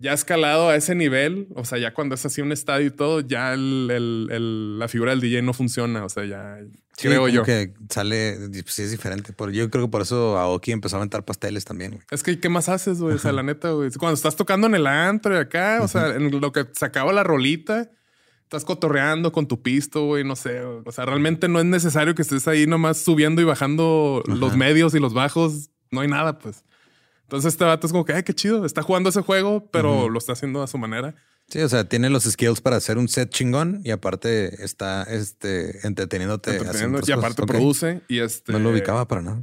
ya 0.00 0.12
escalado 0.12 0.70
a 0.70 0.74
ese 0.74 0.96
nivel, 0.96 1.46
o 1.54 1.64
sea, 1.64 1.78
ya 1.78 1.94
cuando 1.94 2.16
es 2.16 2.26
así 2.26 2.40
un 2.40 2.50
estadio 2.50 2.88
y 2.88 2.90
todo, 2.90 3.20
ya 3.20 3.54
el, 3.54 4.76
la 4.76 4.88
figura 4.88 5.12
del 5.12 5.20
DJ 5.20 5.40
no 5.42 5.52
funciona, 5.52 6.04
o 6.04 6.08
sea, 6.08 6.24
ya 6.24 6.58
creo 6.96 7.28
yo. 7.28 7.44
que 7.44 7.74
sale, 7.88 8.36
pues 8.50 8.74
sí 8.74 8.82
es 8.82 8.90
diferente, 8.90 9.32
pero 9.34 9.52
yo 9.52 9.70
creo 9.70 9.84
que 9.84 9.90
por 9.92 10.02
eso 10.02 10.36
Aoki 10.36 10.72
empezó 10.72 10.96
a 10.96 10.98
aventar 10.98 11.24
pasteles 11.24 11.64
también. 11.64 11.92
Güey. 11.92 12.02
Es 12.10 12.24
que, 12.24 12.40
¿qué 12.40 12.48
más 12.48 12.68
haces, 12.68 13.00
güey? 13.00 13.14
O 13.14 13.18
sea, 13.20 13.30
la 13.30 13.44
neta, 13.44 13.70
güey, 13.70 13.88
cuando 13.92 14.14
estás 14.14 14.34
tocando 14.34 14.66
en 14.66 14.74
el 14.74 14.88
antro 14.88 15.32
y 15.32 15.38
acá, 15.38 15.78
o 15.80 15.86
sea, 15.86 16.16
en 16.16 16.40
lo 16.40 16.50
que 16.50 16.66
sacaba 16.72 17.12
la 17.12 17.22
rolita, 17.22 17.88
estás 18.46 18.64
cotorreando 18.64 19.32
con 19.32 19.48
tu 19.48 19.60
pisto, 19.60 20.06
güey, 20.06 20.22
no 20.22 20.36
sé, 20.36 20.62
o 20.62 20.92
sea, 20.92 21.04
realmente 21.04 21.48
no 21.48 21.58
es 21.58 21.64
necesario 21.64 22.14
que 22.14 22.22
estés 22.22 22.46
ahí 22.46 22.64
nomás 22.64 22.98
subiendo 22.98 23.42
y 23.42 23.44
bajando 23.44 24.22
los 24.24 24.56
medios 24.56 24.94
y 24.94 25.00
los 25.00 25.14
bajos, 25.14 25.70
no 25.90 26.00
hay 26.00 26.08
nada, 26.08 26.38
pues. 26.38 26.64
Entonces 27.22 27.54
este 27.54 27.64
vato 27.64 27.88
es 27.88 27.92
como 27.92 28.04
que, 28.04 28.12
ay, 28.12 28.22
qué 28.22 28.32
chido, 28.32 28.64
está 28.64 28.82
jugando 28.82 29.10
ese 29.10 29.20
juego, 29.20 29.68
pero 29.72 30.08
lo 30.08 30.16
está 30.16 30.34
haciendo 30.34 30.62
a 30.62 30.68
su 30.68 30.78
manera. 30.78 31.16
Sí, 31.48 31.58
o 31.60 31.68
sea, 31.68 31.88
tiene 31.88 32.08
los 32.08 32.22
skills 32.22 32.60
para 32.60 32.76
hacer 32.76 32.98
un 32.98 33.08
set 33.08 33.30
chingón 33.30 33.80
y 33.82 33.90
aparte 33.90 34.64
está 34.64 35.02
este, 35.02 35.84
entreteniéndote. 35.84 36.60
y 37.04 37.12
aparte 37.12 37.44
produce 37.46 38.02
y 38.06 38.20
este... 38.20 38.52
No 38.52 38.60
lo 38.60 38.70
ubicaba 38.70 39.08
para 39.08 39.22
nada. 39.22 39.42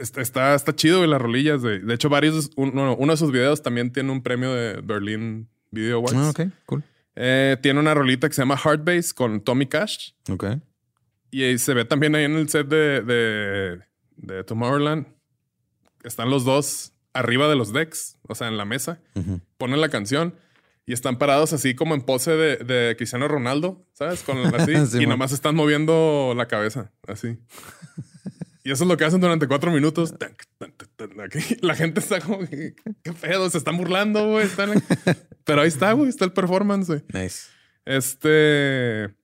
Está, 0.00 0.54
está, 0.54 0.74
chido, 0.74 1.06
las 1.06 1.22
rolillas. 1.22 1.62
De, 1.62 1.78
de 1.78 1.94
hecho, 1.94 2.08
varios, 2.08 2.50
uno, 2.56 2.96
de 2.96 3.16
sus 3.16 3.30
videos 3.30 3.62
también 3.62 3.92
tiene 3.92 4.10
un 4.10 4.22
premio 4.22 4.52
de 4.52 4.80
Berlin 4.80 5.48
Video 5.70 5.98
Awards. 5.98 6.16
Ah, 6.16 6.30
ok, 6.30 6.40
cool. 6.66 6.84
Eh, 7.14 7.56
tiene 7.62 7.80
una 7.80 7.94
rolita 7.94 8.28
que 8.28 8.34
se 8.34 8.42
llama 8.42 8.56
Heartbase 8.56 9.14
con 9.14 9.40
Tommy 9.40 9.66
Cash. 9.66 10.12
Ok. 10.30 10.44
Y 11.30 11.58
se 11.58 11.74
ve 11.74 11.84
también 11.84 12.14
ahí 12.14 12.24
en 12.24 12.36
el 12.36 12.48
set 12.48 12.68
de, 12.68 13.02
de, 13.02 13.80
de 14.16 14.44
Tomorrowland. 14.44 15.06
Están 16.04 16.30
los 16.30 16.44
dos 16.44 16.92
arriba 17.14 17.48
de 17.48 17.56
los 17.56 17.72
decks, 17.72 18.18
o 18.28 18.34
sea, 18.34 18.48
en 18.48 18.56
la 18.56 18.64
mesa, 18.64 19.00
ponen 19.58 19.80
la 19.80 19.88
canción 19.88 20.34
y 20.86 20.92
están 20.92 21.18
parados 21.18 21.52
así 21.52 21.74
como 21.74 21.94
en 21.94 22.02
pose 22.02 22.32
de, 22.32 22.96
Cristiano 22.96 23.28
Ronaldo, 23.28 23.86
¿sabes? 23.92 24.22
Con 24.22 24.38
así, 24.54 24.72
y 25.00 25.06
nomás 25.06 25.32
están 25.32 25.54
moviendo 25.54 26.34
la 26.36 26.48
cabeza, 26.48 26.90
así. 27.06 27.38
Y 28.64 28.70
eso 28.70 28.84
es 28.84 28.88
lo 28.88 28.96
que 28.96 29.04
hacen 29.04 29.20
durante 29.20 29.46
cuatro 29.46 29.70
minutos. 29.70 30.14
La 31.60 31.74
gente 31.74 32.00
está 32.00 32.20
como, 32.20 32.46
qué 32.48 33.12
pedo, 33.20 33.48
se 33.50 33.58
están 33.58 33.76
burlando, 33.76 34.28
güey. 34.28 34.46
Pero 35.44 35.62
ahí 35.62 35.68
está, 35.68 35.92
güey, 35.92 36.08
está 36.08 36.24
el 36.24 36.32
performance. 36.32 36.88
Güey. 36.88 37.02
Nice. 37.12 37.48
Este. 37.84 39.14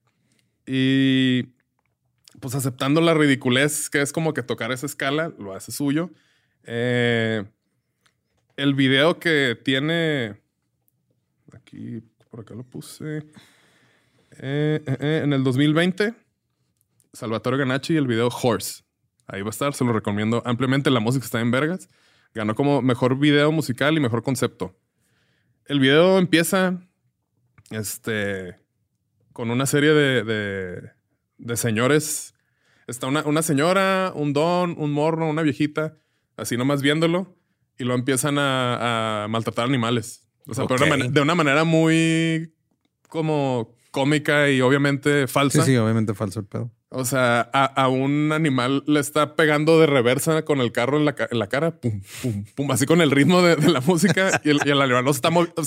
Y 0.65 1.43
pues 2.39 2.55
aceptando 2.55 3.01
la 3.01 3.13
ridiculez 3.13 3.89
que 3.89 4.01
es 4.01 4.13
como 4.13 4.33
que 4.33 4.43
tocar 4.43 4.71
esa 4.71 4.85
escala, 4.85 5.33
lo 5.37 5.53
hace 5.53 5.71
suyo. 5.71 6.11
Eh, 6.63 7.43
el 8.57 8.73
video 8.75 9.19
que 9.19 9.59
tiene. 9.63 10.41
Aquí, 11.53 12.03
por 12.29 12.41
acá 12.41 12.53
lo 12.53 12.63
puse. 12.63 13.23
Eh, 14.41 14.81
eh, 14.85 15.21
en 15.23 15.33
el 15.33 15.43
2020, 15.43 16.13
Salvatore 17.13 17.57
Ganacci, 17.57 17.95
el 17.97 18.07
video 18.07 18.27
Horse. 18.27 18.83
Ahí 19.31 19.41
va 19.41 19.47
a 19.47 19.51
estar, 19.51 19.73
se 19.73 19.83
lo 19.85 19.93
recomiendo 19.93 20.41
ampliamente. 20.45 20.89
La 20.89 20.99
música 20.99 21.25
está 21.25 21.39
en 21.39 21.51
vergas. 21.51 21.89
Ganó 22.33 22.55
como 22.55 22.81
mejor 22.81 23.17
video 23.17 23.51
musical 23.51 23.95
y 23.95 23.99
mejor 23.99 24.23
concepto. 24.23 24.75
El 25.65 25.79
video 25.79 26.17
empieza 26.17 26.79
este, 27.69 28.57
con 29.33 29.51
una 29.51 29.65
serie 29.65 29.93
de, 29.93 30.91
de, 31.37 31.57
señores. 31.57 32.33
Está 32.87 33.07
una, 33.07 33.23
una, 33.23 33.41
señora, 33.41 34.11
un 34.15 34.33
don, 34.33 34.75
un 34.77 34.91
morro, 34.91 35.29
una 35.29 35.43
viejita, 35.43 35.95
así 36.37 36.57
nomás 36.57 36.81
viéndolo 36.81 37.39
y 37.79 37.85
lo 37.85 37.95
empiezan 37.95 38.35
a, 38.37 39.25
maltratar 39.29 39.65
animales. 39.65 40.27
O 40.47 40.53
sea, 40.53 40.65
de 40.65 41.21
una 41.21 41.35
manera 41.35 41.63
muy 41.63 42.53
como 43.07 43.73
cómica 43.91 44.49
y 44.49 44.61
obviamente 44.61 45.27
falsa. 45.27 45.63
Sí, 45.63 45.71
sí, 45.71 45.77
obviamente 45.77 46.13
falso 46.13 46.41
el 46.41 46.45
pedo. 46.45 46.71
O 46.91 47.05
sea, 47.05 47.41
a, 47.41 47.87
un 47.87 48.31
animal 48.31 48.83
le 48.87 48.99
está 48.99 49.35
pegando 49.35 49.79
de 49.79 49.85
reversa 49.85 50.43
con 50.43 50.59
el 50.59 50.71
carro 50.71 50.97
en 50.97 51.05
la, 51.05 51.15
en 51.29 51.37
la 51.37 51.47
cara, 51.47 51.71
pum, 51.71 52.01
pum, 52.23 52.45
pum, 52.55 52.71
así 52.71 52.87
con 52.87 52.99
el 53.01 53.11
ritmo 53.11 53.43
de, 53.43 53.57
la 53.69 53.79
música 53.81 54.41
y 54.43 54.49
el, 54.49 54.59
y 54.65 54.71
el 54.71 54.81
animal 54.81 55.05
no 55.05 55.11
está 55.11 55.29
moviendo. 55.29 55.61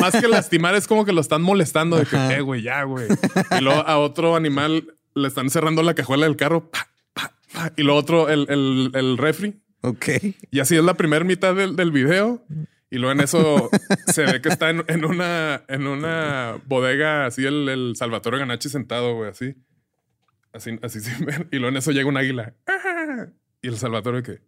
más 0.00 0.16
que 0.16 0.26
lastimar, 0.26 0.74
es 0.74 0.88
como 0.88 1.04
que 1.04 1.12
lo 1.12 1.20
están 1.20 1.42
molestando 1.42 1.96
de 1.96 2.06
que, 2.06 2.16
eh, 2.16 2.40
güey, 2.40 2.62
ya, 2.62 2.82
güey. 2.82 3.06
Y 3.56 3.62
luego 3.62 3.80
a 3.86 3.98
otro 3.98 4.34
animal 4.34 4.94
le 5.14 5.28
están 5.28 5.48
cerrando 5.48 5.84
la 5.84 5.94
cajuela 5.94 6.26
del 6.26 6.36
carro, 6.36 6.70
y 7.76 7.82
lo 7.82 7.94
otro, 7.94 8.28
el, 8.28 8.46
el, 8.48 8.90
el 8.94 9.16
refri, 9.16 9.60
Ok. 9.82 10.06
Y 10.50 10.60
así 10.60 10.76
es 10.76 10.84
la 10.84 10.94
primera 10.94 11.24
mitad 11.24 11.54
del, 11.54 11.76
del 11.76 11.92
video. 11.92 12.44
Y 12.90 12.96
luego 12.96 13.12
en 13.12 13.20
eso 13.20 13.70
se 14.06 14.24
ve 14.24 14.40
que 14.40 14.48
está 14.48 14.70
en, 14.70 14.84
en, 14.88 15.04
una, 15.04 15.62
en 15.68 15.86
una 15.86 16.56
bodega, 16.66 17.26
así 17.26 17.44
el, 17.44 17.68
el 17.68 17.96
Salvatore 17.96 18.38
Ganachi 18.38 18.68
sentado, 18.68 19.14
güey, 19.14 19.30
así. 19.30 19.54
Así, 20.58 20.76
así 20.82 21.00
sin 21.00 21.24
ver. 21.24 21.48
Y 21.52 21.56
luego 21.56 21.68
en 21.68 21.76
eso 21.76 21.92
llega 21.92 22.08
un 22.08 22.16
águila. 22.16 22.54
Y 23.62 23.68
el 23.68 23.78
Salvatore 23.78 24.24
que, 24.24 24.40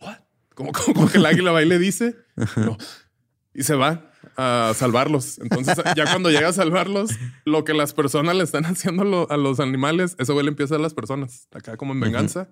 ¿what? 0.00 0.18
Como, 0.54 0.72
que 0.72 1.18
el 1.18 1.26
águila 1.26 1.52
va 1.52 1.62
y 1.62 1.66
le 1.66 1.78
dice. 1.78 2.16
Y 3.54 3.62
se 3.62 3.76
va 3.76 4.10
a 4.36 4.72
salvarlos. 4.74 5.38
Entonces, 5.38 5.76
ya 5.96 6.06
cuando 6.06 6.30
llega 6.30 6.48
a 6.48 6.52
salvarlos, 6.52 7.12
lo 7.44 7.62
que 7.62 7.72
las 7.72 7.94
personas 7.94 8.34
le 8.34 8.42
están 8.42 8.64
haciendo 8.66 9.28
a 9.30 9.36
los 9.36 9.60
animales, 9.60 10.16
eso 10.18 10.32
güey 10.32 10.44
le 10.44 10.50
empieza 10.50 10.74
a 10.74 10.78
las 10.78 10.92
personas. 10.92 11.46
Acá 11.52 11.76
como 11.76 11.92
en 11.92 12.00
venganza. 12.00 12.48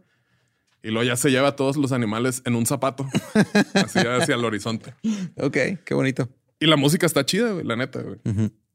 Y 0.84 0.88
luego 0.90 1.02
ya 1.02 1.16
se 1.16 1.30
lleva 1.30 1.48
a 1.48 1.56
todos 1.56 1.76
los 1.76 1.90
animales 1.90 2.42
en 2.44 2.54
un 2.54 2.66
zapato, 2.66 3.08
así 3.74 4.00
hacia 4.00 4.34
el 4.34 4.44
horizonte. 4.44 4.94
Ok, 5.36 5.56
qué 5.84 5.94
bonito. 5.94 6.28
Y 6.58 6.66
la 6.66 6.76
música 6.76 7.06
está 7.06 7.24
chida, 7.24 7.52
güey, 7.52 7.64
la 7.64 7.76
neta, 7.76 8.00
güey. 8.00 8.18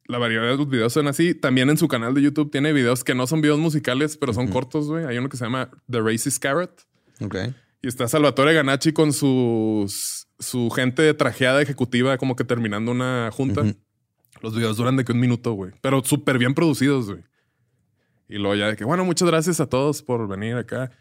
La 0.08 0.18
variedad 0.18 0.44
de 0.44 0.56
los 0.56 0.70
videos 0.70 0.94
son 0.94 1.08
así. 1.08 1.36
También 1.36 1.70
en 1.70 1.78
su 1.78 1.88
canal 1.88 2.14
de 2.14 2.22
YouTube 2.22 2.50
tiene 2.50 2.72
videos 2.72 3.04
que 3.04 3.14
no 3.14 3.28
son 3.28 3.42
videos 3.42 3.60
musicales, 3.60 4.16
pero 4.18 4.34
son 4.34 4.48
cortos, 4.48 4.88
güey. 4.88 5.06
Hay 5.06 5.18
uno 5.18 5.28
que 5.28 5.38
se 5.38 5.44
llama 5.44 5.70
The 5.90 6.02
Racist 6.02 6.42
Carrot. 6.42 6.88
Ok. 7.20 7.36
Y 7.82 7.88
está 7.88 8.08
Salvatore 8.08 8.54
Ganacci 8.54 8.94
con 8.94 9.12
sus, 9.12 10.28
su 10.40 10.70
gente 10.70 11.14
trajeada 11.14 11.62
ejecutiva, 11.62 12.18
como 12.18 12.36
que 12.36 12.44
terminando 12.44 12.92
una 12.92 13.30
junta. 13.34 13.64
Los 14.42 14.56
videos 14.56 14.78
duran 14.78 14.96
de 14.96 15.04
que 15.04 15.12
un 15.12 15.20
minuto, 15.20 15.54
güey. 15.54 15.74
Pero 15.82 16.04
súper 16.04 16.38
bien 16.38 16.54
producidos, 16.54 17.08
güey. 17.08 17.24
Y 18.30 18.38
luego 18.38 18.56
ya 18.56 18.68
de 18.68 18.76
que, 18.76 18.86
bueno, 18.86 19.06
muchas 19.06 19.28
gracias 19.28 19.60
a 19.60 19.68
todos 19.68 20.02
por 20.04 20.28
venir 20.28 20.56
acá. 20.56 20.92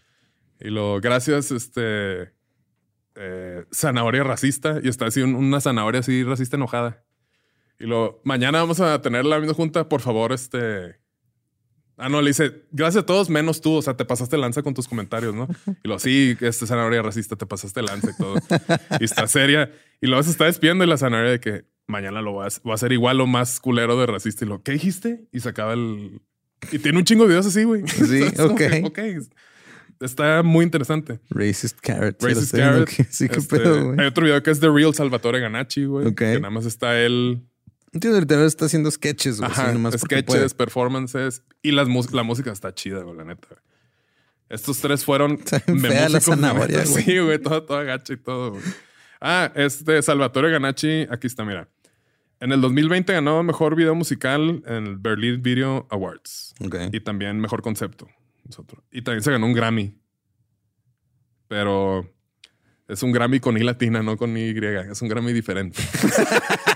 Y 0.61 0.71
lo, 0.71 1.01
gracias, 1.01 1.51
este, 1.51 2.33
eh, 3.15 3.65
zanahoria 3.73 4.25
racista. 4.25 4.81
Y 4.83 4.89
está 4.89 5.07
así 5.07 5.23
una 5.23 5.61
zanahoria 5.61 6.01
así 6.01 6.25
racista 6.25 6.57
enojada. 6.57 7.05
Y 7.79 7.85
lo, 7.85 8.21
mañana 8.25 8.61
vamos 8.61 8.81
a 8.81 9.01
tener 9.03 9.25
la 9.25 9.39
misma 9.39 9.55
junta, 9.55 9.89
por 9.89 10.01
favor, 10.01 10.33
este... 10.33 10.97
Ah, 11.99 12.11
no, 12.11 12.21
le 12.21 12.29
dice, 12.29 12.67
gracias 12.73 13.05
a 13.05 13.07
todos, 13.07 13.31
menos 13.31 13.63
tú. 13.63 13.73
O 13.73 13.81
sea, 13.83 13.97
te 13.97 14.05
pasaste 14.05 14.37
lanza 14.37 14.63
con 14.63 14.75
tus 14.75 14.87
comentarios, 14.87 15.35
¿no? 15.35 15.49
Y 15.83 15.89
lo, 15.89 15.99
sí, 15.99 16.37
este 16.41 16.67
zanahoria 16.67 17.01
racista, 17.01 17.37
te 17.37 17.47
pasaste 17.47 17.81
lanza 17.81 18.11
y 18.11 18.17
todo. 18.19 18.35
y 19.01 19.05
está 19.05 19.27
seria. 19.27 19.71
Y 20.03 20.07
luego 20.07 20.23
se 20.23 20.31
está 20.31 20.45
despidiendo 20.45 20.85
y 20.85 20.89
la 20.89 20.99
zanahoria 20.99 21.31
de 21.31 21.41
que 21.41 21.65
mañana 21.87 22.21
lo 22.21 22.33
voy 22.33 22.47
a, 22.47 22.75
hacer 22.75 22.93
igual 22.93 23.21
o 23.23 23.27
más 23.27 23.61
culero 23.61 23.99
de 23.99 24.07
racista. 24.07 24.45
Y 24.45 24.49
lo, 24.49 24.63
¿qué 24.63 24.73
dijiste? 24.73 25.27
Y 25.33 25.41
se 25.41 25.49
acaba 25.49 25.73
el... 25.73 26.21
Y 26.71 26.79
tiene 26.81 26.99
un 26.99 27.05
chingo 27.05 27.25
de 27.25 27.29
videos 27.29 27.47
así, 27.47 27.65
güey. 27.65 27.87
Sí, 27.89 28.23
ok. 28.41 28.61
ok. 28.85 28.99
está 30.01 30.43
muy 30.43 30.65
interesante. 30.65 31.21
Racist 31.31 31.79
Carrot. 31.81 32.23
Racist 32.23 32.55
Carrot. 32.55 32.91
Sí, 33.11 33.29
qué 33.29 33.39
Este, 33.39 33.59
pedo, 33.59 33.87
güey. 33.87 34.01
hay 34.01 34.07
otro 34.07 34.25
video 34.25 34.43
que 34.43 34.51
es 34.51 34.61
The 34.61 34.69
Real 34.69 34.95
Salvatore 34.95 35.41
Ganacci, 35.41 35.87
güey. 35.87 36.09
Ok. 36.09 36.19
Que 36.19 36.41
nada 36.41 36.51
más 36.51 36.67
está 36.67 37.01
él. 37.01 37.43
Tío 38.01 38.13
de 38.13 38.21
literal 38.21 38.47
está 38.47 38.67
haciendo 38.67 38.91
sketches, 38.91 39.39
güey. 39.39 39.51
Ajá, 39.51 39.73
nomás 39.73 39.95
sketches, 40.01 40.55
performances. 40.55 41.43
Y 41.63 41.73
las 41.73 41.89
la 42.13 42.23
música 42.23 42.53
está 42.53 42.75
chida, 42.75 43.03
güey, 43.03 43.17
la 43.17 43.25
neta. 43.25 43.49
güey. 43.49 43.61
Estos 44.49 44.79
tres 44.81 45.05
fueron 45.05 45.39
de 45.67 46.09
la 46.09 46.21
zanahoria, 46.21 46.85
güey. 46.85 47.05
Sí, 47.05 47.19
güey, 47.19 47.39
todo, 47.39 47.65
todo 47.65 47.85
gacho 47.85 48.13
y 48.13 48.17
todo. 48.17 48.53
güey. 48.53 48.63
Ah, 49.21 49.51
este 49.55 50.01
Salvatore 50.03 50.51
Ganacci, 50.51 51.07
aquí 51.11 51.27
está, 51.27 51.45
mira. 51.45 51.69
En 52.39 52.53
el 52.53 52.61
2020 52.61 53.13
ganó 53.15 53.43
Mejor 53.43 53.75
Video 53.77 53.95
Musical 53.95 54.63
en 54.67 54.87
el 54.87 54.97
Berlin 54.99 55.43
Video 55.43 55.87
Awards. 55.91 56.55
Ok. 56.61 56.77
Y 56.93 57.01
también 57.01 57.41
Mejor 57.41 57.63
Concepto. 57.63 58.09
es 58.49 58.59
otro. 58.59 58.85
Y 58.93 59.03
también 59.03 59.23
se 59.23 59.31
ganó 59.33 59.47
un 59.47 59.55
Grammy. 59.55 59.99
Pero 61.49 62.13
es 62.89 63.03
un 63.03 63.13
Grammy 63.13 63.41
con 63.41 63.57
I 63.57 63.63
latina, 63.63 64.03
no 64.03 64.17
con 64.17 64.37
Y. 64.37 64.51
Es 64.91 65.01
un 65.01 65.09
Grammy 65.09 65.33
diferente. 65.33 65.83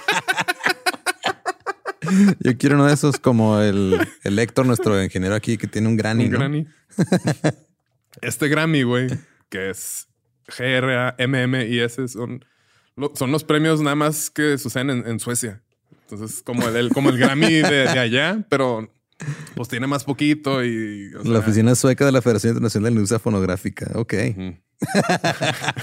Yo 2.40 2.56
quiero 2.58 2.76
uno 2.76 2.86
de 2.86 2.94
esos 2.94 3.18
como 3.18 3.60
el, 3.60 3.98
el 4.24 4.38
Héctor, 4.38 4.66
nuestro 4.66 5.02
ingeniero 5.02 5.34
aquí, 5.34 5.56
que 5.56 5.66
tiene 5.66 5.88
un 5.88 5.96
granny. 5.96 6.24
un 6.26 6.32
¿no? 6.32 6.38
Grammy. 6.38 6.66
este 8.22 8.48
Grammy, 8.48 8.82
güey, 8.82 9.08
que 9.48 9.70
es 9.70 10.08
GRA, 10.58 11.14
MMIS, 11.18 12.10
son, 12.12 12.44
son 13.14 13.32
los 13.32 13.44
premios 13.44 13.80
nada 13.80 13.96
más 13.96 14.30
que 14.30 14.58
suceden 14.58 14.90
en, 14.90 15.06
en 15.06 15.20
Suecia. 15.20 15.62
Entonces, 16.10 16.42
como 16.42 16.66
el, 16.68 16.76
el- 16.76 16.90
como 16.90 17.10
el 17.10 17.18
Grammy 17.18 17.46
de, 17.54 17.62
de 17.62 17.98
allá, 17.98 18.44
pero 18.48 18.92
pues 19.54 19.68
tiene 19.68 19.86
más 19.86 20.02
poquito 20.02 20.64
y... 20.64 21.12
o 21.14 21.22
La 21.24 21.38
oficina 21.40 21.74
sueca 21.74 22.04
de 22.06 22.10
la 22.12 22.22
Federación 22.22 22.50
Internacional 22.52 22.84
de 22.84 22.90
la 22.90 22.94
Industria 22.94 23.18
Fonográfica. 23.20 23.90
Ok. 23.94 24.14
Ujú. 24.30 24.56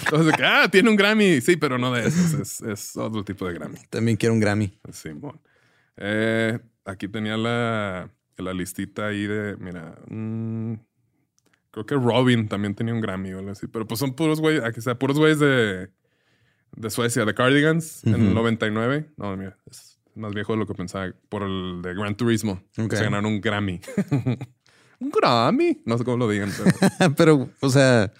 Entonces, 0.03 0.25
de 0.25 0.31
que, 0.33 0.43
ah, 0.43 0.67
tiene 0.71 0.89
un 0.89 0.95
Grammy. 0.95 1.39
Sí, 1.39 1.55
pero 1.55 1.77
no 1.77 1.93
de 1.93 2.07
esos. 2.07 2.33
Es, 2.33 2.61
es 2.61 2.97
otro 2.97 3.23
tipo 3.23 3.47
de 3.47 3.53
Grammy. 3.53 3.77
También 3.89 4.17
quiero 4.17 4.33
un 4.33 4.39
Grammy. 4.39 4.77
Simón. 4.91 5.39
Eh, 5.97 6.59
aquí 6.85 7.07
tenía 7.07 7.37
la, 7.37 8.09
la 8.37 8.53
listita 8.53 9.07
ahí 9.07 9.25
de, 9.27 9.57
mira, 9.57 9.95
mm, 10.09 10.73
creo 11.71 11.85
que 11.85 11.95
Robin 11.95 12.47
también 12.47 12.75
tenía 12.75 12.93
un 12.93 13.01
Grammy 13.01 13.33
o 13.33 13.39
algo 13.39 13.51
así, 13.51 13.67
pero 13.67 13.87
pues 13.87 13.99
son 13.99 14.15
puros 14.15 14.39
güeyes, 14.39 14.63
aquí 14.63 14.79
está, 14.79 14.97
puros 14.97 15.17
güeyes 15.17 15.39
de, 15.39 15.89
de 16.75 16.89
Suecia, 16.89 17.25
de 17.25 17.33
Cardigans 17.33 18.03
en 18.05 18.15
el 18.15 18.25
Ujú. 18.27 18.33
99. 18.35 19.11
No, 19.17 19.35
mira, 19.37 19.57
es 19.69 19.99
más 20.15 20.33
viejo 20.33 20.53
de 20.53 20.59
lo 20.59 20.65
que 20.67 20.73
pensaba, 20.73 21.11
por 21.29 21.43
el 21.43 21.81
de 21.81 21.93
Gran 21.93 22.15
Turismo. 22.15 22.61
Se 22.71 22.87
ganaron 22.87 23.25
un 23.25 23.41
Grammy. 23.41 23.79
un 24.99 25.09
Grammy. 25.11 25.81
No 25.85 25.97
sé 25.97 26.03
cómo 26.03 26.17
lo 26.17 26.29
digan, 26.29 26.51
pero 26.57 27.15
Pero, 27.15 27.49
o 27.59 27.69
sea, 27.69 28.11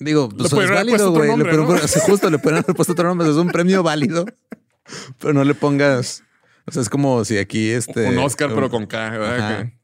digo, 0.00 0.28
pues, 0.28 0.52
es 0.52 0.70
válido, 0.70 1.12
güey. 1.12 1.36
¿no? 1.36 1.78
sea, 1.78 2.02
justo 2.02 2.30
le 2.30 2.38
pueden 2.38 2.58
haber 2.58 2.74
puesto 2.74 2.92
otro 2.92 3.08
nombre. 3.08 3.28
Es 3.28 3.36
un 3.36 3.48
premio 3.48 3.82
válido, 3.82 4.24
pero 5.18 5.32
no 5.32 5.44
le 5.44 5.54
pongas. 5.54 6.23
O 6.66 6.72
sea, 6.72 6.82
es 6.82 6.88
como 6.88 7.24
si 7.24 7.38
aquí 7.38 7.70
este. 7.70 8.06
un 8.08 8.18
Oscar, 8.18 8.48
un- 8.48 8.54
pero 8.54 8.70
con 8.70 8.86
K, 8.86 9.10
¿verdad? 9.10 9.68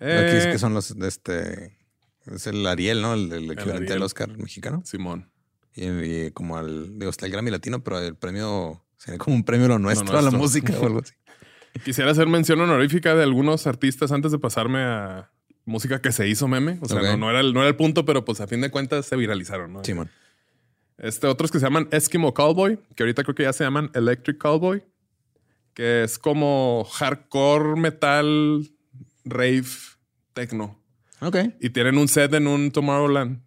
Aquí 0.00 0.36
es 0.36 0.46
Eh, 0.46 0.48
que 0.52 0.58
son 0.58 0.74
los, 0.74 0.90
este, 0.90 1.76
es 2.26 2.46
el 2.46 2.66
Ariel, 2.66 3.02
¿no? 3.02 3.14
El, 3.14 3.32
el 3.32 3.50
equivalente 3.52 3.92
al 3.92 4.02
Oscar 4.02 4.36
mexicano. 4.36 4.82
Simón. 4.84 5.30
Y, 5.74 5.86
y 5.86 6.30
como 6.32 6.56
al, 6.58 6.98
digo, 6.98 7.10
está 7.10 7.26
el 7.26 7.32
Grammy 7.32 7.50
Latino, 7.50 7.82
pero 7.84 7.98
el 8.00 8.16
premio 8.16 8.84
sería 8.98 9.18
como 9.18 9.36
un 9.36 9.44
premio 9.44 9.68
lo 9.68 9.78
nuestro, 9.78 10.18
a 10.18 10.22
la 10.22 10.30
música 10.32 10.72
o 10.78 10.86
algo 10.86 11.00
así. 11.00 11.14
Quisiera 11.84 12.10
hacer 12.10 12.26
mención 12.26 12.60
honorífica 12.60 13.14
de 13.14 13.22
algunos 13.22 13.66
artistas 13.66 14.12
antes 14.12 14.32
de 14.32 14.38
pasarme 14.38 14.80
a 14.80 15.30
música 15.64 16.02
que 16.02 16.12
se 16.12 16.28
hizo 16.28 16.48
meme. 16.48 16.78
O 16.82 16.86
sea, 16.88 17.16
no 17.16 17.30
era 17.30 17.40
el, 17.40 17.54
no 17.54 17.60
era 17.60 17.68
el 17.68 17.76
punto, 17.76 18.04
pero 18.04 18.24
pues 18.24 18.40
a 18.40 18.46
fin 18.46 18.60
de 18.60 18.70
cuentas 18.70 19.06
se 19.06 19.16
viralizaron, 19.16 19.72
¿no? 19.72 19.84
Simón. 19.84 20.10
Este, 21.02 21.26
otros 21.26 21.50
que 21.50 21.58
se 21.58 21.66
llaman 21.66 21.88
Eskimo 21.90 22.32
Cowboy, 22.32 22.78
que 22.96 23.02
ahorita 23.02 23.22
creo 23.24 23.34
que 23.34 23.42
ya 23.42 23.52
se 23.52 23.64
llaman 23.64 23.90
Electric 23.92 24.38
Cowboy, 24.38 24.82
que 25.74 26.04
es 26.04 26.18
como 26.18 26.84
hardcore 26.90 27.78
metal, 27.78 28.70
rave, 29.24 29.64
techno. 30.32 30.80
Ok. 31.20 31.36
Y 31.60 31.70
tienen 31.70 31.98
un 31.98 32.08
set 32.08 32.32
en 32.34 32.46
un 32.46 32.70
Tomorrowland. 32.70 33.42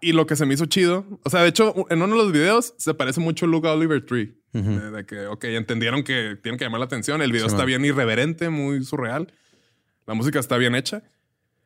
Y 0.00 0.12
lo 0.12 0.26
que 0.26 0.34
se 0.34 0.44
me 0.44 0.54
hizo 0.54 0.66
chido, 0.66 1.06
o 1.22 1.30
sea, 1.30 1.42
de 1.42 1.48
hecho, 1.48 1.72
en 1.88 2.02
uno 2.02 2.16
de 2.16 2.22
los 2.24 2.32
videos 2.32 2.74
se 2.78 2.92
parece 2.94 3.20
mucho 3.20 3.46
a 3.46 3.48
Luke 3.48 3.68
Oliver 3.68 4.04
Tree. 4.04 4.36
Ujú. 4.54 4.68
de, 4.70 4.90
de 4.90 5.06
que, 5.06 5.26
ok, 5.28 5.44
entendieron 5.44 6.02
que 6.02 6.36
tienen 6.42 6.58
que 6.58 6.64
llamar 6.66 6.80
la 6.80 6.84
atención. 6.86 7.22
El 7.22 7.30
video 7.32 7.46
Sí, 7.48 7.52
está 7.54 7.58
man. 7.62 7.66
bien 7.68 7.84
irreverente, 7.84 8.50
muy 8.50 8.84
surreal. 8.84 9.32
La 10.06 10.14
música 10.14 10.40
está 10.40 10.58
bien 10.58 10.74
hecha. 10.74 11.02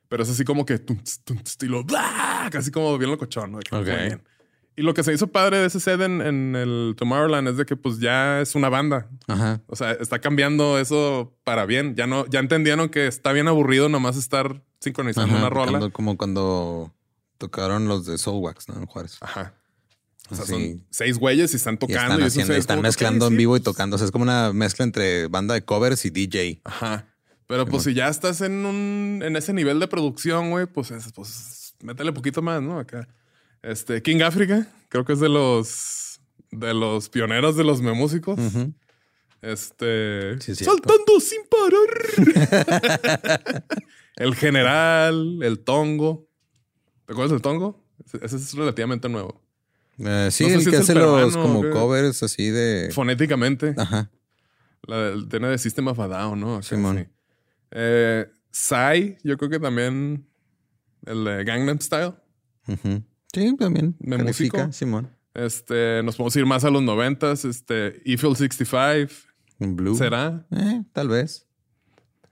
Pero 0.08 0.22
es 0.22 0.28
así 0.30 0.44
como 0.44 0.64
que 0.66 0.78
tum, 0.78 0.98
tum, 1.24 1.38
estilo, 1.44 1.84
casi 2.52 2.70
como 2.70 2.96
bien 2.98 3.10
locochón. 3.10 3.50
¿no? 3.52 3.58
De 3.58 3.64
que 3.64 3.74
Ok. 3.74 3.86
muy 3.86 3.96
bien. 3.96 4.22
Y 4.79 4.83
lo 4.83 4.93
que 4.93 5.03
se 5.03 5.12
hizo 5.14 5.29
padre 5.29 5.59
de 5.59 5.66
ese 5.66 5.81
set 5.81 6.01
en, 6.03 6.20
en 6.20 6.55
el 6.55 6.95
Tomorrowland 6.99 7.49
es 7.49 7.57
de 7.57 7.64
que 7.64 7.77
pues 7.77 7.99
ya 7.99 8.41
es 8.43 8.55
una 8.55 8.68
banda. 8.68 9.09
Ajá. 9.27 9.62
O 9.68 9.74
sea, 9.77 9.93
está 9.93 10.18
cambiando 10.20 10.79
eso 10.79 11.35
para 11.45 11.64
bien. 11.64 11.95
Ya 11.97 12.07
no, 12.07 12.27
ya 12.27 12.41
entendieron 12.41 12.91
que 12.91 13.07
está 13.07 13.33
bien 13.33 13.49
aburrido 13.49 13.89
nomás 13.89 14.16
estar 14.18 14.62
sincronizando 14.81 15.35
Ajá, 15.35 15.47
una 15.47 15.51
rola. 15.51 15.91
Como 15.91 16.18
cuando 16.18 16.93
tocaron 17.39 17.89
los 17.89 18.05
de 18.05 18.18
Soulwax, 18.18 18.68
¿no? 18.68 18.77
En 18.77 18.85
Juárez. 18.87 19.16
Ajá. 19.22 19.55
O 20.29 20.35
sea, 20.35 20.45
son 20.45 20.85
seis 20.91 21.18
güeyes 21.18 21.53
y 21.53 21.57
están 21.57 21.74
Y 21.74 21.79
tocando. 21.79 22.03
están, 22.03 22.20
y, 22.20 22.24
haciendo, 22.24 22.53
seis 22.53 22.61
están 22.61 22.83
mezclando 22.83 23.29
en 23.29 23.37
vivo 23.37 23.57
y 23.57 23.61
pues, 23.61 23.64
tocando. 23.64 23.95
O 23.95 23.99
sea, 23.99 24.05
es 24.07 24.11
como 24.11 24.24
una 24.24 24.53
mezcla 24.53 24.85
entre 24.85 25.29
banda 25.29 25.55
de 25.55 25.64
covers 25.64 26.05
y 26.05 26.11
DJ. 26.11 26.61
Ajá. 26.64 27.07
Pero 27.47 27.64
pues 27.64 27.85
si 27.85 27.95
ya 27.95 28.09
estás 28.09 28.41
en 28.41 28.66
un 28.66 29.22
en 29.24 29.37
ese 29.37 29.53
nivel 29.53 29.79
de 29.81 29.87
producción, 29.87 30.51
güey, 30.51 30.66
pues, 30.66 30.91
es- 30.91 31.12
pues 31.12 31.74
métele 31.81 32.12
poquito 32.12 32.43
más, 32.43 32.61
¿no? 32.61 32.79
Acá. 32.79 33.07
Este 33.66 34.00
King 34.02 34.20
Africa, 34.22 34.66
creo 34.88 35.04
que 35.04 35.12
es 35.14 35.20
de 35.20 35.28
los 35.28 36.20
de 36.52 36.72
los 36.72 37.08
pioneros 37.08 37.56
de 37.56 37.64
los 37.64 37.82
memúsicos. 37.82 38.38
Ujú. 38.38 38.72
Este 39.42 40.40
Sí, 40.40 40.52
es 40.52 40.58
saltando 40.58 41.18
sin 41.20 41.40
parar. 41.50 41.88
el 44.16 44.34
general, 44.36 45.40
el 45.42 45.58
tongo. 45.60 46.28
¿Te 47.06 47.12
acuerdas 47.12 47.32
del 47.32 47.42
tongo? 47.42 47.84
Ese, 48.22 48.36
es 48.36 48.54
relativamente 48.54 49.08
nuevo. 49.08 49.42
Eh, 49.98 50.28
sí, 50.30 50.44
No 50.44 50.50
sé 50.50 50.54
el 50.56 50.62
si 50.64 50.70
que 50.70 50.76
hace 50.76 50.94
los 50.94 51.36
como 51.36 51.62
qué. 51.62 51.70
covers 51.70 52.22
así 52.22 52.50
de. 52.50 52.90
Fonéticamente. 52.92 53.74
Ajá. 53.76 54.10
La 54.82 55.10
del 55.10 55.28
tiene 55.28 55.48
de 55.48 55.58
System 55.58 55.88
of 55.88 55.98
a 55.98 56.06
Down, 56.06 56.38
¿no? 56.40 56.62
Simón. 56.62 56.98
sí. 56.98 57.06
Eh, 57.72 58.26
Psy, 58.52 59.16
yo 59.24 59.36
creo 59.36 59.50
que 59.50 59.58
también 59.58 60.24
el 61.04 61.24
de 61.24 61.42
Gangnam 61.44 61.80
Style. 61.80 62.14
Ujú. 62.68 63.02
Sí, 63.37 63.55
también. 63.59 63.95
¿Me 63.99 64.16
califica, 64.16 64.66
músico? 64.66 64.72
Simón. 64.72 65.11
Este, 65.34 66.03
nos 66.03 66.16
podemos 66.16 66.34
ir 66.37 66.47
más 66.47 66.64
a 66.64 66.70
los 66.70 66.82
noventas. 66.82 67.45
Este, 67.45 68.01
Eiffel 68.11 68.34
65. 68.34 69.12
Un 69.59 69.76
blue. 69.76 69.95
¿Será? 69.95 70.47
Eh, 70.51 70.82
tal 70.95 71.09
vez. 71.09 71.47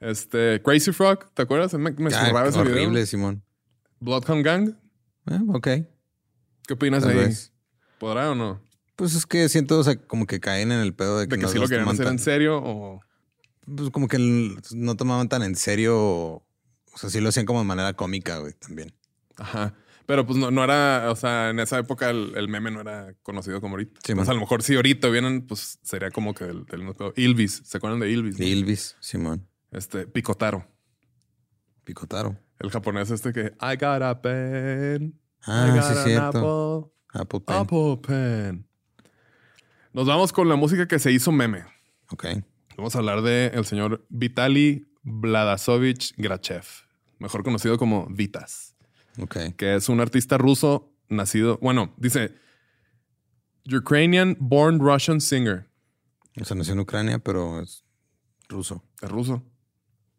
Este, 0.01 0.63
Crazy 0.63 0.93
Frog, 0.93 1.31
¿te 1.35 1.43
acuerdas? 1.43 1.75
Me, 1.75 1.91
me 1.91 2.15
Ah, 2.15 2.45
ese 2.49 2.59
horrible, 2.59 2.89
video. 2.89 3.07
Simón. 3.07 3.43
Bloodhound 4.01 4.45
Gang. 4.47 4.69
Eh, 5.27 5.39
ok. 5.49 5.69
¿Qué 6.67 6.73
opinas 6.73 7.03
Tal 7.03 7.13
ahí? 7.13 7.19
vez. 7.19 7.53
¿Podrá 7.99 8.31
o 8.31 8.35
no? 8.35 8.63
Pues 8.97 9.15
es 9.15 9.27
que 9.27 9.51
siento, 9.51 9.79
o 9.79 9.85
sea, 9.85 9.97
como 9.97 10.27
que 10.27 10.41
caen 10.41 10.73
en 10.73 10.81
el 10.81 10.95
pedo 10.95 11.19
de 11.19 11.29
que, 11.29 11.37
De 11.37 11.43
que 11.43 11.49
sí 11.49 11.59
lo 11.59 11.69
querían 11.69 11.89
hacer 11.89 12.07
en 12.07 12.19
serio 12.19 12.63
o... 12.65 13.01
Pues 13.67 13.91
como 13.91 14.09
que 14.09 14.19
no 14.75 14.97
tomaban 14.97 15.29
tan 15.29 15.43
en 15.43 15.55
serio. 15.55 15.97
O 15.99 16.43
sea, 16.97 17.11
sí 17.11 17.21
lo 17.21 17.29
hacían 17.29 17.45
como 17.45 17.59
de 17.59 17.67
manera 17.67 17.93
cómica, 17.93 18.39
güey, 18.39 18.55
también. 18.55 18.95
Ajá. 19.37 19.75
Pero 20.07 20.27
pues 20.27 20.39
no, 20.39 20.51
no 20.51 20.63
era, 20.63 21.11
o 21.11 21.17
sea, 21.17 21.51
en 21.51 21.61
esa 21.61 21.79
época 21.79 22.11
el, 22.11 22.33
el 22.37 22.49
meme 22.49 22.71
no 22.71 22.81
era 22.81 23.15
conocido 23.23 23.61
como 23.61 23.75
ahorita. 23.75 24.01
Sí, 24.05 24.13
a 24.13 24.35
lo 24.35 24.41
mejor 24.41 24.63
si 24.63 24.77
ahorita 24.77 25.09
vienen, 25.09 25.47
pues 25.47 25.79
sería 25.83 26.11
como 26.11 26.35
que 26.35 26.45
del, 26.45 26.67
del. 26.67 26.83
Ilvis, 27.17 27.63
¿se 27.65 27.79
acuerdan 27.79 28.01
de 28.01 28.11
Ilvis? 28.11 28.37
De 28.37 28.45
Ilvis, 28.47 28.97
Simón. 29.01 29.49
Este, 29.71 30.07
Picotaro. 30.07 30.67
Picotaro. 31.85 32.39
El 32.59 32.71
japonés 32.71 33.11
este 33.11 33.33
que 33.33 33.55
I 33.61 33.77
got 33.81 34.03
a 34.03 34.21
pen. 34.21 35.19
Ah, 35.43 35.67
I 35.67 35.71
sí, 35.71 35.79
got 35.79 35.91
es 35.91 35.97
an 35.99 36.05
cierto. 36.05 36.93
Apple 37.13 37.41
Apple, 37.41 37.41
Pen. 37.41 37.57
Apple 37.57 37.97
pen. 38.07 38.69
Nos 39.93 40.07
vamos 40.07 40.33
con 40.33 40.49
la 40.49 40.57
música 40.57 40.89
que 40.89 40.99
se 40.99 41.13
hizo 41.13 41.31
meme. 41.33 41.65
Ok. 42.11 42.27
Vamos 42.77 42.95
a 42.95 42.99
hablar 42.99 43.23
de 43.23 43.47
el 43.55 43.65
señor 43.65 44.05
Vitaly 44.09 44.89
Vladasovich 45.03 46.15
Grachev, 46.17 46.65
mejor 47.19 47.45
conocido 47.45 47.79
como 47.79 48.07
Vitas, 48.11 48.74
Ok. 49.21 49.37
que 49.57 49.77
es 49.77 49.89
un 49.89 50.01
artista 50.01 50.39
ruso 50.39 50.93
nacido, 51.09 51.59
bueno, 51.63 51.95
dice 51.97 52.35
Ukrainian 53.73 54.37
born 54.41 54.79
Russian 54.81 55.21
singer. 55.21 55.69
O 56.41 56.45
sea, 56.45 56.57
nació 56.57 56.73
en 56.75 56.81
Ucrania, 56.81 57.19
pero 57.19 57.61
es 57.61 57.85
ruso. 58.49 58.83
Es 59.01 59.11
ruso. 59.11 59.43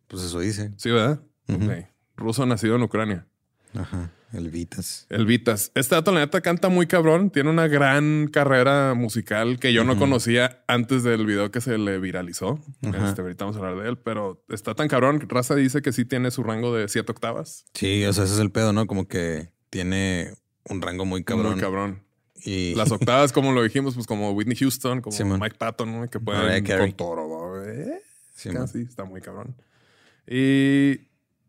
Pues 0.08 0.24
eso 0.24 0.40
dice. 0.40 0.72
Sí, 0.78 0.90
¿verdad? 0.90 1.22
Ujú. 1.48 1.66
Ok. 1.66 1.86
Ruso 2.16 2.46
nacido 2.46 2.76
en 2.76 2.84
Ucrania. 2.84 3.28
Ajá. 3.74 4.12
El 4.36 4.50
Vitas. 4.50 5.08
El 5.10 5.26
Vitas. 5.26 5.72
Este 5.76 5.96
dato, 5.96 6.12
la 6.12 6.20
neta, 6.20 6.42
canta 6.42 6.68
muy 6.68 6.88
cabrón. 6.88 7.30
Tiene 7.30 7.50
una 7.50 7.68
gran 7.70 8.28
carrera 8.28 8.94
musical 8.94 9.60
que 9.60 9.72
yo 9.72 9.86
no 9.86 9.98
conocía 9.98 10.62
antes 10.68 11.04
del 11.04 11.26
video 11.26 11.52
que 11.52 11.62
se 11.62 11.78
le 11.78 12.00
viralizó. 12.00 12.60
Ajá. 12.84 13.08
Este, 13.08 13.22
ahorita 13.22 13.46
vamos 13.46 13.56
a 13.56 13.66
hablar 13.66 13.82
de 13.82 13.90
él, 13.90 13.98
pero 13.98 14.44
está 14.50 14.76
tan 14.76 14.90
cabrón. 14.90 15.22
Raza 15.30 15.56
dice 15.56 15.82
que 15.82 15.94
sí 15.94 16.04
tiene 16.04 16.32
su 16.32 16.44
rango 16.44 16.76
de 16.76 16.90
siete 16.90 17.14
octavas. 17.14 17.64
Sí, 17.74 18.04
o 18.04 18.12
sea, 18.12 18.26
ese 18.26 18.34
es 18.34 18.40
el 18.40 18.52
pedo, 18.52 18.74
¿no? 18.74 18.88
Como 18.88 19.08
que 19.08 19.52
tiene 19.70 20.34
un 20.70 20.82
rango 20.82 21.06
muy 21.06 21.24
cabrón. 21.24 21.54
Muy 21.54 21.62
cabrón. 21.62 22.04
Y 22.44 22.76
Las 22.76 22.92
octavas, 22.92 23.32
como 23.32 23.54
lo 23.54 23.64
dijimos, 23.64 23.96
pues 23.96 24.06
como 24.06 24.32
Whitney 24.32 24.58
Houston, 24.58 25.02
como. 25.02 25.38
Mike 25.38 25.56
Patton, 25.58 26.02
¿no? 26.02 26.10
que 26.10 26.20
pueden 26.20 26.66
con 26.66 26.92
todo. 26.94 27.64
¿eh? 27.64 28.02
Sí, 28.36 28.50
man. 28.50 28.64
Casi, 28.64 28.82
está 28.82 29.06
muy 29.06 29.22
cabrón. 29.22 29.56
Y 30.28 31.00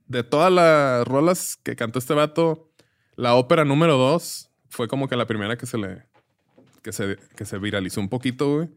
de 0.09 0.23
todas 0.23 0.53
las 0.53 1.07
rolas 1.07 1.57
que 1.63 1.77
cantó 1.77 1.99
este 1.99 2.15
vato, 2.15 2.66
la 3.17 3.35
ópera 3.35 3.65
número 3.65 3.97
dos 3.97 4.51
fue 4.69 4.89
como 4.89 5.09
que 5.09 5.17
la 5.17 5.27
primera 5.27 5.57
que 5.57 5.67
se 5.67 5.79
le 5.79 6.05
que 6.83 6.93
se, 6.93 7.17
que 7.37 7.45
se 7.45 7.59
viralizó 7.59 8.01
un 8.01 8.09
poquito, 8.09 8.55
güey. 8.57 8.69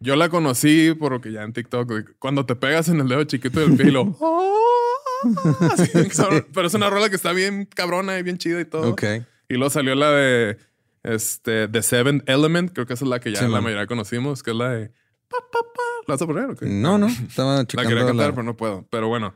Yo 0.00 0.16
la 0.16 0.28
conocí 0.30 0.94
porque 0.98 1.30
ya 1.30 1.42
en 1.42 1.52
TikTok, 1.52 2.16
cuando 2.18 2.46
te 2.46 2.56
pegas 2.56 2.88
en 2.88 2.98
el 3.00 3.08
dedo 3.08 3.22
chiquito 3.24 3.60
del 3.60 3.76
pie 3.76 3.88
y 3.88 3.90
lo- 3.90 4.16
Así, 5.72 6.08
cabrón. 6.16 6.46
Pero 6.52 6.66
es 6.66 6.74
una 6.74 6.90
rola 6.90 7.08
que 7.10 7.16
está 7.16 7.32
bien 7.32 7.66
cabrona 7.66 8.18
y 8.18 8.22
bien 8.22 8.38
chida 8.38 8.60
y 8.60 8.64
todo. 8.64 8.90
Ok. 8.90 9.04
Y 9.48 9.54
luego 9.54 9.70
salió 9.70 9.94
la 9.94 10.10
de 10.10 10.58
este, 11.02 11.68
The 11.68 11.82
Seventh 11.82 12.28
Element, 12.28 12.72
creo 12.72 12.86
que 12.86 12.94
esa 12.94 13.04
es 13.04 13.08
la 13.10 13.20
que 13.20 13.30
ya 13.32 13.38
Sí, 13.40 13.44
la 13.44 13.50
man. 13.50 13.64
mayoría 13.64 13.86
conocimos, 13.86 14.42
que 14.42 14.50
es 14.52 14.56
la 14.56 14.70
de 14.70 14.88
pa, 15.28 15.38
pa, 15.52 15.58
pa. 15.60 15.82
¿La 16.08 16.14
vas 16.14 16.22
a 16.22 16.26
poner 16.26 16.50
o 16.50 16.56
qué? 16.56 16.66
No, 16.66 16.98
no. 16.98 17.06
Estaba 17.06 17.56
La 17.58 17.64
quería 17.66 18.06
cantar, 18.06 18.14
la- 18.28 18.30
pero 18.30 18.42
no 18.42 18.56
puedo. 18.56 18.86
Pero 18.90 19.08
bueno, 19.08 19.34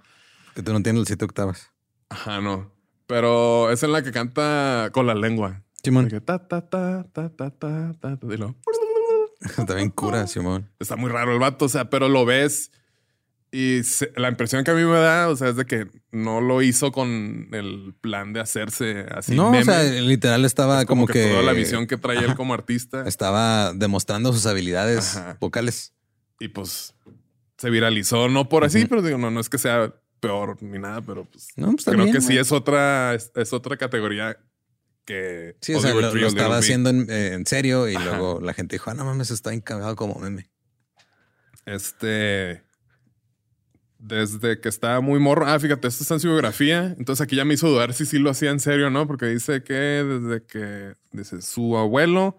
que 0.55 0.63
tú 0.63 0.73
no 0.73 0.83
tienes 0.83 1.01
el 1.01 1.07
siete 1.07 1.25
octavas. 1.25 1.71
ajá, 2.09 2.41
no. 2.41 2.73
Pero 3.07 3.71
es 3.71 3.83
en 3.83 3.93
la 3.93 4.03
que 4.03 4.13
canta 4.13 4.91
con 4.93 5.07
la 5.07 5.15
lengua. 5.15 5.63
Simón. 5.83 6.09
Que 6.09 6.21
ta, 6.21 6.39
ta, 6.47 6.69
ta, 6.69 7.07
ta, 7.13 7.31
ta, 7.31 7.51
ta, 7.51 7.95
ta, 8.01 8.19
y 8.23 8.37
luego... 8.37 8.57
Está 9.41 9.75
bien 9.75 9.91
cura, 9.91 10.27
Simón. 10.27 10.69
Está 10.81 10.97
muy 10.97 11.11
raro 11.11 11.33
el 11.33 11.39
vato, 11.39 11.67
o 11.67 11.69
sea, 11.69 11.91
pero 11.91 12.09
lo 12.09 12.25
ves 12.25 12.71
y 13.53 13.81
la 14.17 14.29
impresión 14.29 14.65
que 14.65 14.73
a 14.73 14.75
mí 14.75 14.83
me 14.83 14.99
da, 14.99 15.29
o 15.29 15.37
sea, 15.37 15.49
es 15.49 15.57
de 15.57 15.65
que 15.65 15.87
no 16.11 16.41
lo 16.41 16.63
hizo 16.63 16.93
con 16.93 17.49
el 17.53 17.95
plan 18.01 18.33
de 18.33 18.41
hacerse 18.41 19.07
así. 19.11 19.35
No, 19.35 19.51
meme. 19.51 19.63
o 19.63 19.65
sea, 19.65 19.83
literal 19.83 20.45
estaba 20.45 20.85
como, 20.85 21.07
que, 21.07 21.31
toda 21.31 21.43
la 21.43 21.53
visión 21.53 21.87
que 21.87 21.97
traía 21.97 22.21
él 22.21 22.35
como 22.35 22.55
artista. 22.55 23.07
Estaba 23.07 23.73
demostrando 23.73 24.33
sus 24.33 24.45
habilidades 24.47 25.19
vocales. 25.41 25.95
Y 26.41 26.49
pues 26.49 26.95
se 27.57 27.71
viralizó, 27.71 28.29
no 28.29 28.49
por 28.49 28.65
así, 28.65 28.85
pero 28.85 29.01
digo, 29.01 29.17
no, 29.17 29.31
no 29.31 29.41
es 29.41 29.49
que 29.49 29.59
sea 29.59 29.95
peor 30.21 30.63
ni 30.63 30.79
nada, 30.79 31.01
pero 31.03 31.25
pues 31.25 31.49
No, 31.57 31.71
pues 31.73 31.85
creo 31.85 32.03
bien, 32.03 32.13
que 32.13 32.21
sí 32.21 32.37
es 32.39 32.53
otra, 32.53 33.15
es, 33.15 33.31
es 33.35 33.53
otra 33.53 33.77
categoría 33.77 34.37
que 35.05 35.57
Sí, 35.61 35.75
o 35.75 35.81
sea, 35.81 35.95
lo, 35.95 36.27
estaba 36.27 36.59
haciendo 36.59 36.91
en, 36.91 37.09
eh, 37.11 37.35
en 37.35 37.47
serio 37.47 37.89
y 37.89 37.95
Ajá. 37.97 38.05
luego 38.07 38.41
la 38.41 38.53
gente 38.55 38.75
dijo, 38.77 38.91
ah, 38.91 38.95
no 38.95 39.05
mames, 39.05 39.31
está 39.31 39.53
encagado 39.55 39.95
como 39.97 40.19
meme. 40.19 40.51
Este. 41.65 42.63
Desde 43.99 44.61
que 44.61 44.69
estaba 44.69 45.01
muy 45.01 45.19
morro. 45.19 45.47
Ah, 45.47 45.59
fíjate, 45.59 45.89
esto 45.89 46.03
está 46.05 46.15
en 46.15 46.21
su 46.21 46.29
biografía. 46.29 46.95
Entonces 46.99 47.23
aquí 47.25 47.35
ya 47.35 47.45
me 47.45 47.55
hizo 47.55 47.69
dudar 47.69 47.93
si 47.95 48.05
sí 48.05 48.19
lo 48.19 48.31
hacía 48.31 48.51
en 48.51 48.61
serio 48.61 48.89
o 48.89 48.91
no, 48.91 49.07
porque 49.07 49.27
dice 49.27 49.63
que 49.65 49.75
desde 49.75 50.45
que 50.47 50.95
dice, 51.13 51.41
su 51.43 51.77
abuelo 51.77 52.39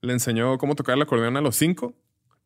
le 0.00 0.12
enseñó 0.12 0.58
cómo 0.58 0.74
tocar 0.74 0.96
el 0.96 1.02
acordeón 1.02 1.36
a 1.36 1.40
los 1.40 1.56
cinco 1.56 1.94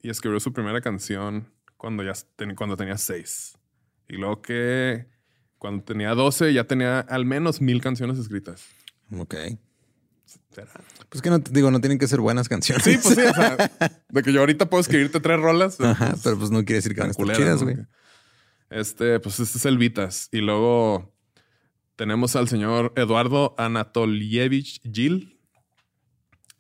y 0.01 0.11
escribió 0.11 0.39
su 0.39 0.53
primera 0.53 0.81
canción 0.81 1.51
cuando 1.77 2.03
ya 2.03 2.13
ten- 2.37 2.55
cuando 2.55 2.77
tenía 2.77 2.99
seis. 2.99 3.57
Y 4.09 4.17
luego 4.17 4.43
que 4.43 5.07
cuando 5.59 5.85
tenía 5.85 6.11
12 6.15 6.53
ya 6.53 6.65
tenía 6.65 7.01
al 7.01 7.25
menos 7.25 7.61
mil 7.61 7.81
canciones 7.81 8.19
escritas. 8.19 8.65
Ok. 9.17 9.35
¿Será? 10.51 10.69
Pues 11.09 11.23
que 11.23 11.31
no, 11.31 11.41
te- 11.43 11.51
digo, 11.53 11.71
no 11.71 11.81
tienen 11.81 11.99
que 11.99 12.07
ser 12.09 12.21
buenas 12.21 12.49
canciones. 12.49 12.85
Sí, 12.85 12.99
pues 13.03 13.15
sí. 13.15 13.21
o 13.23 13.35
sea, 13.35 13.57
de 14.09 14.23
que 14.23 14.33
yo 14.33 14.41
ahorita 14.41 14.69
puedo 14.69 14.81
escribirte 14.81 15.21
tres 15.21 15.41
rolas. 15.41 15.81
Ajá, 15.81 16.11
pues, 16.11 16.23
pero 16.25 16.39
pues 16.39 16.51
no 16.51 16.59
quiere 16.65 16.77
decir 16.77 16.95
que 16.95 17.01
van 17.01 17.09
a 17.09 17.13
estar 17.13 17.37
chidas, 17.37 17.61
¿no? 17.63 17.67
güey. 17.73 17.77
Este, 18.71 19.21
pues 19.21 19.39
este 19.41 19.59
es 19.59 19.65
el 19.67 19.79
Vitas. 19.79 20.29
Y 20.33 20.39
luego 20.39 21.15
tenemos 21.97 22.37
al 22.37 22.49
señor 22.49 22.93
Eduardo 22.97 23.55
Anatolievich 23.59 24.81
Gil, 24.91 25.39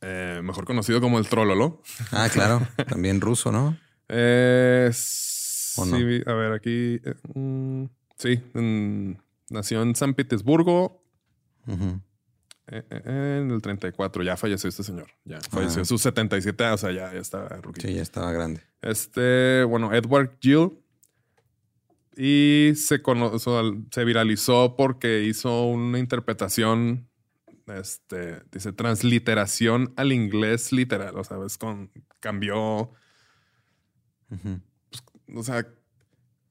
eh, 0.03 0.41
mejor 0.43 0.65
conocido 0.67 1.01
como 1.01 1.19
el 1.19 1.27
Trololo. 1.29 1.83
Ah, 2.13 2.29
claro. 2.33 2.67
También 2.89 3.21
ruso, 3.21 3.51
¿no? 3.53 3.79
Eh, 4.09 4.91
¿O 5.77 5.85
sí, 5.85 6.23
a 6.27 6.33
ver, 6.33 6.53
aquí. 6.53 7.01
eh, 7.05 7.15
mm, 7.35 7.85
sí, 8.19 8.41
en- 8.55 9.23
nació 9.51 9.83
en 9.83 9.95
San 9.95 10.15
Petersburgo 10.15 11.03
Ujú. 11.67 12.01
eh, 12.69 12.83
eh, 12.91 13.41
en 13.45 13.51
el 13.51 13.61
34. 13.63 14.23
Ya 14.23 14.37
falleció 14.37 14.69
este 14.69 14.83
señor. 14.83 15.09
Ya 15.25 15.41
falleció 15.51 15.81
Ah. 15.81 15.83
a 15.83 15.85
sus 15.85 16.01
77 16.03 16.65
años. 16.65 16.83
O 16.83 16.87
sea, 16.87 16.95
ya, 16.95 17.13
ya 17.13 17.21
está 17.21 17.49
ruquito. 17.61 17.87
Sí, 17.87 17.95
ya 17.95 18.03
estaba 18.03 18.33
grande. 18.33 18.63
Este, 18.81 19.65
bueno, 19.65 19.93
Edward 19.93 20.39
Gill. 20.41 20.79
Y 22.17 22.73
se, 22.77 23.01
cono- 23.03 23.39
se 23.39 24.05
viralizó 24.05 24.77
porque 24.77 25.23
hizo 25.25 25.65
una 25.67 25.99
interpretación, 25.99 27.09
este, 27.69 28.43
dice, 28.53 28.73
transliteración 28.75 29.95
al 29.97 30.13
inglés 30.13 30.73
literal. 30.73 31.17
O 31.17 31.25
sea, 31.25 31.39
es 31.47 31.57
con, 31.57 31.91
cambió, 32.21 32.93
Ujú. 34.31 34.61
O 35.35 35.43
sea, 35.43 35.67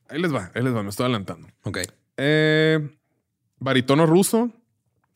ahí 0.10 0.22
les 0.22 0.34
va, 0.34 0.52
ahí 0.54 0.64
les 0.64 0.74
va, 0.76 0.84
me 0.84 0.90
estoy 0.90 1.06
adelantando. 1.06 1.48
Ok. 1.64 1.80
Eh, 2.18 2.90
baritono 3.60 4.06
ruso 4.06 4.52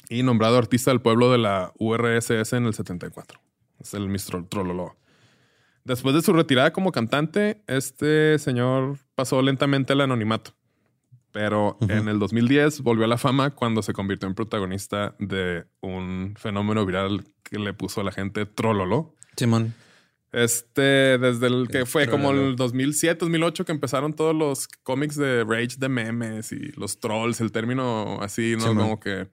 y 0.09 0.23
nombrado 0.23 0.57
artista 0.57 0.91
del 0.91 1.01
pueblo 1.01 1.31
de 1.31 1.37
la 1.37 1.71
URSS 1.79 2.53
en 2.53 2.65
el 2.65 2.73
74. 2.73 3.39
Es 3.79 3.93
el 3.93 4.07
Mr. 4.07 4.47
Trololo. 4.49 4.95
Después 5.83 6.15
de 6.15 6.21
su 6.21 6.33
retirada 6.33 6.73
como 6.73 6.91
cantante, 6.91 7.61
este 7.67 8.39
señor 8.39 8.97
pasó 9.13 9.41
lentamente 9.41 9.93
al 9.93 10.01
anonimato. 10.01 10.55
Pero 11.31 11.77
Ujú. 11.81 11.91
en 11.91 12.07
el 12.07 12.17
2010 12.17 12.81
volvió 12.81 13.05
a 13.05 13.07
la 13.09 13.17
fama 13.17 13.51
cuando 13.51 13.81
se 13.81 13.93
convirtió 13.93 14.27
en 14.27 14.35
protagonista 14.35 15.15
de 15.19 15.65
un 15.81 16.33
fenómeno 16.37 16.85
viral 16.85 17.25
que 17.43 17.59
le 17.59 17.73
puso 17.73 18.01
a 18.01 18.03
la 18.05 18.11
gente 18.11 18.45
Trololo. 18.45 19.13
Simón. 19.35 19.73
Este, 20.37 21.17
desde 21.17 21.47
el 21.47 21.69
que 21.69 21.85
fue 21.85 22.09
como 22.09 22.31
el 22.31 22.57
2007, 22.57 23.19
2008 23.21 23.63
que 23.63 23.71
empezaron 23.71 24.13
todos 24.13 24.35
los 24.35 24.67
cómics 24.83 25.15
de 25.15 25.45
Rage 25.45 25.77
de 25.77 25.87
memes 25.87 26.51
y 26.51 26.73
los 26.75 26.99
trolls, 26.99 27.39
el 27.39 27.53
término 27.53 28.19
así, 28.21 28.55
¿no? 28.57 28.59
Sí, 28.63 28.67
man. 28.67 28.77
como 28.77 28.99
que 28.99 29.29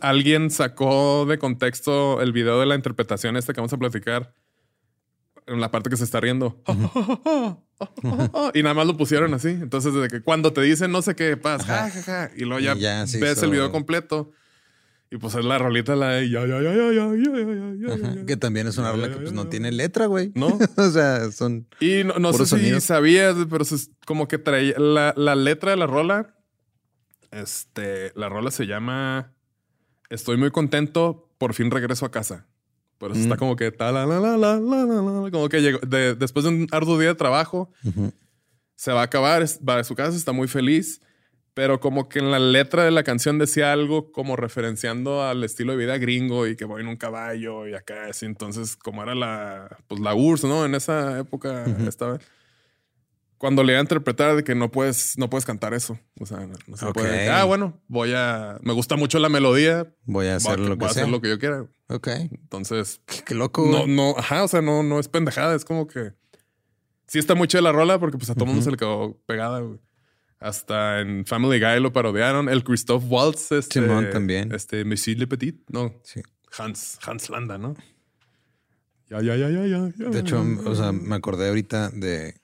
alguien 0.00 0.50
sacó 0.50 1.26
de 1.26 1.38
contexto 1.38 2.22
el 2.22 2.32
video 2.32 2.58
de 2.58 2.64
la 2.64 2.74
interpretación 2.74 3.36
esta 3.36 3.52
que 3.52 3.60
vamos 3.60 3.72
a 3.74 3.76
platicar 3.76 4.32
en 5.46 5.60
la 5.60 5.70
parte 5.70 5.90
que 5.90 5.98
se 5.98 6.04
está 6.04 6.20
riendo. 6.20 6.58
y 8.54 8.62
nada 8.62 8.74
más 8.74 8.86
lo 8.86 8.96
pusieron 8.96 9.34
así. 9.34 9.48
Entonces, 9.48 9.92
desde 9.92 10.08
que 10.08 10.22
cuando 10.22 10.52
te 10.54 10.62
dicen 10.62 10.90
no 10.90 11.02
sé 11.02 11.14
qué 11.16 11.36
pasa, 11.36 11.84
Ajá. 11.84 11.90
ja, 11.90 12.02
ja, 12.02 12.28
ja, 12.28 12.30
y 12.34 12.44
luego 12.46 12.60
ya, 12.60 12.74
Y 12.74 12.80
ya 12.80 13.00
ves 13.02 13.14
hizo- 13.14 13.44
el 13.44 13.50
video 13.50 13.70
completo. 13.70 14.30
Y 15.10 15.16
pues 15.16 15.34
es 15.36 15.44
la 15.44 15.56
rolita 15.58 15.96
la 15.96 16.10
de 16.10 16.28
ya, 16.28 16.40
ya, 16.46 16.60
ya, 16.60 16.74
ya, 16.74 16.92
ya, 16.92 17.14
ya, 17.14 17.96
ya, 17.96 18.14
ya. 18.14 18.26
Que 18.26 18.36
también 18.36 18.66
es 18.66 18.76
una 18.76 18.92
rola 18.92 19.08
que 19.08 19.16
pues 19.16 19.32
no 19.32 19.48
tiene 19.48 19.72
letra, 19.72 20.04
güey. 20.06 20.32
¿No? 20.34 20.58
o 20.76 20.90
sea, 20.90 21.32
son. 21.32 21.66
Y 21.80 22.04
no, 22.04 22.18
no 22.18 22.32
sé 22.34 22.44
si 22.44 22.80
sabías, 22.82 23.34
pero 23.48 23.62
es 23.62 23.90
como 24.06 24.28
que 24.28 24.36
traía 24.38 24.78
la, 24.78 25.14
la 25.16 25.34
letra 25.34 25.70
de 25.70 25.76
la 25.78 25.86
rola. 25.86 26.34
Este, 27.30 28.12
la 28.14 28.28
rola 28.28 28.50
se 28.50 28.66
llama 28.66 29.32
Estoy 30.10 30.36
muy 30.38 30.50
contento, 30.50 31.30
por 31.38 31.52
fin 31.54 31.70
regreso 31.70 32.06
a 32.06 32.10
casa. 32.10 32.46
Por 32.98 33.10
eso 33.12 33.20
Mm. 33.20 33.24
está 33.24 33.36
como 33.36 33.54
que 33.56 33.70
ta, 33.70 33.92
la, 33.92 34.06
la, 34.06 34.18
la, 34.20 34.36
la, 34.36 34.58
la, 34.58 34.84
la, 34.84 35.30
como 35.30 35.48
que 35.48 35.60
llegó, 35.60 35.78
de- 35.86 36.14
después 36.16 36.44
de 36.44 36.50
un 36.50 36.66
arduo 36.72 36.98
día 36.98 37.08
de 37.10 37.14
trabajo, 37.14 37.70
se 38.74 38.92
va 38.92 39.02
a 39.02 39.04
acabar, 39.04 39.44
va 39.66 39.78
a 39.78 39.84
su 39.84 39.94
casa, 39.94 40.16
está 40.16 40.32
muy 40.32 40.48
feliz, 40.48 41.00
pero 41.54 41.80
como 41.80 42.08
que 42.08 42.18
en 42.20 42.30
la 42.30 42.38
letra 42.38 42.84
de 42.84 42.90
la 42.90 43.02
canción 43.02 43.38
decía 43.38 43.72
algo 43.72 44.12
como 44.12 44.36
referenciando 44.36 45.22
al 45.24 45.42
estilo 45.42 45.72
de 45.72 45.78
vida 45.78 45.98
gringo 45.98 46.46
y 46.46 46.54
que 46.56 46.64
voy 46.64 46.82
en 46.82 46.88
un 46.88 46.96
caballo 46.96 47.66
y 47.66 47.74
acá 47.74 48.06
así. 48.10 48.26
Entonces, 48.26 48.76
como 48.76 49.02
era 49.02 49.14
la, 49.14 49.76
pues 49.88 50.00
la 50.00 50.14
URSS, 50.14 50.44
¿no? 50.44 50.64
En 50.64 50.74
esa 50.74 51.18
época 51.18 51.64
Ujú. 51.66 51.88
estaba. 51.88 52.18
Cuando 53.38 53.62
le 53.62 53.72
iba 53.72 53.78
a 53.78 53.82
interpretar 53.82 54.34
de 54.34 54.42
que 54.42 54.56
no 54.56 54.68
puedes, 54.70 55.16
no 55.16 55.30
puedes 55.30 55.44
cantar 55.44 55.72
eso. 55.72 55.96
O 56.18 56.26
sea, 56.26 56.38
no, 56.40 56.54
no 56.66 56.76
se 56.76 56.86
Ok. 56.86 56.94
puede. 56.94 57.28
Ah, 57.30 57.44
bueno, 57.44 57.80
voy 57.86 58.12
a. 58.14 58.58
Me 58.62 58.72
gusta 58.72 58.96
mucho 58.96 59.20
la 59.20 59.28
melodía. 59.28 59.86
Voy 60.06 60.26
a 60.26 60.36
hacer 60.36 60.56
voy 60.56 60.66
a, 60.66 60.68
lo 60.70 60.74
que 60.74 60.80
voy 60.80 60.90
a 60.90 60.92
sea. 60.92 61.02
hacer 61.04 61.12
lo 61.12 61.20
que 61.20 61.28
yo 61.28 61.38
quiera. 61.38 61.64
Ok. 61.88 62.08
Entonces, 62.08 63.00
Qué, 63.06 63.22
qué 63.24 63.34
loco. 63.36 63.64
no, 63.70 63.82
güey. 63.84 63.94
no, 63.94 64.14
ajá, 64.18 64.42
o 64.42 64.48
sea, 64.48 64.60
no, 64.60 64.82
no 64.82 64.98
es 64.98 65.06
pendejada, 65.08 65.54
es 65.54 65.64
como 65.64 65.86
que 65.86 66.12
sí 67.06 67.20
está 67.20 67.36
muy 67.36 67.46
chida 67.46 67.62
la 67.62 67.70
rola 67.72 67.98
porque 68.00 68.18
pues 68.18 68.28
a 68.28 68.34
todo 68.34 68.44
mundo 68.46 68.58
Ujú. 68.58 68.64
se 68.64 68.70
le 68.72 68.76
quedó 68.76 69.16
pegada, 69.26 69.60
güey. 69.60 69.78
Hasta 70.40 71.00
en 71.00 71.26
Family 71.26 71.60
Guy 71.60 71.80
lo 71.80 71.92
parodiaron. 71.92 72.48
El 72.48 72.62
Christoph 72.62 73.04
Waltz, 73.08 73.52
este. 73.52 73.80
Simón 73.80 74.08
también. 74.10 74.52
Este, 74.52 74.84
Monsieur 74.84 75.18
Le 75.18 75.26
Petit, 75.26 75.56
no, 75.68 75.94
Sí. 76.02 76.22
Hans, 76.56 76.98
Hans 77.04 77.28
Landa, 77.28 77.58
¿no? 77.58 77.74
Ya, 79.10 79.20
ya, 79.20 79.36
ya, 79.36 79.50
ya, 79.50 79.66
ya. 79.66 79.92
ya, 79.96 80.08
De 80.08 80.20
hecho, 80.20 80.42
ya, 80.42 80.68
o 80.68 80.74
sea, 80.74 80.92
me 80.92 81.16
acordé 81.16 81.48
ahorita 81.48 81.90
de. 81.90 82.34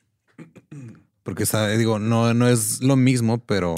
Porque 1.22 1.42
está, 1.44 1.68
digo, 1.68 1.98
no, 1.98 2.34
no 2.34 2.48
es 2.48 2.82
lo 2.82 2.96
mismo, 2.96 3.44
pero 3.44 3.74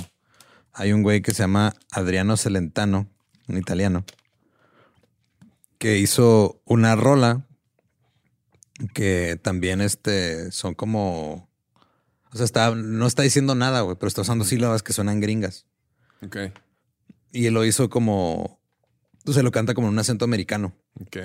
hay 0.72 0.92
un 0.92 1.02
güey 1.02 1.22
que 1.22 1.32
se 1.32 1.42
llama 1.42 1.74
Adriano 1.92 2.36
Celentano 2.36 3.08
un 3.48 3.58
italiano, 3.58 4.04
que 5.78 5.98
hizo 5.98 6.60
una 6.64 6.96
rola 6.96 7.46
que 8.94 9.38
también 9.42 9.80
este, 9.80 10.50
son 10.52 10.74
como... 10.74 11.45
O 12.37 12.39
sea, 12.39 12.45
está, 12.45 12.74
no 12.74 13.07
está 13.07 13.22
diciendo 13.22 13.55
nada, 13.55 13.80
güey, 13.80 13.97
pero 13.99 14.09
está 14.09 14.20
usando 14.20 14.45
sílabas 14.45 14.82
que 14.82 14.93
suenan 14.93 15.20
gringas. 15.20 15.64
Ok. 16.22 16.37
Y 17.32 17.47
él 17.47 17.55
lo 17.55 17.64
hizo 17.64 17.89
como... 17.89 18.61
O 19.24 19.32
sea, 19.32 19.43
lo 19.43 19.53
canta 19.53 19.72
como 19.72 19.87
en 19.87 19.95
un 19.95 19.99
acento 19.99 20.26
americano. 20.26 20.76
Ok. 21.01 21.16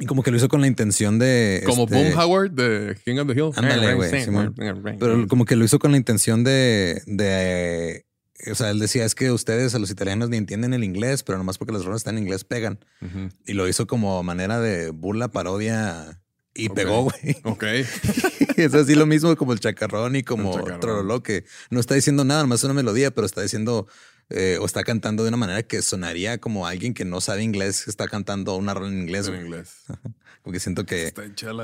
Y 0.00 0.06
como 0.06 0.24
que 0.24 0.32
lo 0.32 0.36
hizo 0.36 0.48
con 0.48 0.62
la 0.62 0.66
intención 0.66 1.20
de... 1.20 1.62
Como 1.64 1.84
este, 1.84 1.94
Boom 1.94 2.18
Howard 2.18 2.50
de 2.50 2.98
King 3.04 3.18
of 3.18 3.28
the 3.28 3.34
Hill. 3.34 3.52
Ándale, 3.54 3.94
güey, 3.94 4.24
Simón. 4.24 4.52
Pero 4.98 5.28
como 5.28 5.44
que 5.44 5.54
lo 5.54 5.64
hizo 5.64 5.78
con 5.78 5.92
la 5.92 5.96
intención 5.96 6.42
de, 6.42 7.02
de 7.06 8.04
o 8.50 8.54
sea, 8.56 8.70
él 8.70 8.80
decía, 8.80 9.04
es 9.04 9.14
que 9.14 9.30
ustedes 9.30 9.76
a 9.76 9.78
los 9.78 9.92
italianos 9.92 10.28
ni 10.28 10.38
entienden 10.38 10.74
el 10.74 10.82
inglés, 10.82 11.22
pero 11.22 11.38
nomás 11.38 11.56
porque 11.56 11.72
las 11.72 11.84
rolas 11.84 12.00
están 12.00 12.16
en 12.16 12.24
inglés 12.24 12.42
pegan. 12.42 12.80
Y 13.46 13.52
lo 13.52 13.68
hizo 13.68 13.86
como 13.86 14.20
manera 14.24 14.58
de 14.58 14.90
burla, 14.90 15.28
parodia 15.28 16.19
y 16.54 16.68
pegó, 16.68 17.04
güey. 17.04 17.36
Ok. 17.44 17.64
es 18.56 18.74
así 18.74 18.94
lo 18.94 19.06
mismo 19.06 19.34
como 19.36 19.52
el 19.52 19.60
chacarrón 19.60 20.16
y 20.16 20.22
como 20.22 20.54
chacarrón. 20.54 20.80
Trololó, 20.80 21.22
que 21.22 21.44
no 21.70 21.80
está 21.80 21.94
diciendo 21.94 22.24
nada, 22.24 22.42
nomás 22.42 22.64
una 22.64 22.74
melodía, 22.74 23.10
pero 23.10 23.26
está 23.26 23.42
diciendo 23.42 23.86
eh, 24.30 24.58
o 24.60 24.66
está 24.66 24.84
cantando 24.84 25.22
de 25.24 25.28
una 25.28 25.36
manera 25.36 25.62
que 25.62 25.82
sonaría 25.82 26.38
como 26.38 26.66
alguien 26.66 26.94
que 26.94 27.04
no 27.04 27.20
sabe 27.20 27.42
inglés, 27.42 27.84
que 27.84 27.90
está 27.90 28.06
cantando 28.08 28.56
una 28.56 28.74
rola 28.74 28.88
en 28.88 29.00
inglés. 29.00 29.26
en 29.26 29.34
güey. 29.34 29.46
inglés. 29.46 29.74
Porque 30.42 30.58
siento 30.58 30.86
que 30.86 31.08
Está 31.08 31.22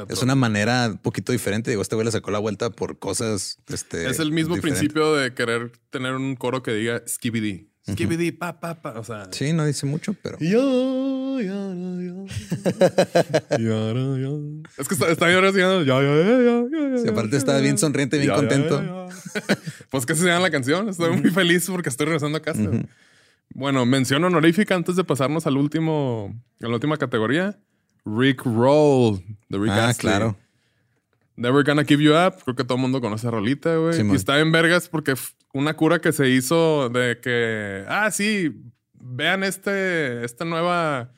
es 0.09 0.23
una 0.23 0.35
manera 0.35 0.89
un 0.89 0.99
poquito 0.99 1.33
diferente. 1.33 1.71
Digo, 1.71 1.81
este 1.81 1.95
güey 1.95 2.05
le 2.05 2.13
sacó 2.13 2.31
la 2.31 2.39
vuelta 2.39 2.71
por 2.71 2.99
cosas. 2.99 3.59
Este, 3.69 4.09
Es 4.09 4.19
el 4.19 4.33
mismo 4.33 4.55
diferentes. 4.55 4.81
principio 4.81 5.15
de 5.15 5.33
querer 5.33 5.73
tener 5.91 6.13
un 6.13 6.37
coro 6.37 6.63
que 6.63 6.73
diga 6.75 7.03
skibidi. 7.09 7.71
Skibidi, 7.89 8.33
pa, 8.33 8.59
pa, 8.59 8.75
pa. 8.83 8.99
O 8.99 9.05
sea. 9.05 9.29
Sí, 9.31 9.53
no 9.53 9.65
dice 9.65 9.87
mucho, 9.87 10.15
pero. 10.23 10.39
Yo, 10.41 11.41
ya, 11.41 11.55
ya, 11.55 11.93
ya. 12.03 13.59
Ya, 13.59 13.59
ya, 13.59 14.17
ya. 14.19 14.71
Es 14.79 14.89
que 14.89 14.95
está, 14.95 15.09
está 15.11 15.27
bien 15.29 15.45
haciendo. 15.45 15.85
Ya, 15.85 16.03
ya, 16.03 16.17
ya, 16.17 16.43
ya, 16.43 16.91
ya, 16.97 16.99
Sí, 17.03 17.09
aparte 17.09 17.37
está 17.37 17.59
bien 17.59 17.79
sonriente, 17.79 18.19
bien 18.19 18.33
contento. 18.35 18.83
Pues 19.91 20.07
que 20.07 20.15
se 20.15 20.27
llama 20.27 20.41
la 20.41 20.51
canción. 20.51 20.89
Estoy 20.89 21.17
muy 21.17 21.31
feliz 21.31 21.69
porque 21.71 21.89
estoy 21.91 22.07
regresando 22.07 22.39
a 22.39 22.43
casa. 22.43 22.61
Bueno, 23.55 23.87
mención 23.87 24.25
honorífica 24.25 24.75
antes 24.75 24.97
de 24.97 25.05
pasarnos 25.05 25.47
al 25.47 25.57
último, 25.57 26.35
a 26.61 26.67
la 26.67 26.75
última 26.75 26.97
categoría. 26.97 27.59
Rick 28.05 28.43
Roll 28.45 29.23
de 29.49 29.59
Rick 29.59 29.71
Ah, 29.73 29.89
Astley. 29.89 30.11
claro. 30.13 30.37
Never 31.37 31.65
Gonna 31.65 31.85
Give 31.85 32.03
You 32.03 32.13
Up. 32.15 32.37
Creo 32.45 32.57
que 32.57 32.65
todo 32.65 32.77
el 32.77 32.83
mundo 32.83 33.01
conoce 33.01 33.29
a 33.29 33.31
Rolita, 33.31 33.77
güey. 33.77 33.95
Simón. 33.95 34.15
y 34.15 34.17
está 34.17 34.39
en 34.41 34.51
vergas 34.53 34.89
porque 34.89 35.15
una 35.57 35.75
cura 35.75 36.01
que 36.01 36.13
se 36.13 36.29
hizo 36.29 36.89
de 36.91 37.19
que, 37.21 37.85
ah, 37.89 38.11
sí, 38.11 38.63
vean 38.93 39.43
este, 39.43 40.25
esta 40.25 40.45
nueva 40.45 41.13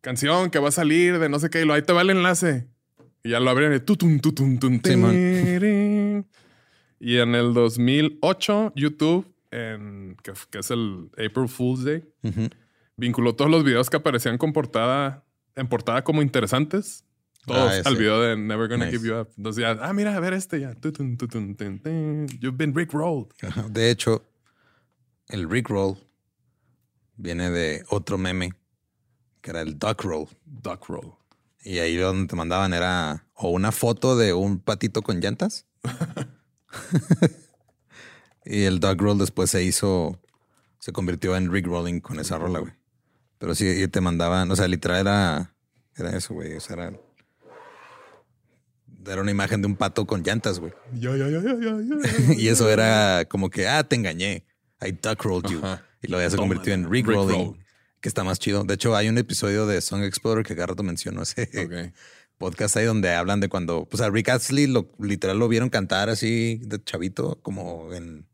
canción 0.00 0.50
que 0.50 0.58
va 0.58 0.68
a 0.68 0.72
salir 0.72 1.18
de 1.18 1.28
no 1.28 1.38
sé 1.38 1.50
qué, 1.50 1.62
y 1.62 1.64
lo 1.64 1.74
ahí 1.74 1.82
te 1.82 1.92
va 1.92 2.02
el 2.02 2.10
enlace. 2.10 2.68
Y 3.22 3.30
ya 3.30 3.40
lo 3.40 3.50
abren 3.50 3.72
y. 3.72 3.80
Y 7.00 7.18
en 7.18 7.34
el 7.34 7.52
2008, 7.52 8.72
YouTube, 8.76 9.26
en, 9.50 10.16
que, 10.22 10.32
es 10.58 10.70
el 10.70 11.10
April 11.12 11.48
Fool's 11.48 11.84
Day, 11.84 12.04
vinculó 12.96 13.34
todos 13.34 13.50
los 13.50 13.64
videos 13.64 13.90
que 13.90 13.96
aparecían 13.96 14.38
con 14.38 14.52
portada, 14.52 15.24
en 15.56 15.68
portada 15.68 16.04
como 16.04 16.22
interesantes. 16.22 17.04
Todos 17.46 17.72
Ah, 17.72 17.82
al 17.84 17.96
video 17.96 18.20
de 18.20 18.36
Never 18.36 18.68
Gonna 18.68 18.86
Nice. 18.86 18.98
Give 18.98 19.08
You 19.08 19.20
Up. 19.20 19.28
Entonces 19.36 19.62
ya, 19.62 19.70
ah, 19.80 19.92
mira, 19.92 20.16
a 20.16 20.20
ver 20.20 20.32
este 20.32 20.60
ya. 20.60 20.74
You've 20.80 22.56
been 22.56 22.74
Rick 22.74 22.92
Rolled. 22.92 23.28
De 23.70 23.90
hecho, 23.90 24.24
el 25.28 25.48
Rick 25.48 25.68
Roll 25.68 25.96
viene 27.16 27.50
de 27.50 27.84
otro 27.88 28.18
meme 28.18 28.52
que 29.40 29.50
era 29.50 29.60
el 29.60 29.78
Duck 29.78 30.02
Roll. 30.02 30.26
Duck 30.46 30.86
Roll. 30.88 31.12
Y 31.62 31.78
ahí 31.78 31.96
donde 31.96 32.28
te 32.28 32.36
mandaban 32.36 32.72
era 32.72 33.26
o 33.34 33.50
una 33.50 33.72
foto 33.72 34.16
de 34.16 34.32
un 34.32 34.58
patito 34.58 35.02
con 35.02 35.20
llantas. 35.20 35.66
y 38.44 38.64
el 38.64 38.80
Duck 38.80 39.00
Roll 39.00 39.18
después 39.18 39.50
se 39.50 39.62
hizo, 39.62 40.18
se 40.78 40.92
convirtió 40.92 41.36
en 41.36 41.52
Rick 41.52 41.66
Rolling 41.66 42.00
con 42.00 42.20
esa 42.20 42.38
rola, 42.38 42.60
güey. 42.60 42.72
Pero 43.38 43.54
sí, 43.54 43.66
y 43.66 43.88
te 43.88 44.00
mandaban, 44.00 44.50
o 44.50 44.56
sea, 44.56 44.68
literal 44.68 45.00
era, 45.00 45.54
era 45.96 46.16
eso, 46.16 46.34
güey. 46.34 46.54
O 46.54 46.60
sea, 46.60 46.76
era, 46.76 46.92
era 49.06 49.20
una 49.20 49.30
imagen 49.30 49.60
de 49.62 49.66
un 49.66 49.76
pato 49.76 50.06
con 50.06 50.22
llantas, 50.22 50.58
güey. 50.58 50.72
Ya, 50.94 51.16
ya, 51.16 51.28
ya, 51.28 51.40
ya, 51.40 51.54
ya, 51.54 51.76
ya. 51.80 52.34
Y 52.38 52.48
eso 52.48 52.68
era 52.68 53.24
como 53.26 53.50
que, 53.50 53.68
ah, 53.68 53.84
te 53.84 53.96
engañé. 53.96 54.44
I 54.80 54.92
duck 54.92 55.22
rolled 55.22 55.50
you. 55.50 55.58
Ajá. 55.58 55.84
Y 56.02 56.08
luego 56.08 56.22
ya 56.22 56.30
se 56.30 56.36
Toma, 56.36 56.48
convirtió 56.48 56.74
en 56.74 56.90
Rick, 56.90 57.06
Rick 57.06 57.16
Rolling, 57.16 57.44
Roll. 57.46 57.58
que 58.00 58.08
está 58.08 58.24
más 58.24 58.38
chido. 58.38 58.64
De 58.64 58.74
hecho, 58.74 58.94
hay 58.94 59.08
un 59.08 59.16
episodio 59.16 59.66
de 59.66 59.80
Song 59.80 60.02
Explorer 60.02 60.44
que 60.44 60.54
Garrato 60.54 60.82
mencionó 60.82 61.22
ese 61.22 61.48
podcast 62.38 62.76
ahí 62.76 62.84
donde 62.84 63.14
hablan 63.14 63.40
de 63.40 63.48
cuando, 63.48 63.86
pues 63.86 64.02
a 64.02 64.10
Rick 64.10 64.28
Astley 64.28 64.66
lo, 64.66 64.90
literal 64.98 65.38
lo 65.38 65.48
vieron 65.48 65.70
cantar 65.70 66.10
así 66.10 66.60
de 66.64 66.82
chavito, 66.82 67.38
como 67.42 67.92
en, 67.94 68.26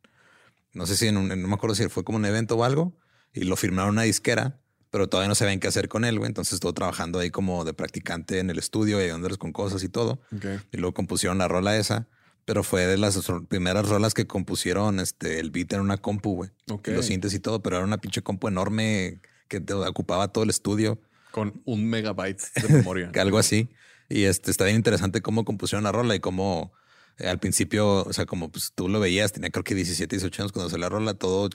no 0.72 0.86
sé 0.86 0.96
si 0.96 1.06
en 1.06 1.16
un, 1.16 1.28
no 1.28 1.48
me 1.48 1.54
acuerdo 1.54 1.74
si 1.74 1.88
fue 1.88 2.02
como 2.02 2.18
un 2.18 2.24
evento 2.24 2.56
o 2.56 2.64
algo, 2.64 2.96
y 3.32 3.44
lo 3.44 3.56
firmaron 3.56 3.90
una 3.90 4.02
disquera, 4.02 4.58
pero 4.90 5.08
todavía 5.08 5.28
no 5.28 5.34
sabían 5.34 5.60
qué 5.60 5.68
hacer 5.68 5.88
con 5.88 6.04
él, 6.04 6.18
güey. 6.18 6.28
Entonces 6.28 6.54
estuvo 6.54 6.72
trabajando 6.74 7.18
ahí 7.20 7.30
como 7.30 7.64
de 7.64 7.72
practicante 7.74 8.38
en 8.38 8.50
el 8.50 8.58
estudio 8.58 8.98
ayudándoles 8.98 9.38
con 9.38 9.52
cosas 9.52 9.82
y 9.84 9.88
todo. 9.88 10.20
Ok. 10.34 10.44
Y 10.72 10.76
luego 10.78 10.94
compusieron 10.94 11.38
la 11.38 11.48
rola 11.48 11.76
esa. 11.76 12.08
Pero 12.44 12.64
fue 12.64 12.86
de 12.86 12.96
las 12.96 13.20
primeras 13.48 13.88
rolas 13.88 14.14
que 14.14 14.26
compusieron 14.26 14.98
este, 14.98 15.38
el 15.38 15.50
beat 15.50 15.72
en 15.74 15.80
una 15.80 15.98
compu, 15.98 16.34
güey. 16.34 16.50
Ok. 16.70 16.88
Y 16.88 16.90
los 16.92 17.06
sintes 17.06 17.32
y 17.34 17.38
todo, 17.38 17.62
pero 17.62 17.76
era 17.76 17.84
una 17.84 17.98
pinche 17.98 18.22
compu 18.22 18.48
enorme 18.48 19.20
que 19.46 19.60
te 19.60 19.74
ocupaba 19.74 20.28
todo 20.28 20.44
el 20.44 20.50
estudio, 20.50 21.00
Con 21.32 21.60
un 21.64 21.88
megabyte 21.88 22.42
de 22.54 22.68
memoria. 22.68 23.12
algo 23.20 23.38
así. 23.38 23.68
Y 24.08 24.24
este 24.24 24.50
está 24.50 24.64
bien 24.64 24.76
interesante 24.76 25.20
cómo 25.20 25.44
compusieron 25.44 25.84
la 25.84 25.92
rola 25.92 26.14
y 26.16 26.20
cómo 26.20 26.72
eh, 27.18 27.28
al 27.28 27.38
principio, 27.38 28.04
o 28.04 28.12
sea, 28.12 28.26
como 28.26 28.50
pues 28.50 28.72
tú 28.74 28.88
lo 28.88 28.98
veías, 28.98 29.32
tenía 29.32 29.50
creo 29.50 29.62
que 29.62 29.74
17, 29.74 30.16
18 30.16 30.42
años 30.42 30.52
cuando 30.52 30.70
salió 30.70 30.86
la 30.86 30.88
rola, 30.88 31.14
todo 31.14 31.50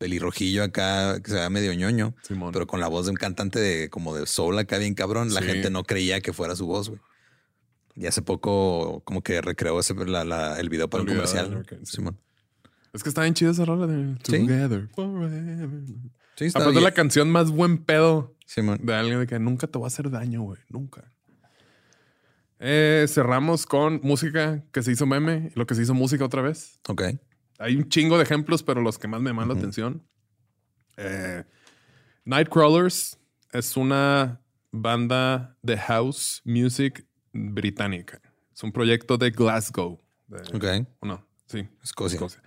pelirrojillo 0.00 0.64
acá, 0.64 1.20
que 1.22 1.28
se 1.30 1.36
veía 1.36 1.50
medio 1.50 1.74
ñoño, 1.74 2.14
Simón. 2.22 2.52
pero 2.52 2.66
con 2.66 2.80
la 2.80 2.88
voz 2.88 3.04
de 3.04 3.10
un 3.10 3.16
cantante 3.18 3.60
de 3.60 3.90
como 3.90 4.16
de 4.16 4.26
soul 4.26 4.58
acá 4.58 4.78
bien 4.78 4.94
cabrón, 4.94 5.34
la 5.34 5.42
Sí. 5.42 5.46
gente 5.48 5.68
no 5.70 5.84
creía 5.84 6.22
que 6.22 6.32
fuera 6.32 6.56
su 6.56 6.66
voz, 6.66 6.88
güey. 6.88 7.00
Y 7.96 8.06
hace 8.06 8.22
poco 8.22 9.02
como 9.04 9.22
que 9.22 9.42
recreó 9.42 9.78
ese, 9.78 9.94
la- 10.06 10.24
la- 10.24 10.58
el 10.58 10.70
video 10.70 10.88
para 10.88 11.02
El 11.02 11.08
el 11.10 11.14
video, 11.16 11.26
comercial. 11.28 11.56
ok, 11.60 11.84
sí. 11.84 11.96
Simón. 11.96 12.18
Es 12.94 13.02
que 13.02 13.10
está 13.10 13.22
bien 13.22 13.34
chida 13.34 13.50
esa 13.50 13.66
rola 13.66 13.86
de 13.86 14.16
Sí. 14.24 14.38
Together 14.40 14.88
Forever. 14.94 15.68
Sí, 16.36 16.46
está 16.46 16.60
Aparte 16.60 16.72
bien. 16.78 16.84
la 16.84 16.92
canción 16.92 17.30
más 17.30 17.50
buen 17.50 17.84
pedo 17.84 18.34
Simón. 18.46 18.80
de 18.82 18.94
alguien 18.94 19.20
de 19.20 19.26
que 19.26 19.38
nunca 19.38 19.66
te 19.66 19.78
va 19.78 19.84
a 19.84 19.88
hacer 19.88 20.08
daño, 20.10 20.40
güey. 20.42 20.60
Nunca. 20.70 21.04
Eh, 22.58 23.04
cerramos 23.08 23.66
con 23.66 24.00
música 24.02 24.64
que 24.72 24.82
se 24.82 24.92
hizo 24.92 25.04
meme 25.06 25.50
lo 25.54 25.66
que 25.66 25.74
se 25.74 25.82
hizo 25.82 25.92
música 25.94 26.24
otra 26.24 26.40
vez. 26.42 26.78
Ok. 26.88 27.02
Hay 27.60 27.76
un 27.76 27.88
chingo 27.88 28.16
de 28.16 28.24
ejemplos, 28.24 28.62
pero 28.62 28.80
los 28.80 28.98
que 28.98 29.06
más 29.06 29.20
me 29.20 29.30
llaman 29.30 29.48
la 29.48 29.54
atención. 29.54 30.02
Eh, 30.96 31.44
Nightcrawlers 32.24 33.18
es 33.52 33.76
una 33.76 34.40
banda 34.72 35.56
de 35.62 35.76
house 35.78 36.40
music 36.44 37.06
británica. 37.32 38.20
Es 38.54 38.62
un 38.62 38.72
proyecto 38.72 39.16
de 39.18 39.30
Glasgow. 39.30 40.00
de- 40.26 40.56
Ok. 40.56 40.86
No, 41.02 41.26
sí. 41.46 41.68
Escocia. 41.82 42.42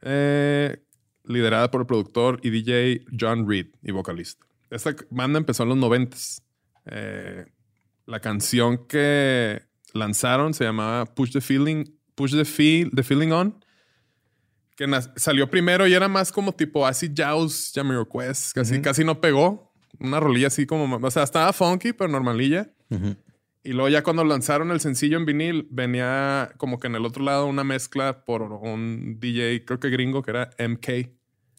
Eh, 0.00 0.82
liderada 1.24 1.70
por 1.70 1.82
el 1.82 1.86
productor 1.86 2.40
y 2.42 2.50
DJ 2.50 3.04
John 3.18 3.48
Reed 3.48 3.66
y 3.82 3.92
vocalista. 3.92 4.44
Esta 4.70 4.94
banda 5.10 5.38
empezó 5.38 5.62
en 5.64 5.68
los 5.70 5.78
noventas. 5.78 6.42
Eh, 6.86 7.44
la 8.06 8.18
canción 8.20 8.86
que 8.86 9.62
lanzaron 9.92 10.54
se 10.54 10.64
llamaba 10.64 11.04
Push 11.04 11.32
the 11.32 11.40
Feeling, 11.40 11.84
Push 12.14 12.32
the 12.32 12.44
Feel, 12.44 12.90
the 12.94 13.02
Feeling 13.02 13.30
On, 13.30 13.64
que 14.76 14.88
salió 15.16 15.48
primero 15.50 15.86
y 15.86 15.94
era 15.94 16.08
más 16.08 16.32
como 16.32 16.52
tipo 16.52 16.86
acid 16.86 17.12
Jaws, 17.14 17.72
Jamiroquai, 17.74 18.32
casi, 18.54 18.80
casi 18.80 19.04
no 19.04 19.20
pegó. 19.20 19.72
Una 20.00 20.18
rolilla 20.18 20.46
así 20.48 20.66
como, 20.66 20.96
o 20.96 21.10
sea, 21.10 21.22
estaba 21.22 21.52
funky, 21.52 21.92
pero 21.92 22.10
normalilla. 22.10 22.70
Ujú. 22.90 23.14
Y 23.64 23.72
luego 23.72 23.88
ya 23.88 24.02
cuando 24.02 24.24
lanzaron 24.24 24.72
el 24.72 24.80
sencillo 24.80 25.16
en 25.18 25.26
vinil, 25.26 25.68
venía 25.70 26.52
como 26.56 26.80
que 26.80 26.88
en 26.88 26.96
el 26.96 27.06
otro 27.06 27.22
lado 27.22 27.46
una 27.46 27.62
mezcla 27.62 28.24
por 28.24 28.42
un 28.42 29.20
DJ, 29.20 29.64
creo 29.64 29.78
que 29.78 29.90
gringo, 29.90 30.22
que 30.22 30.32
era 30.32 30.50
MK. 30.58 30.88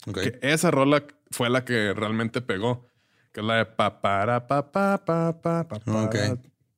Ok. 0.07 0.19
Que 0.19 0.39
esa 0.41 0.69
rola 0.69 1.05
fue 1.31 1.49
la 1.49 1.63
que 1.63 1.93
realmente 1.93 2.41
pegó. 2.41 2.89
Que 3.31 3.39
es 3.39 3.45
la 3.45 3.55
de 3.55 3.65
pa 3.65 4.01
para 4.01 4.45
pa 4.47 4.71
pa 4.71 5.05
pa 5.05 5.41
pa 5.41 5.67
pa 5.67 5.79
pa. 5.79 6.03
Ok. 6.03 6.15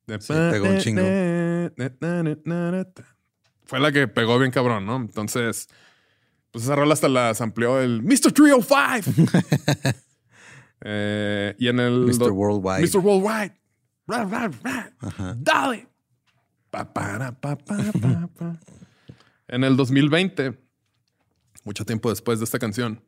De 0.06 0.20
Sí, 0.20 0.32
pegó 0.32 0.68
un 0.68 0.78
chingo. 0.78 1.02
Fue 3.64 3.80
la 3.80 3.90
que 3.90 4.06
pegó 4.06 4.38
bien 4.38 4.52
cabrón, 4.52 4.86
¿no? 4.86 4.96
Entonces, 4.96 5.68
pues 6.56 6.64
esa 6.64 6.74
rola 6.74 6.94
hasta 6.94 7.06
la 7.10 7.34
amplió 7.38 7.78
el 7.82 8.02
Mr. 8.02 8.32
305. 8.32 9.12
Eh, 10.82 11.54
y 11.58 11.68
en 11.68 11.80
el 11.80 12.06
Mr. 12.06 12.30
Worldwide. 12.30 12.82
Mr. 12.86 12.98
Worldwide. 12.98 13.52
Ra, 14.06 14.24
ra, 14.24 14.50
ra. 14.62 14.92
Ajá. 15.00 15.34
Dale. 15.38 15.88
Pa, 16.70 16.92
para, 16.92 17.32
pa, 17.32 17.56
pa, 17.56 17.76
pa, 18.00 18.28
pa. 18.38 18.60
En 19.48 19.64
el 19.64 19.76
2020, 19.76 20.56
mucho 21.64 21.84
tiempo 21.84 22.10
después 22.10 22.38
de 22.38 22.44
esta 22.44 22.58
canción, 22.58 23.02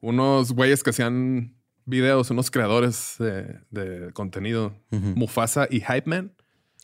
unos 0.00 0.52
güeyes 0.52 0.82
que 0.82 0.90
hacían 0.90 1.56
videos, 1.84 2.30
unos 2.30 2.50
creadores 2.50 3.16
de, 3.18 3.60
de 3.70 4.12
contenido. 4.12 4.74
Mufasa 4.90 5.66
y 5.70 5.80
Hype 5.80 6.04
Man, 6.06 6.32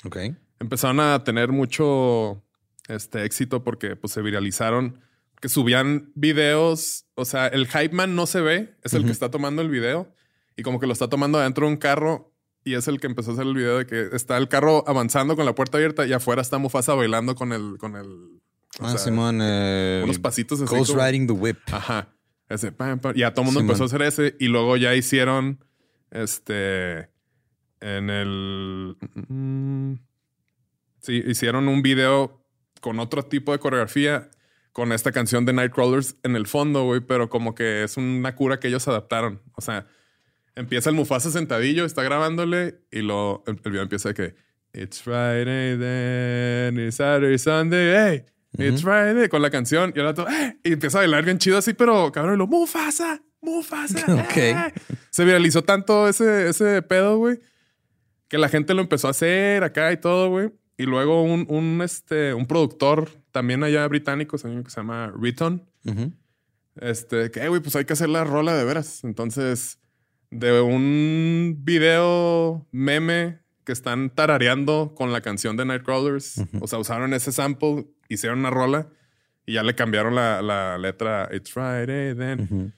Ok. 0.05 0.17
empezaron 0.59 0.99
a 1.01 1.23
tener 1.23 1.53
mucho 1.53 2.45
este, 2.89 3.25
éxito 3.25 3.63
porque 3.63 3.95
pues, 3.95 4.13
se 4.13 4.21
viralizaron, 4.21 5.01
que 5.41 5.49
subían 5.49 6.11
videos, 6.15 7.07
o 7.15 7.25
sea, 7.25 7.47
el 7.49 7.67
Hype 7.67 7.95
Man 7.95 8.15
no 8.17 8.27
se 8.27 8.41
ve, 8.41 8.75
es 8.83 8.95
el 8.95 9.05
que 9.05 9.13
está 9.13 9.31
tomando 9.31 9.63
el 9.63 9.69
video 9.69 10.13
y 10.57 10.63
como 10.63 10.81
que 10.81 10.87
lo 10.87 10.93
está 10.93 11.09
tomando 11.09 11.39
adentro 11.39 11.67
de 11.67 11.73
un 11.73 11.79
carro 11.79 12.33
y 12.65 12.75
es 12.75 12.89
el 12.89 12.99
que 13.01 13.07
empezó 13.07 13.31
a 13.31 13.35
hacer 13.35 13.47
el 13.47 13.55
video 13.55 13.79
de 13.79 13.87
que 13.87 14.09
está 14.17 14.37
el 14.37 14.49
carro 14.49 14.83
avanzando 14.89 15.37
con 15.37 15.47
la 15.47 15.55
puerta 15.55 15.79
abierta 15.79 16.07
y 16.07 16.13
afuera 16.13 16.43
está 16.43 16.59
Mufasa 16.59 16.95
bailando 16.95 17.35
con 17.35 17.53
el... 17.53 17.77
Con 17.79 17.97
el 17.97 18.41
Ah, 18.81 18.91
sea, 18.91 18.99
Simón. 18.99 19.39
eh, 19.43 20.03
unos 20.05 20.19
pasitos 20.19 20.61
así 20.61 20.73
Ghost 20.77 20.91
como- 20.93 21.05
Riding 21.05 21.27
the 21.27 21.33
Whip. 21.33 21.57
Ajá. 21.73 22.15
Ese, 22.49 22.71
pam, 22.71 22.99
pam. 23.01 23.13
Y 23.17 23.23
a 23.23 23.33
todo 23.33 23.43
el 23.43 23.47
mundo 23.47 23.61
Simón. 23.61 23.71
empezó 23.71 23.85
a 23.85 23.87
hacer 23.87 24.03
ese. 24.03 24.37
Y 24.39 24.49
luego 24.49 24.77
ya 24.77 24.95
hicieron 24.95 25.65
este. 26.11 27.09
En 27.81 28.11
el. 28.11 28.97
mm, 29.29 29.95
sí, 31.01 31.23
hicieron 31.27 31.67
un 31.69 31.83
video 31.83 32.45
con 32.81 33.01
otro 33.01 33.25
tipo 33.25 33.53
de 33.53 33.59
coreografía. 33.59 34.31
Con 34.79 34.93
esta 34.93 35.11
canción 35.11 35.45
de 35.45 35.53
Nightcrawlers 35.53 36.19
en 36.23 36.37
el 36.37 36.47
fondo, 36.47 36.85
güey. 36.85 37.01
Pero 37.01 37.29
como 37.29 37.57
que 37.57 37.83
es 37.83 37.97
una 37.97 38.37
cura 38.37 38.61
que 38.61 38.69
ellos 38.69 38.87
adaptaron. 38.87 39.43
O 39.57 39.61
sea, 39.61 39.89
empieza 40.55 40.89
el 40.89 40.95
Mufasa 40.95 41.33
sentadillo, 41.33 41.85
está 41.85 42.05
grabándole. 42.05 42.79
Y 42.93 43.03
lo, 43.03 43.43
el, 43.49 43.61
el 43.65 43.73
video 43.73 43.83
empieza 43.83 44.11
de 44.11 44.15
que. 44.15 44.35
It's 44.73 45.03
Friday 45.03 45.77
then, 45.77 46.79
it's 46.79 46.95
Saturday, 46.95 47.39
Sunday, 47.39 47.93
hey. 47.97 48.25
It's 48.57 48.83
Friday 48.83 49.29
con 49.29 49.43
la 49.43 49.51
canción 49.51 49.93
y 49.97 49.99
ahora 49.99 50.15
todo, 50.15 50.29
¡eh! 50.29 50.59
y 50.63 50.75
empieza 50.75 50.99
a 50.99 51.01
bailar 51.01 51.25
bien 51.25 51.39
chido 51.39 51.59
así, 51.59 51.73
pero 51.73 52.13
cabrón, 52.13 52.35
y 52.35 52.39
lo 52.39 52.47
Mufasa, 52.47 53.21
Mufasa. 53.41 54.05
Ok. 54.13 54.37
¡eh! 54.37 54.73
Se 55.11 55.25
viralizó 55.25 55.65
tanto 55.65 56.07
ese, 56.07 56.49
ese 56.51 56.83
pedo, 56.83 57.19
güey, 57.19 57.41
que 58.29 58.39
la 58.39 58.49
gente 58.49 58.75
lo 58.75 58.83
empezó 58.83 59.09
a 59.09 59.11
hacer 59.11 59.65
acá 59.65 59.91
y 59.91 59.97
todo, 59.97 60.31
güey. 60.31 60.53
Y 60.79 60.85
luego 60.87 61.23
un, 61.23 61.45
un, 61.51 61.83
este, 61.83 62.33
un 62.33 62.47
productor 62.47 63.11
también 63.33 63.63
allá 63.65 63.87
británico, 63.89 64.39
que 64.39 64.71
se 64.71 64.77
llama 64.81 65.13
Riton, 65.21 65.69
este, 66.81 67.31
que, 67.31 67.41
"Eh, 67.45 67.49
güey, 67.49 67.61
pues 67.61 67.75
hay 67.77 67.85
que 67.85 67.93
hacer 67.93 68.09
la 68.09 68.25
rola 68.25 68.55
de 68.57 68.65
veras. 68.65 69.03
Entonces, 69.05 69.79
de 70.31 70.61
un 70.61 71.57
video 71.65 72.67
meme 72.71 73.41
que 73.65 73.73
están 73.73 74.11
tarareando 74.11 74.95
con 74.95 75.13
la 75.13 75.21
canción 75.21 75.57
de 75.57 75.65
Nightcrawlers, 75.67 76.43
o 76.61 76.67
sea, 76.69 76.79
usaron 76.79 77.13
ese 77.13 77.33
sample, 77.33 77.87
hicieron 78.09 78.39
una 78.39 78.51
rola 78.51 78.89
y 79.47 79.55
ya 79.55 79.63
le 79.63 79.75
cambiaron 79.75 80.15
la, 80.15 80.41
la 80.43 80.79
letra 80.79 81.29
It's 81.33 81.51
Friday 81.51 82.15
then. 82.15 82.73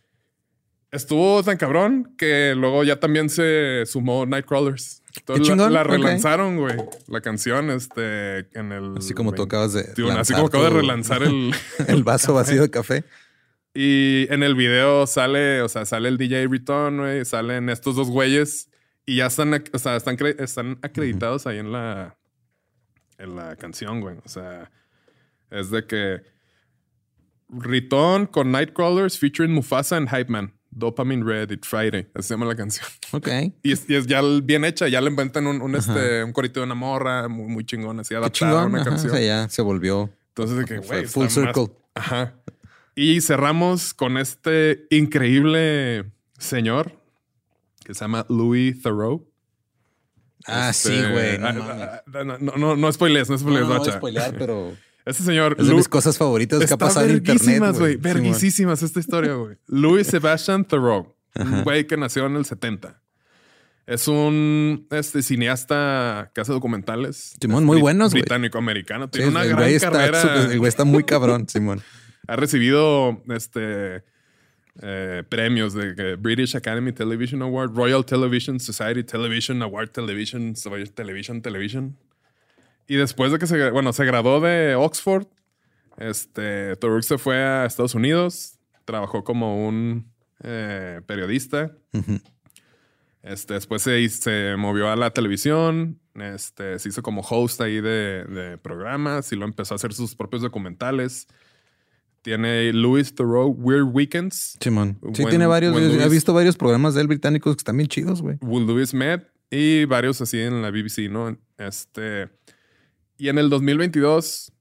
Estuvo 0.90 1.42
tan 1.44 1.56
cabrón 1.56 2.14
que 2.16 2.54
luego 2.56 2.82
ya 2.82 2.98
también 2.98 3.28
se 3.28 3.84
sumó 3.86 4.26
Nightcrawlers. 4.26 4.99
Entonces 5.16 5.48
la, 5.48 5.52
chingón, 5.54 5.72
la 5.72 5.84
relanzaron, 5.84 6.56
güey. 6.56 6.76
La 7.08 7.20
canción, 7.20 7.70
este, 7.70 8.40
en 8.58 8.72
el. 8.72 8.94
Así 8.96 9.14
como 9.14 9.32
tú 9.32 9.42
acabas 9.42 9.72
de. 9.72 9.82
Así 10.16 10.34
como 10.34 10.46
acabo 10.46 10.64
de 10.64 10.70
relanzar 10.70 11.22
el. 11.22 11.52
el 11.88 12.04
vaso 12.04 12.34
vacío 12.34 12.62
de 12.62 12.70
café. 12.70 13.04
Y 13.74 14.26
en 14.30 14.42
el 14.42 14.54
video 14.54 15.06
sale, 15.06 15.62
o 15.62 15.68
sea, 15.68 15.84
sale 15.84 16.08
el 16.08 16.18
DJ 16.18 16.48
Riton, 16.48 16.98
güey, 16.98 17.24
salen 17.24 17.68
estos 17.68 17.94
dos 17.94 18.10
güeyes 18.10 18.68
y 19.06 19.16
ya 19.16 19.26
están, 19.26 19.62
o 19.72 19.78
sea, 19.78 19.96
están, 19.96 20.16
están 20.38 20.78
acreditados 20.82 21.46
ahí 21.46 21.58
en 21.58 21.70
la, 21.70 22.16
en 23.18 23.36
la 23.36 23.54
canción, 23.56 24.00
güey. 24.00 24.16
O 24.24 24.28
sea, 24.28 24.72
es 25.50 25.70
de 25.70 25.86
que 25.86 26.22
Riton 27.48 28.26
con 28.26 28.50
Nightcrawlers 28.50 29.18
featuring 29.18 29.52
Mufasa 29.52 29.96
and 29.96 30.08
Hype 30.08 30.30
Man. 30.30 30.52
Dopamine 30.70 31.24
Red, 31.24 31.50
It 31.50 31.64
Friday. 31.64 32.08
Así 32.14 32.28
se 32.28 32.34
llama 32.34 32.46
la 32.46 32.54
canción. 32.56 32.86
Ok. 33.12 33.28
Y 33.62 33.72
es, 33.72 33.84
y 33.88 33.94
es 33.96 34.06
ya 34.06 34.22
bien 34.42 34.64
hecha, 34.64 34.86
ya 34.88 35.00
le 35.00 35.10
inventan 35.10 35.46
un, 35.46 35.60
un, 35.60 35.74
este, 35.74 36.22
un 36.24 36.32
corito 36.32 36.60
de 36.60 36.66
una 36.66 36.74
morra 36.74 37.28
muy, 37.28 37.46
muy 37.48 37.64
chingón, 37.64 37.98
así 38.00 38.10
Qué 38.10 38.16
adaptado 38.16 38.58
a 38.58 38.66
una 38.66 38.80
ajá, 38.82 38.90
canción. 38.90 39.12
o 39.12 39.16
sea, 39.16 39.24
ya 39.24 39.48
se 39.48 39.62
volvió. 39.62 40.10
Entonces, 40.28 40.56
de 40.58 40.64
que, 40.64 40.78
güey, 40.78 41.06
full 41.06 41.26
está 41.26 41.40
más- 41.40 41.54
circle. 41.54 41.74
Ajá. 41.94 42.34
Y 42.94 43.20
cerramos 43.20 43.94
con 43.94 44.16
este 44.18 44.86
increíble 44.90 46.10
señor 46.38 46.92
que 47.84 47.94
se 47.94 48.00
llama 48.00 48.24
Louis 48.28 48.80
Thoreau. 48.82 49.26
Ah, 50.46 50.70
Este, 50.70 50.88
sí, 50.90 51.12
güey. 51.12 51.38
No, 51.38 51.48
ah, 51.48 51.54
ah, 51.58 52.02
ah, 52.14 52.24
no, 52.24 52.38
no, 52.38 52.56
no, 52.56 52.76
no 52.76 52.92
spoilees, 52.92 53.28
no 53.28 53.34
No, 53.34 53.38
spoilees, 53.40 53.62
no, 53.68 53.74
no 53.74 53.80
voy 53.80 53.88
a 53.88 53.92
spoilear, 53.92 54.34
pero 54.38 54.74
Este 55.06 55.22
señor. 55.22 55.56
es 55.58 55.66
de 55.66 55.74
mis 55.74 55.88
cosas 55.88 56.18
favoritas 56.18 56.64
que 56.64 56.72
ha 56.72 56.76
pasado 56.76 57.06
en 57.06 57.16
internet. 57.16 57.76
güey. 57.78 57.92
Simón. 57.94 58.02
Verguísimas 58.02 58.82
esta 58.82 59.00
historia, 59.00 59.34
güey. 59.34 59.56
Louis 59.66 60.06
Sebastian 60.06 60.64
Thoreau. 60.64 61.14
Un 61.36 61.62
güey 61.62 61.86
que 61.86 61.96
nació 61.96 62.26
en 62.26 62.36
el 62.36 62.44
70. 62.44 63.00
Es 63.86 64.06
un 64.08 64.86
este, 64.90 65.22
cineasta 65.22 66.30
que 66.34 66.40
hace 66.42 66.52
documentales. 66.52 67.34
Simón, 67.40 67.64
muy 67.64 67.80
buenos, 67.80 68.12
güey. 68.12 68.22
Británico-americano. 68.22 69.06
Sí, 69.06 69.10
Tiene 69.12 69.28
una 69.30 69.42
el 69.42 69.48
gran 69.48 69.60
güey 69.62 69.74
está 69.74 69.90
carrera. 69.90 70.22
súper- 70.22 70.50
el 70.52 70.58
güey 70.58 70.68
está 70.68 70.84
muy 70.84 71.02
cabrón, 71.04 71.48
Simón. 71.48 71.80
Ha 72.28 72.36
recibido 72.36 73.20
este 73.30 74.04
eh, 74.82 75.24
premios 75.28 75.74
de 75.74 76.14
British 76.16 76.54
Academy 76.56 76.92
Television 76.92 77.42
Award, 77.42 77.74
Royal 77.74 78.04
Television 78.04 78.60
Society 78.60 79.02
Television 79.02 79.60
Award, 79.62 79.88
Television, 79.90 80.54
Television, 80.94 81.42
Television. 81.42 81.96
Y 82.90 82.96
después 82.96 83.30
de 83.30 83.38
que 83.38 83.46
se, 83.46 83.70
bueno, 83.70 83.92
se 83.92 84.04
graduó 84.04 84.40
de 84.40 84.74
Oxford, 84.74 85.24
este, 85.96 86.74
Thoreau 86.74 87.00
se 87.02 87.18
fue 87.18 87.36
a 87.36 87.64
Estados 87.64 87.94
Unidos, 87.94 88.58
trabajó 88.84 89.22
como 89.22 89.64
un 89.64 90.10
eh, 90.42 91.00
periodista. 91.06 91.70
Este, 93.22 93.54
después 93.54 93.82
se, 93.82 94.08
se 94.08 94.56
movió 94.58 94.90
a 94.90 94.96
la 94.96 95.12
televisión, 95.12 96.00
este, 96.16 96.80
se 96.80 96.88
hizo 96.88 97.00
como 97.00 97.20
host 97.20 97.60
ahí 97.60 97.80
de, 97.80 98.24
de 98.24 98.58
programas 98.58 99.30
y 99.30 99.36
lo 99.36 99.44
empezó 99.44 99.74
a 99.74 99.76
hacer 99.76 99.92
sus 99.92 100.16
propios 100.16 100.42
documentales. 100.42 101.28
Tiene 102.22 102.72
Louis 102.72 103.14
Thoreau 103.14 103.50
Weird 103.50 103.88
Weekends, 103.94 104.58
Simón. 104.60 104.98
Sí, 105.14 105.24
tiene 105.26 105.46
varios. 105.46 105.76
He 105.76 106.08
visto 106.08 106.34
varios 106.34 106.56
programas 106.56 106.94
de 106.94 107.02
él 107.02 107.06
británicos 107.06 107.54
que 107.54 107.60
están 107.60 107.76
bien 107.76 107.88
chidos, 107.88 108.20
güey. 108.20 108.36
Will 108.40 108.66
Louis 108.66 108.92
Med 108.94 109.20
y 109.48 109.84
varios 109.84 110.20
así 110.20 110.40
en 110.40 110.60
la 110.60 110.72
BBC, 110.72 111.08
¿no? 111.08 111.38
Este, 111.56 112.28
y 113.20 113.28
en 113.28 113.38
el 113.38 113.50
2022, 113.50 114.52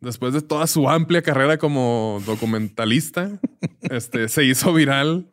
después 0.00 0.32
de 0.32 0.42
toda 0.42 0.66
su 0.66 0.88
amplia 0.88 1.22
carrera 1.22 1.58
como 1.58 2.22
documentalista, 2.26 3.30
este, 3.82 4.28
se 4.28 4.44
hizo 4.44 4.72
viral 4.72 5.28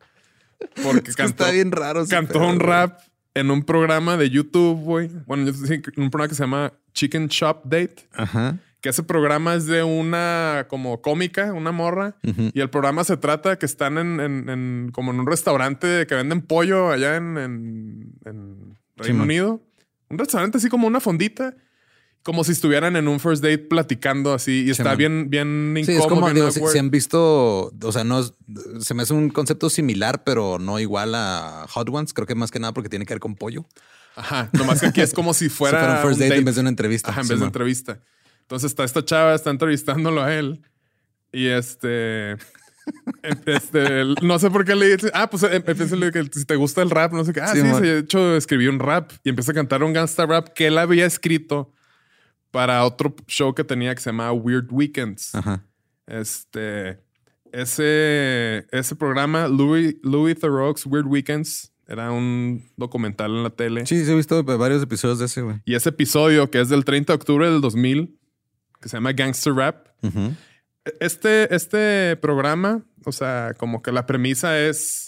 porque 0.82 1.10
Es 1.10 1.16
que 1.16 1.22
cantó, 1.22 1.44
está 1.44 1.52
bien 1.54 1.72
raro. 1.72 2.06
cantó 2.06 2.34
pedo, 2.40 2.48
un 2.48 2.60
rap 2.60 3.00
en 3.34 3.50
un 3.50 3.62
programa 3.62 4.16
de 4.16 4.30
YouTube, 4.30 4.78
güey. 4.80 5.10
Bueno, 5.26 5.44
yo 5.46 5.52
sé 5.52 5.82
un 5.96 6.10
programa 6.10 6.28
que 6.28 6.34
se 6.34 6.42
llama 6.42 6.72
Chicken 6.94 7.28
Shop 7.28 7.60
Date, 7.64 8.08
Ajá. 8.14 8.56
que 8.80 8.88
ese 8.88 9.02
programa 9.02 9.54
es 9.54 9.66
de 9.66 9.82
una 9.82 10.64
como 10.70 11.02
cómica, 11.02 11.52
una 11.52 11.72
morra. 11.72 12.16
Y 12.54 12.60
el 12.60 12.70
programa 12.70 13.04
se 13.04 13.18
trata 13.18 13.58
que 13.58 13.66
están 13.66 13.98
en, 13.98 14.20
en- 14.20 14.48
en- 14.48 14.90
como 14.92 15.12
en 15.12 15.20
un 15.20 15.26
restaurante 15.26 16.06
que 16.06 16.14
venden 16.14 16.40
pollo 16.40 16.90
allá 16.90 17.16
en, 17.16 18.14
Reino. 18.96 19.22
Unido. 19.24 19.62
Un 20.08 20.16
restaurante 20.18 20.56
así 20.56 20.70
como 20.70 20.86
una 20.86 21.00
fondita. 21.00 21.54
Como 22.26 22.42
si 22.42 22.50
estuvieran 22.50 22.96
en 22.96 23.06
un 23.06 23.20
first 23.20 23.40
date 23.40 23.58
platicando 23.58 24.34
así. 24.34 24.64
Y 24.66 24.70
está 24.70 24.96
bien, 24.96 25.30
bien 25.30 25.72
Sí, 25.76 25.92
incómodo. 25.92 26.00
es 26.00 26.06
como, 26.08 26.30
digo, 26.34 26.50
si, 26.50 26.78
han 26.78 26.90
visto, 26.90 27.70
o 27.80 27.92
sea, 27.92 28.02
no 28.02 28.18
es- 28.18 28.32
se 28.80 28.94
me 28.94 29.04
hace 29.04 29.14
un 29.14 29.30
concepto 29.30 29.70
similar, 29.70 30.24
pero 30.24 30.58
no 30.58 30.80
igual 30.80 31.14
a 31.14 31.66
Hot 31.70 31.88
Ones. 31.88 32.12
Creo 32.12 32.26
que 32.26 32.34
más 32.34 32.50
que 32.50 32.58
nada 32.58 32.74
porque 32.74 32.88
tiene 32.88 33.06
que 33.06 33.14
ver 33.14 33.20
con 33.20 33.36
pollo. 33.36 33.64
Ajá. 34.16 34.50
Nomás 34.54 34.80
que 34.80 34.86
aquí 34.86 35.00
es 35.02 35.12
como 35.14 35.34
si 35.34 35.48
fuera, 35.48 35.78
Si 35.78 35.84
fuera 35.84 36.00
un 36.00 36.02
first 36.08 36.18
date, 36.18 36.28
date. 36.30 36.38
en 36.40 36.44
vez 36.46 36.54
de 36.56 36.60
una 36.62 36.70
entrevista. 36.70 37.10
Ajá, 37.10 37.20
en 37.20 37.24
vez 37.26 37.28
de 37.28 37.34
Simón. 37.36 37.46
entrevista. 37.48 38.00
Entonces 38.40 38.72
está 38.72 38.82
esta 38.82 39.04
chava, 39.04 39.32
está 39.34 39.50
entrevistándolo 39.50 40.20
a 40.22 40.34
él. 40.34 40.62
Y 41.32 41.46
este. 41.46 42.32
em- 42.32 42.38
este, 43.46 44.04
no 44.22 44.38
sé 44.40 44.50
por 44.50 44.64
qué 44.64 44.74
le 44.74 44.96
dice. 44.96 45.10
Ah, 45.14 45.30
pues 45.30 45.42
em- 45.44 45.62
empieza 45.64 45.96
que 46.12 46.28
si 46.32 46.44
te 46.44 46.56
gusta 46.56 46.82
el 46.82 46.90
rap, 46.90 47.12
no 47.12 47.24
sé 47.24 47.32
qué. 47.32 47.40
Ah, 47.40 47.52
Sí, 47.52 47.60
sí, 47.60 47.64
man. 47.68 47.80
sí, 47.82 47.88
de 47.88 47.98
hecho 48.00 48.36
escribí 48.36 48.66
un 48.66 48.78
rap 48.80 49.12
y 49.22 49.28
empieza 49.28 49.52
a 49.52 49.54
cantar 49.54 49.82
un 49.84 49.92
gangsta 49.92 50.26
rap 50.26 50.48
que 50.48 50.66
él 50.68 50.78
había 50.78 51.06
escrito 51.06 51.72
para 52.56 52.86
otro 52.86 53.14
show 53.26 53.54
que 53.54 53.64
tenía 53.64 53.94
que 53.94 54.00
se 54.00 54.08
llamaba 54.08 54.32
Weird 54.32 54.68
Weekends. 54.70 55.34
Ajá. 55.34 55.62
Este. 56.06 56.98
Ese, 57.52 58.66
ese 58.72 58.96
programa, 58.96 59.46
Louis, 59.46 59.96
Louis 60.02 60.38
Theroux 60.38 60.86
Weird 60.86 61.06
Weekends, 61.06 61.70
era 61.86 62.10
un 62.10 62.64
documental 62.78 63.30
en 63.32 63.42
la 63.42 63.50
tele. 63.50 63.84
Sí, 63.84 64.02
sí, 64.02 64.10
he 64.10 64.14
visto 64.14 64.42
varios 64.42 64.82
episodios 64.82 65.18
de 65.18 65.26
ese, 65.26 65.42
güey. 65.42 65.60
Y 65.66 65.74
ese 65.74 65.90
episodio, 65.90 66.50
que 66.50 66.62
es 66.62 66.70
del 66.70 66.86
30 66.86 67.12
de 67.12 67.14
octubre 67.14 67.50
del 67.50 67.60
2000, 67.60 68.18
que 68.80 68.88
se 68.88 68.96
llama 68.96 69.12
Gangster 69.12 69.52
Rap. 69.52 69.88
Ujú. 70.02 70.34
Este, 70.98 71.54
este 71.54 72.16
programa, 72.16 72.84
o 73.04 73.12
sea, 73.12 73.52
como 73.58 73.82
que 73.82 73.92
la 73.92 74.06
premisa 74.06 74.58
es. 74.58 75.05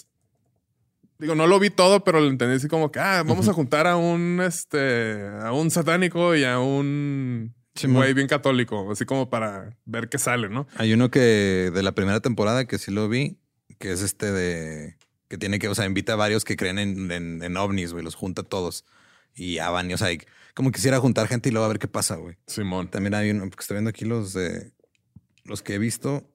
Digo, 1.19 1.35
no 1.35 1.47
lo 1.47 1.59
vi 1.59 1.69
todo, 1.69 2.03
pero 2.03 2.21
lo 2.21 2.27
entendí 2.27 2.55
así 2.55 2.67
como 2.67 2.91
que, 2.91 2.99
ah, 2.99 3.23
vamos 3.25 3.47
a 3.49 3.53
juntar 3.53 3.87
a 3.87 3.97
un, 3.97 4.41
este, 4.41 5.27
a 5.41 5.51
un 5.51 5.69
satánico 5.69 6.33
y 6.35 6.45
a 6.45 6.59
un 6.59 7.53
Simón. 7.75 7.97
güey 7.97 8.13
bien 8.13 8.27
católico, 8.27 8.89
así 8.91 9.05
como 9.05 9.29
para 9.29 9.77
ver 9.85 10.07
qué 10.07 10.17
sale, 10.17 10.47
¿no? 10.49 10.65
Hay 10.75 10.93
uno 10.93 11.11
que 11.11 11.71
de 11.73 11.83
la 11.83 11.91
primera 11.91 12.21
temporada 12.21 12.65
que 12.65 12.77
sí 12.77 12.91
lo 12.91 13.09
vi, 13.09 13.37
que 13.79 13.91
es 13.91 14.01
este 14.01 14.31
de 14.31 14.97
Que 15.27 15.37
tiene 15.37 15.59
que, 15.59 15.67
o 15.67 15.75
sea, 15.75 15.85
invita 15.85 16.13
a 16.13 16.15
varios 16.15 16.45
que 16.45 16.55
creen 16.55 16.79
en, 16.79 17.11
en, 17.11 17.43
en 17.43 17.57
ovnis, 17.57 17.91
güey, 17.91 18.03
los 18.03 18.15
junta 18.15 18.41
a 18.41 18.45
todos. 18.45 18.85
Y 19.35 19.55
ya 19.55 19.69
van, 19.69 19.91
y, 19.91 19.93
o 19.93 19.97
sea, 19.97 20.11
y 20.11 20.19
como 20.55 20.71
quisiera 20.71 20.99
juntar 20.99 21.27
gente 21.27 21.49
y 21.49 21.51
luego 21.51 21.65
a 21.65 21.69
ver 21.69 21.79
qué 21.79 21.87
pasa, 21.87 22.15
güey. 22.15 22.37
Simón. 22.47 22.89
También 22.89 23.13
hay 23.13 23.29
uno, 23.31 23.41
porque 23.49 23.61
estoy 23.61 23.75
viendo 23.75 23.89
aquí 23.89 24.05
los 24.05 24.33
de 24.33 24.71
los 25.43 25.61
que 25.61 25.75
he 25.75 25.77
visto. 25.77 26.25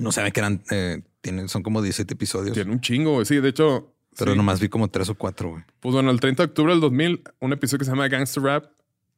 No 0.00 0.12
saben 0.12 0.32
que 0.32 0.40
eran, 0.40 0.62
eh, 0.70 1.02
tienen, 1.20 1.48
son 1.48 1.62
como 1.62 1.82
17 1.82 2.14
episodios. 2.14 2.54
Tiene 2.54 2.72
un 2.72 2.80
chingo, 2.80 3.12
güey. 3.14 3.26
Sí, 3.26 3.36
de 3.40 3.48
hecho. 3.50 3.92
Pero 4.18 4.32
sí. 4.32 4.36
nomás 4.36 4.58
vi 4.60 4.68
como 4.68 4.88
tres 4.88 5.08
o 5.08 5.14
cuatro, 5.14 5.50
güey. 5.50 5.62
Pues 5.80 5.94
bueno, 5.94 6.10
el 6.10 6.18
30 6.20 6.42
de 6.42 6.48
octubre 6.48 6.72
del 6.72 6.80
2000, 6.80 7.22
un 7.40 7.52
episodio 7.52 7.78
que 7.78 7.84
se 7.84 7.90
llama 7.92 8.08
Gangster 8.08 8.42
Rap, 8.42 8.64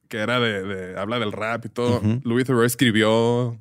que 0.08 0.18
era 0.18 0.38
de, 0.38 0.62
de- 0.62 0.98
habla 1.00 1.18
del 1.18 1.32
rap 1.32 1.64
y 1.64 1.68
todo. 1.70 1.96
Ujú. 1.98 2.20
Louis 2.24 2.44
Theroux 2.44 2.64
escribió 2.66 3.58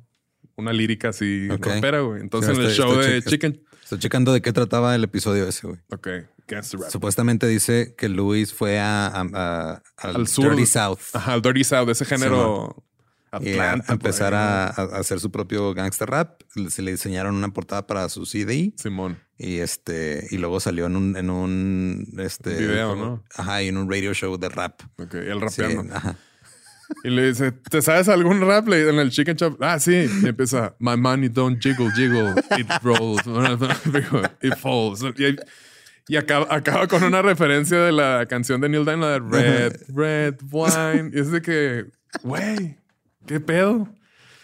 una 0.56 0.72
lírica 0.72 1.08
así 1.08 1.48
rapera, 1.48 2.00
güey. 2.00 2.20
Entonces 2.20 2.54
Sí, 2.54 2.60
en 2.60 2.66
el 2.68 2.72
show 2.74 2.94
de 2.96 3.22
Chicken. 3.22 3.62
Estoy 3.82 3.98
checando 3.98 4.32
de 4.32 4.42
qué 4.42 4.52
trataba 4.52 4.94
el 4.94 5.04
episodio 5.04 5.48
ese, 5.48 5.66
güey. 5.66 5.78
Ok, 5.90 6.08
Gangster 6.46 6.80
Rap. 6.80 6.90
Supuestamente 6.90 7.46
dice 7.48 7.94
que 7.96 8.08
Luis 8.10 8.52
fue 8.52 8.78
a, 8.78 9.06
a- 9.06 9.26
a- 9.32 9.82
al, 9.96 10.16
Al 10.16 10.28
sur. 10.28 10.50
Dirty 10.50 10.66
South 10.66 10.98
Ajá, 11.14 11.34
el 11.34 11.42
Dirty 11.42 11.64
South, 11.64 11.88
ese 11.88 12.04
género 12.04 12.84
Atlanta. 13.36 13.84
a 13.88 13.92
empezar 13.94 14.34
a, 14.34 14.66
a 14.66 14.82
hacer 14.98 15.18
su 15.20 15.30
propio 15.30 15.72
gangster 15.74 16.08
rap. 16.08 16.42
Se 16.68 16.82
le 16.82 16.92
diseñaron 16.92 17.34
una 17.34 17.48
portada 17.52 17.86
para 17.86 18.08
su 18.08 18.26
CD. 18.26 18.72
Simón. 18.76 19.18
y 19.38 19.58
este 19.58 20.26
y 20.30 20.38
luego 20.38 20.60
salió 20.60 20.86
en 20.86 20.96
un 20.96 21.16
en 21.16 21.30
un 21.30 22.06
este 22.18 22.54
Video, 22.56 22.94
¿no? 22.96 23.24
Ajá, 23.36 23.62
y 23.62 23.68
en 23.68 23.76
un 23.76 23.90
radio 23.90 24.12
show 24.14 24.36
de 24.38 24.48
rap. 24.48 24.80
Ok, 24.98 25.12
Sí, 25.12 25.60
rapeando. 25.62 25.94
ajá. 25.94 26.16
Y 27.04 27.08
le 27.08 27.28
dice, 27.28 27.52
¿te 27.52 27.80
sabes 27.80 28.08
algún 28.10 28.42
rap? 28.42 28.68
Le- 28.68 28.90
En 28.90 28.98
el 28.98 29.10
Chicken 29.10 29.34
Shop. 29.36 29.56
Ah, 29.62 29.78
sí. 29.80 30.06
Y 30.22 30.26
empieza, 30.28 30.74
My 30.78 30.96
money 30.98 31.30
don't 31.30 31.58
jiggle, 31.62 31.90
jiggle. 31.96 32.34
It 32.58 32.68
rolls. 32.82 33.22
It 34.42 34.56
falls. 34.58 35.02
Y, 35.16 35.36
y 36.12 36.16
acaba, 36.16 36.46
acaba 36.54 36.86
con 36.88 37.02
una 37.02 37.22
referencia 37.22 37.78
de 37.78 37.92
la 37.92 38.26
canción 38.28 38.60
de 38.60 38.68
Neil 38.68 38.84
Diamond, 38.84 39.02
la 39.04 39.10
de 39.12 39.20
Red, 39.20 39.72
Red 39.94 40.34
Wine. 40.50 41.10
Y 41.14 41.20
es 41.20 41.30
de 41.30 41.40
que, 41.40 41.86
güey, 42.22 42.76
¿qué 43.26 43.40
pedo? 43.40 43.88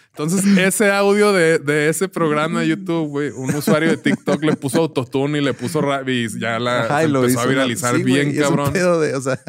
Entonces, 0.09 0.45
ese 0.57 0.91
audio 0.91 1.31
de, 1.31 1.59
de 1.59 1.87
ese 1.87 2.09
programa 2.09 2.59
de 2.61 2.67
YouTube, 2.67 3.07
güey, 3.07 3.31
un 3.31 3.55
usuario 3.55 3.89
de 3.89 3.97
TikTok 3.97 4.43
le 4.43 4.55
puso 4.55 4.79
autotune 4.79 5.37
y 5.37 5.41
le 5.41 5.53
puso 5.53 5.79
rap 5.81 6.07
y 6.09 6.27
ya 6.39 6.59
la 6.59 6.81
Ajá, 6.81 7.01
se 7.01 7.07
y 7.07 7.11
lo 7.11 7.19
empezó 7.19 7.39
hizo 7.39 7.47
a 7.47 7.49
viralizar 7.49 7.95
sí, 7.95 8.03
bien, 8.03 8.25
güey, 8.27 8.37
y 8.37 8.39
es 8.39 8.49
un 8.49 8.55
cabrón. 8.55 8.73
pedo 8.73 8.99
de, 8.99 9.15
o 9.15 9.21
sea, 9.21 9.39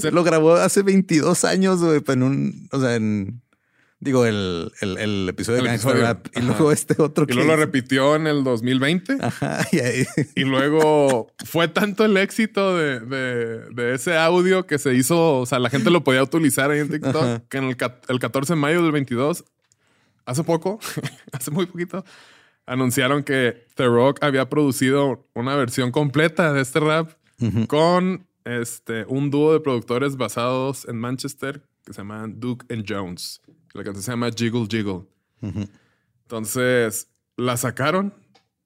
se 0.00 0.12
lo 0.12 0.22
grabó 0.22 0.54
hace 0.54 0.82
22 0.82 1.44
años, 1.44 1.82
güey, 1.82 2.00
en 2.06 2.22
un, 2.22 2.68
o 2.70 2.80
sea, 2.80 2.94
en 2.94 3.42
digo 4.04 4.26
el, 4.26 4.70
el, 4.80 4.98
el 4.98 5.28
episodio 5.28 5.58
El 5.60 5.80
de 5.80 5.92
Rap 5.94 6.26
y 6.34 6.38
ajá. 6.38 6.46
luego 6.46 6.70
este 6.70 7.00
otro 7.02 7.24
Y 7.24 7.26
que 7.28 7.34
luego 7.34 7.50
lo 7.52 7.56
repitió 7.56 8.14
en 8.16 8.26
el 8.26 8.44
2020. 8.44 9.16
Ajá, 9.20 9.66
y 9.72 9.78
ahí 9.80 10.04
Y 10.36 10.44
luego 10.44 11.28
fue 11.44 11.68
tanto 11.68 12.04
el 12.04 12.16
éxito 12.16 12.76
de, 12.76 13.00
de- 13.00 13.60
de 13.70 13.94
ese 13.94 14.16
audio 14.16 14.66
que 14.66 14.78
se 14.78 14.94
hizo, 14.94 15.38
o 15.40 15.46
sea, 15.46 15.58
la 15.58 15.70
gente 15.70 15.90
lo 15.90 16.04
podía 16.04 16.22
utilizar 16.22 16.70
ahí 16.70 16.80
en 16.80 16.90
TikTok, 16.90 17.16
Ajá. 17.16 17.42
que 17.48 17.56
en 17.58 17.64
el, 17.64 17.76
el 18.08 18.18
14 18.20 18.52
de 18.52 18.60
mayo 18.60 18.82
del 18.82 18.92
22, 18.92 19.44
hace 20.26 20.44
poco, 20.44 20.78
hace 21.32 21.50
muy 21.50 21.66
poquito, 21.66 22.04
anunciaron 22.66 23.22
que 23.24 23.66
The 23.74 23.86
Rock 23.86 24.18
había 24.22 24.48
producido 24.48 25.26
una 25.34 25.56
versión 25.56 25.90
completa 25.90 26.52
de 26.52 26.60
este 26.62 26.80
rap 26.80 27.10
con 27.68 28.26
este, 28.44 29.04
un 29.08 29.30
dúo 29.30 29.52
de 29.54 29.60
productores 29.60 30.16
basados 30.16 30.86
en 30.88 30.98
Manchester 30.98 31.62
que 31.84 31.92
se 31.92 31.98
llaman 32.00 32.40
Duke 32.40 32.64
and 32.72 32.84
Jones. 32.88 33.42
La 33.74 33.84
canción 33.84 34.02
se 34.02 34.10
llama 34.12 34.30
Jiggle 34.34 34.66
Jiggle. 34.70 35.02
Entonces 36.22 37.08
la 37.36 37.56
sacaron 37.56 38.14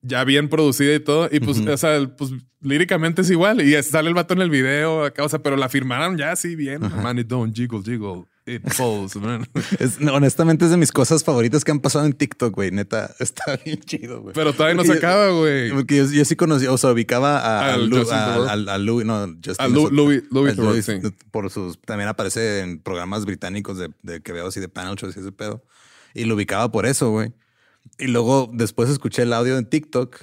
ya 0.03 0.23
bien 0.25 0.49
producida 0.49 0.95
y 0.95 1.01
todo. 1.01 1.29
Y 1.33 1.41
pues, 1.41 1.59
o 1.59 1.77
sea, 1.77 1.99
pues 2.17 2.31
líricamente 2.61 3.23
es 3.23 3.31
igual. 3.31 3.61
Y 3.61 3.83
sale 3.83 4.09
el 4.09 4.15
vato 4.15 4.35
en 4.35 4.43
el 4.43 4.51
video 4.51 5.05
acá, 5.05 5.25
o 5.25 5.29
sea, 5.29 5.41
pero 5.41 5.57
la 5.57 5.69
firmaron 5.69 6.17
ya 6.17 6.33
así 6.33 6.55
bien. 6.55 6.83
Man, 7.03 7.19
it 7.19 7.27
don't 7.27 7.55
jiggle, 7.55 7.83
jiggle. 7.83 8.25
It 8.49 8.63
falls, 8.73 9.15
man. 9.17 9.47
Es- 9.79 9.99
honestamente 10.01 10.65
es 10.65 10.71
de 10.71 10.77
mis 10.77 10.91
cosas 10.93 11.23
favoritas 11.25 11.65
que 11.65 11.71
han 11.71 11.81
pasado 11.81 12.07
en 12.07 12.13
TikTok, 12.13 12.55
güey. 12.55 12.71
Neta, 12.71 13.15
está 13.21 13.59
bien 13.65 13.81
chido, 13.81 14.23
güey. 14.23 14.35
Pero 14.35 14.53
todavía 14.53 14.75
no 14.75 14.85
se 14.85 14.93
acaba, 14.95 15.29
güey. 15.31 15.71
Porque 15.73 15.97
yo, 15.99 16.05
yo 16.11 16.25
sí 16.25 16.35
conocía, 16.37 16.73
o 16.73 16.79
sea, 16.79 16.93
ubicaba 16.93 17.39
a, 17.39 17.75
Al 17.75 17.83
a, 17.83 17.87
Lu- 17.87 18.11
a- 18.11 18.53
al- 18.53 18.69
a 18.69 18.79
Louis, 18.79 19.07
no, 19.07 19.27
Justin 19.45 19.57
A 19.59 19.69
Lu- 19.69 19.91
Louis- 19.91 20.23
Louis 20.31 20.59
a 20.59 20.63
Louis, 20.63 20.85
sí. 20.85 20.95
por 21.31 21.51
sus, 21.51 21.81
también 21.83 22.09
aparece 22.09 22.61
en 22.61 22.81
programas 22.81 23.25
británicos 23.27 23.79
de, 23.79 23.91
de 24.03 24.21
que 24.23 24.33
veo 24.33 24.47
así 24.49 24.61
de 24.61 24.69
panel 24.69 24.97
shows 24.97 25.17
y 25.17 25.21
ese 25.21 25.33
pedo. 25.33 25.63
Y 26.15 26.25
lo 26.25 26.35
ubicaba 26.35 26.73
por 26.73 26.87
eso, 26.87 27.11
güey. 27.11 27.33
Y 27.99 28.07
luego 28.07 28.51
después 28.53 28.89
escuché 28.89 29.23
el 29.23 29.33
audio 29.33 29.59
en 29.59 29.67
TikTok 29.67 30.17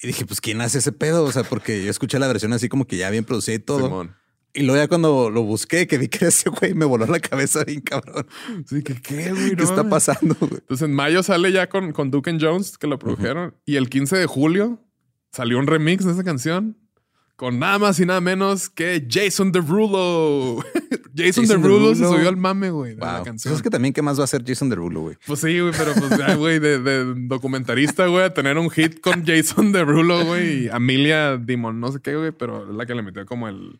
y 0.00 0.06
dije, 0.08 0.24
pues, 0.26 0.40
¿quién 0.40 0.60
hace 0.60 0.78
ese 0.78 0.92
pedo? 0.92 1.24
O 1.24 1.32
sea, 1.32 1.42
porque 1.42 1.82
yo 1.84 1.90
escuché 1.90 2.18
la 2.18 2.28
versión 2.28 2.52
así 2.52 2.68
como 2.68 2.86
que 2.86 2.96
ya 2.96 3.10
bien 3.10 3.24
producida 3.24 3.54
y 3.56 3.58
todo. 3.58 3.86
Simón. 3.86 4.14
Y 4.54 4.62
luego 4.62 4.80
ya 4.82 4.88
cuando 4.88 5.30
lo 5.30 5.42
busqué, 5.42 5.86
que 5.86 5.98
vi 5.98 6.08
que 6.08 6.26
ese 6.26 6.48
güey, 6.50 6.74
me 6.74 6.84
voló 6.84 7.06
la 7.06 7.20
cabeza 7.20 7.64
bien 7.64 7.80
cabrón. 7.80 8.26
Sí, 8.66 8.82
que 8.82 8.94
qué, 9.00 9.30
güey. 9.32 9.50
¿Qué 9.50 9.56
No 9.56 9.64
está 9.64 9.88
pasando, 9.88 10.34
güey? 10.40 10.54
Entonces 10.54 10.88
en 10.88 10.94
mayo 10.94 11.22
sale 11.22 11.52
ya 11.52 11.68
con, 11.68 11.92
con 11.92 12.10
Duke 12.10 12.30
and 12.30 12.42
Jones, 12.42 12.78
que 12.78 12.86
lo 12.86 12.98
produjeron. 12.98 13.54
Y 13.66 13.76
el 13.76 13.88
15 13.88 14.16
de 14.16 14.26
julio 14.26 14.80
salió 15.32 15.58
un 15.58 15.66
remix 15.66 16.04
de 16.04 16.12
esa 16.12 16.24
canción 16.24 16.76
con 17.36 17.60
nada 17.60 17.78
más 17.78 18.00
y 18.00 18.06
nada 18.06 18.20
menos 18.20 18.68
que 18.68 19.06
Jason 19.08 19.52
Derulo. 19.52 20.56
Jason, 21.14 21.44
Jason 21.44 21.62
Derulo 21.62 21.94
se 21.94 22.00
Derulo. 22.00 22.16
subió 22.16 22.28
al 22.28 22.36
mame, 22.36 22.70
güey, 22.70 22.94
de 22.94 23.00
la 23.00 23.16
Wow. 23.16 23.24
canción. 23.24 23.50
Pues 23.52 23.58
es 23.58 23.62
que 23.62 23.70
también, 23.70 23.92
¿qué 23.94 24.02
más 24.02 24.18
va 24.18 24.22
a 24.22 24.24
hacer 24.24 24.42
Jason 24.44 24.68
Derulo, 24.68 25.02
güey? 25.02 25.16
Pues 25.26 25.40
sí, 25.40 25.60
güey, 25.60 25.72
pero 25.76 25.92
pues 25.94 26.18
ya, 26.18 26.34
güey, 26.34 26.58
de, 26.58 26.80
de 26.80 27.14
documentarista, 27.28 28.06
güey, 28.06 28.24
a 28.24 28.34
tener 28.34 28.58
un 28.58 28.70
hit 28.70 29.00
con 29.00 29.24
Jason 29.24 29.70
Derulo, 29.72 30.24
güey, 30.24 30.64
y 30.64 30.68
Amelia 30.68 31.36
Dimon, 31.36 31.78
no 31.80 31.92
sé 31.92 32.00
qué, 32.00 32.16
güey, 32.16 32.32
pero 32.32 32.68
es 32.70 32.74
la 32.74 32.86
que 32.86 32.94
le 32.94 33.02
metió 33.02 33.24
como 33.26 33.48
el, 33.48 33.78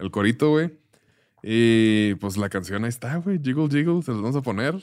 el 0.00 0.10
corito, 0.10 0.50
güey. 0.50 0.78
Y 1.42 2.14
pues 2.16 2.36
la 2.36 2.48
canción 2.48 2.84
ahí 2.84 2.88
está, 2.90 3.16
güey, 3.16 3.38
Jiggle 3.42 3.68
Jiggle, 3.68 4.02
se 4.02 4.10
los 4.12 4.20
vamos 4.22 4.36
a 4.36 4.42
poner. 4.42 4.74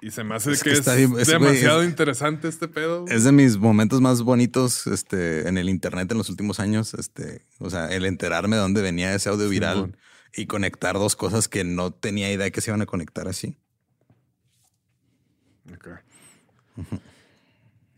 Y 0.00 0.12
se 0.12 0.22
me 0.22 0.36
hace 0.36 0.52
Es 0.52 0.62
que, 0.62 0.70
que 0.70 0.74
es 0.74 0.78
está 0.78 0.94
demasiado 0.94 1.82
es- 1.82 1.88
interesante 1.88 2.46
este 2.46 2.68
pedo. 2.68 3.02
güey. 3.02 3.12
Es 3.16 3.24
de 3.24 3.32
mis 3.32 3.56
momentos 3.56 4.00
más 4.00 4.22
bonitos 4.22 4.86
este, 4.86 5.48
en 5.48 5.58
el 5.58 5.68
internet 5.68 6.08
en 6.12 6.18
los 6.18 6.30
últimos 6.30 6.60
años. 6.60 6.94
Este, 6.94 7.44
o 7.58 7.68
sea, 7.68 7.86
el 7.92 8.04
enterarme 8.06 8.54
de 8.54 8.62
dónde 8.62 8.80
venía 8.82 9.12
ese 9.12 9.28
audio 9.28 9.48
viral 9.48 9.96
y 10.36 10.46
conectar 10.46 10.94
dos 10.94 11.16
cosas 11.16 11.48
que 11.48 11.64
no 11.64 11.90
tenía 11.92 12.30
idea 12.32 12.50
que 12.52 12.60
se 12.60 12.70
iban 12.70 12.82
a 12.82 12.86
conectar 12.86 13.26
así. 13.26 13.56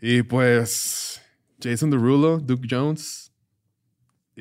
Y 0.01 0.23
pues 0.23 1.21
Jason 1.63 1.91
Derulo, 1.91 2.39
Duke 2.39 2.67
Jones 2.71 3.30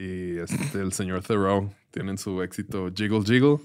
y 0.01 0.37
este, 0.39 0.79
el 0.81 0.93
señor 0.93 1.23
Thoreau 1.23 1.73
tienen 1.91 2.17
su 2.17 2.41
éxito 2.41 2.89
Jiggle 2.95 3.23
Jiggle. 3.23 3.57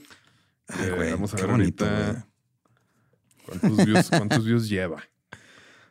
Ay, 0.68 0.90
güey, 0.90 1.10
vamos 1.12 1.32
a 1.34 1.36
ver 1.36 1.46
bonito, 1.46 1.84
ahorita 1.84 2.26
cuántos 3.46 3.84
views, 3.86 4.08
cuántos 4.10 4.44
views 4.44 4.68
lleva. 4.68 5.02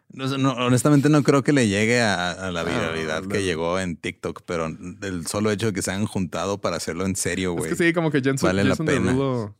No 0.10 0.28
no, 0.38 0.52
honestamente 0.54 1.10
no 1.10 1.24
creo 1.24 1.44
que 1.44 1.54
le 1.54 1.68
llegue 1.68 2.02
a, 2.02 2.32
a 2.32 2.52
la 2.52 2.64
viralidad 2.64 3.24
no. 3.24 3.30
que 3.30 3.44
llegó 3.44 3.80
en 3.80 3.96
TikTok, 3.98 4.42
pero 4.46 4.68
el 4.68 5.26
solo 5.28 5.50
hecho 5.50 5.68
de 5.68 5.74
que 5.74 5.82
se 5.82 5.92
hayan 5.92 6.06
juntado 6.06 6.60
para 6.60 6.76
hacerlo 6.78 7.06
en 7.06 7.16
serio, 7.16 7.52
Es 7.54 7.58
güey. 7.58 7.70
que 7.72 7.76
sí, 7.78 7.94
como 7.94 8.12
que 8.12 8.20
Jason, 8.20 8.38
Vale 8.42 8.64
la 8.64 8.76
pena. 8.76 9.12
Derulo. 9.12 9.56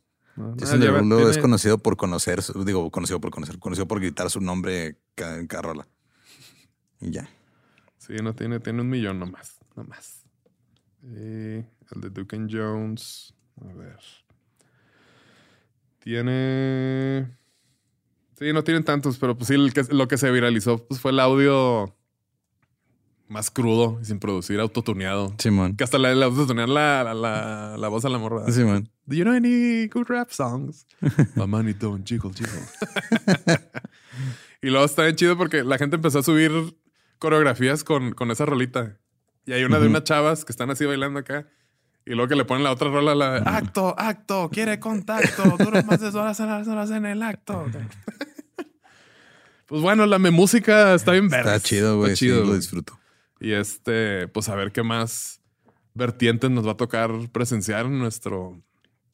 lleva- 0.78 1.30
es 1.30 1.38
conocido 1.38 1.78
por 1.78 1.96
conocer, 1.96 2.40
digo, 2.64 2.88
conocido 2.90 3.20
por 3.20 3.30
conocer, 3.32 3.58
conocido 3.58 3.88
por 3.88 3.98
gritar 4.00 4.30
su 4.30 4.40
nombre 4.40 4.98
en 5.16 5.46
cada 5.48 5.62
rola. 5.62 5.88
Y 7.00 7.10
ya. 7.10 7.28
Sí, 7.98 8.12
no 8.22 8.34
tiene, 8.34 8.60
tiene 8.60 8.82
un 8.82 8.88
millón 8.90 9.18
nomás. 9.18 9.56
Nomás. 9.74 10.13
Y 11.04 11.56
el 11.94 12.00
de 12.00 12.10
Duke 12.10 12.34
and 12.36 12.50
Jones. 12.50 13.34
A 13.60 13.72
ver. 13.74 13.98
Tiene. 16.00 17.36
Sí, 18.38 18.52
no 18.52 18.64
tienen 18.64 18.84
tantos, 18.84 19.18
pero 19.18 19.36
pues 19.36 19.48
sí, 19.48 19.54
el 19.54 19.72
que- 19.72 19.84
lo 19.94 20.08
que 20.08 20.18
se 20.18 20.30
viralizó 20.30 20.84
pues, 20.86 21.00
fue 21.00 21.12
el 21.12 21.20
audio 21.20 21.94
más 23.28 23.50
crudo 23.50 23.98
y 24.02 24.04
sin 24.04 24.18
producir, 24.18 24.60
autotuneado. 24.60 25.34
Simón. 25.38 25.76
Que 25.76 25.84
hasta 25.84 25.96
autotunean 25.96 26.74
la, 26.74 27.04
la, 27.04 27.14
la, 27.14 27.76
la 27.78 27.88
voz 27.88 28.04
a 28.04 28.08
la 28.08 28.18
morra. 28.18 28.50
Simón. 28.50 28.90
Do 29.06 29.16
you 29.16 29.24
know 29.24 29.34
any 29.34 29.86
good 29.88 30.06
rap 30.08 30.30
songs? 30.30 30.86
My 31.36 31.46
money 31.46 31.72
don't 31.74 32.06
jiggle, 32.06 32.32
jiggle. 32.32 32.60
y 34.62 34.68
luego 34.70 34.84
está 34.84 35.04
bien 35.04 35.16
chido 35.16 35.36
porque 35.36 35.62
la 35.62 35.78
gente 35.78 35.96
empezó 35.96 36.18
a 36.18 36.22
subir 36.22 36.50
coreografías 37.18 37.84
con, 37.84 38.12
con 38.12 38.30
esa 38.30 38.44
rolita. 38.46 38.98
Y 39.46 39.52
hay 39.52 39.64
una 39.64 39.78
de 39.78 39.86
unas 39.86 40.04
chavas 40.04 40.44
que 40.44 40.52
están 40.52 40.70
así 40.70 40.84
bailando 40.84 41.20
acá. 41.20 41.46
Y 42.06 42.10
luego 42.10 42.28
que 42.28 42.36
le 42.36 42.44
ponen 42.44 42.64
la 42.64 42.72
otra 42.72 42.88
rola, 42.90 43.14
la 43.14 43.40
de 43.40 43.42
acto, 43.48 43.94
acto, 43.98 44.50
quiere 44.52 44.78
contacto, 44.78 45.42
duro 45.58 45.82
más 45.84 46.00
de 46.00 46.06
dos 46.06 46.14
horas, 46.16 46.38
horas, 46.40 46.68
horas 46.68 46.90
en 46.90 47.06
el 47.06 47.22
acto. 47.22 47.64
pues 49.66 49.80
bueno, 49.82 50.04
la 50.06 50.18
música 50.18 50.94
está 50.94 51.12
bien 51.12 51.28
verga. 51.28 51.56
Está 51.56 51.66
chido, 51.66 51.98
güey. 51.98 52.14
Sí, 52.16 52.28
lo 52.28 52.54
disfruto. 52.54 52.98
Y 53.40 53.52
este, 53.52 54.28
pues 54.28 54.48
a 54.48 54.54
ver 54.54 54.72
qué 54.72 54.82
más 54.82 55.40
vertientes 55.94 56.50
nos 56.50 56.66
va 56.66 56.72
a 56.72 56.76
tocar 56.76 57.10
presenciar 57.32 57.86
en 57.86 57.98
nuestro, 57.98 58.60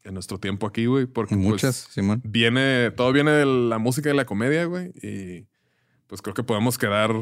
en 0.02 0.14
nuestro 0.14 0.38
tiempo 0.38 0.66
aquí, 0.66 0.86
güey. 0.86 1.06
Porque 1.06 1.36
pues, 1.36 1.46
Muchas, 1.46 1.88
Simón. 1.90 2.20
viene, 2.24 2.90
todo 2.90 3.12
viene 3.12 3.30
de 3.30 3.46
la 3.46 3.78
música 3.78 4.10
y 4.10 4.16
la 4.16 4.24
comedia, 4.24 4.64
güey. 4.64 4.92
Y 5.00 5.46
pues 6.08 6.22
creo 6.22 6.34
que 6.34 6.42
podemos 6.42 6.76
quedar 6.76 7.14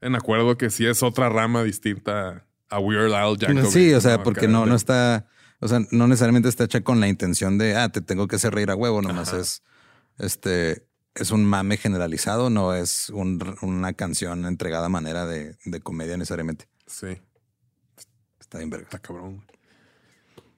en 0.00 0.14
acuerdo 0.14 0.56
que 0.56 0.70
sí 0.70 0.86
es 0.86 1.02
otra 1.02 1.28
rama 1.28 1.62
distinta 1.64 2.46
a 2.68 2.78
Weird 2.78 3.12
Al 3.12 3.36
Yankovic. 3.38 3.70
Sí, 3.70 3.92
o 3.94 4.00
sea, 4.00 4.18
¿no? 4.18 4.22
porque 4.22 4.46
no, 4.48 4.66
no 4.66 4.74
está, 4.74 5.26
o 5.60 5.68
sea, 5.68 5.80
no 5.90 6.06
necesariamente 6.06 6.48
está 6.48 6.64
hecha 6.64 6.82
con 6.82 7.00
la 7.00 7.08
intención 7.08 7.58
de, 7.58 7.76
ah, 7.76 7.88
te 7.88 8.00
tengo 8.00 8.28
que 8.28 8.36
hacer 8.36 8.54
reír 8.54 8.70
a 8.70 8.76
huevo, 8.76 9.00
nomás 9.02 9.28
Ajá. 9.30 9.40
es, 9.40 9.62
este, 10.18 10.86
es 11.14 11.30
un 11.30 11.44
mame 11.44 11.76
generalizado, 11.78 12.50
no 12.50 12.74
es 12.74 13.08
un- 13.10 13.56
una 13.62 13.92
canción 13.94 14.44
entregada 14.46 14.86
a 14.86 14.90
manera 14.90 15.26
de, 15.26 15.56
de 15.64 15.80
comedia 15.80 16.16
necesariamente. 16.16 16.68
Sí, 16.86 17.18
Está 18.40 18.58
bien 18.58 18.70
verga. 18.70 18.84
está 18.86 18.98
cabrón. 18.98 19.44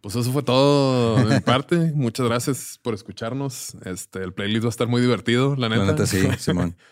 Pues 0.01 0.15
eso 0.17 0.33
fue 0.33 0.43
todo 0.43 1.17
de 1.17 1.35
mi 1.35 1.41
parte. 1.41 1.77
Muchas 1.95 2.25
gracias 2.27 2.79
por 2.83 2.95
escucharnos. 2.95 3.75
Este, 3.85 4.23
el 4.23 4.33
playlist 4.33 4.65
va 4.65 4.69
a 4.69 4.71
estar 4.71 4.87
muy 4.89 5.01
divertido, 5.03 5.57
la 5.57 5.69
neta. 5.69 5.85
La 5.85 5.93
neta, 5.93 6.07
sí, 6.07 6.27
Simón. 6.39 6.77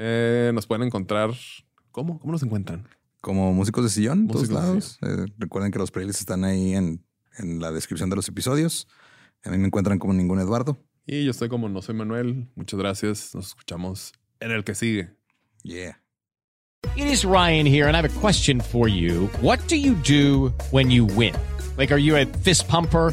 Eh, 0.00 0.52
nos 0.54 0.66
pueden 0.68 0.86
encontrar. 0.86 1.30
¿Cómo? 1.98 2.20
¿Cómo 2.20 2.30
nos 2.32 2.44
encuentran? 2.44 2.86
Como 3.20 3.52
músicos 3.52 3.82
de 3.82 3.90
sillón, 3.90 4.28
todos 4.28 4.42
Músicos 4.42 4.62
de 4.62 4.68
lados. 4.68 4.98
Eh, 5.02 5.26
recuerden 5.36 5.72
que 5.72 5.80
los 5.80 5.90
playlists 5.90 6.20
están 6.20 6.44
ahí 6.44 6.74
en, 6.74 7.04
en 7.38 7.58
la 7.58 7.72
descripción 7.72 8.08
de 8.08 8.14
los 8.14 8.28
episodios. 8.28 8.86
A 9.42 9.50
mí 9.50 9.58
me 9.58 9.66
encuentran 9.66 9.98
como 9.98 10.12
ningún 10.12 10.38
Eduardo. 10.38 10.78
Y 11.06 11.24
yo 11.24 11.32
estoy 11.32 11.48
como 11.48 11.68
no 11.68 11.82
soy 11.82 11.96
Manuel. 11.96 12.46
Muchas 12.54 12.78
gracias. 12.78 13.34
Nos 13.34 13.48
escuchamos 13.48 14.12
en 14.38 14.52
el 14.52 14.62
que 14.62 14.76
sigue. 14.76 15.10
Yeah. 15.64 16.00
It 16.94 17.08
is 17.08 17.24
Ryan 17.24 17.66
here, 17.66 17.88
and 17.88 17.96
I 17.96 18.00
have 18.00 18.16
a 18.16 18.20
question 18.20 18.60
for 18.60 18.86
you. 18.86 19.28
What 19.40 19.58
do 19.66 19.74
you 19.74 19.94
do 19.94 20.52
when 20.70 20.92
you 20.92 21.04
win? 21.04 21.34
Like, 21.76 21.92
are 21.92 21.98
you 22.00 22.16
a 22.16 22.26
fist 22.44 22.68
pumper? 22.68 23.12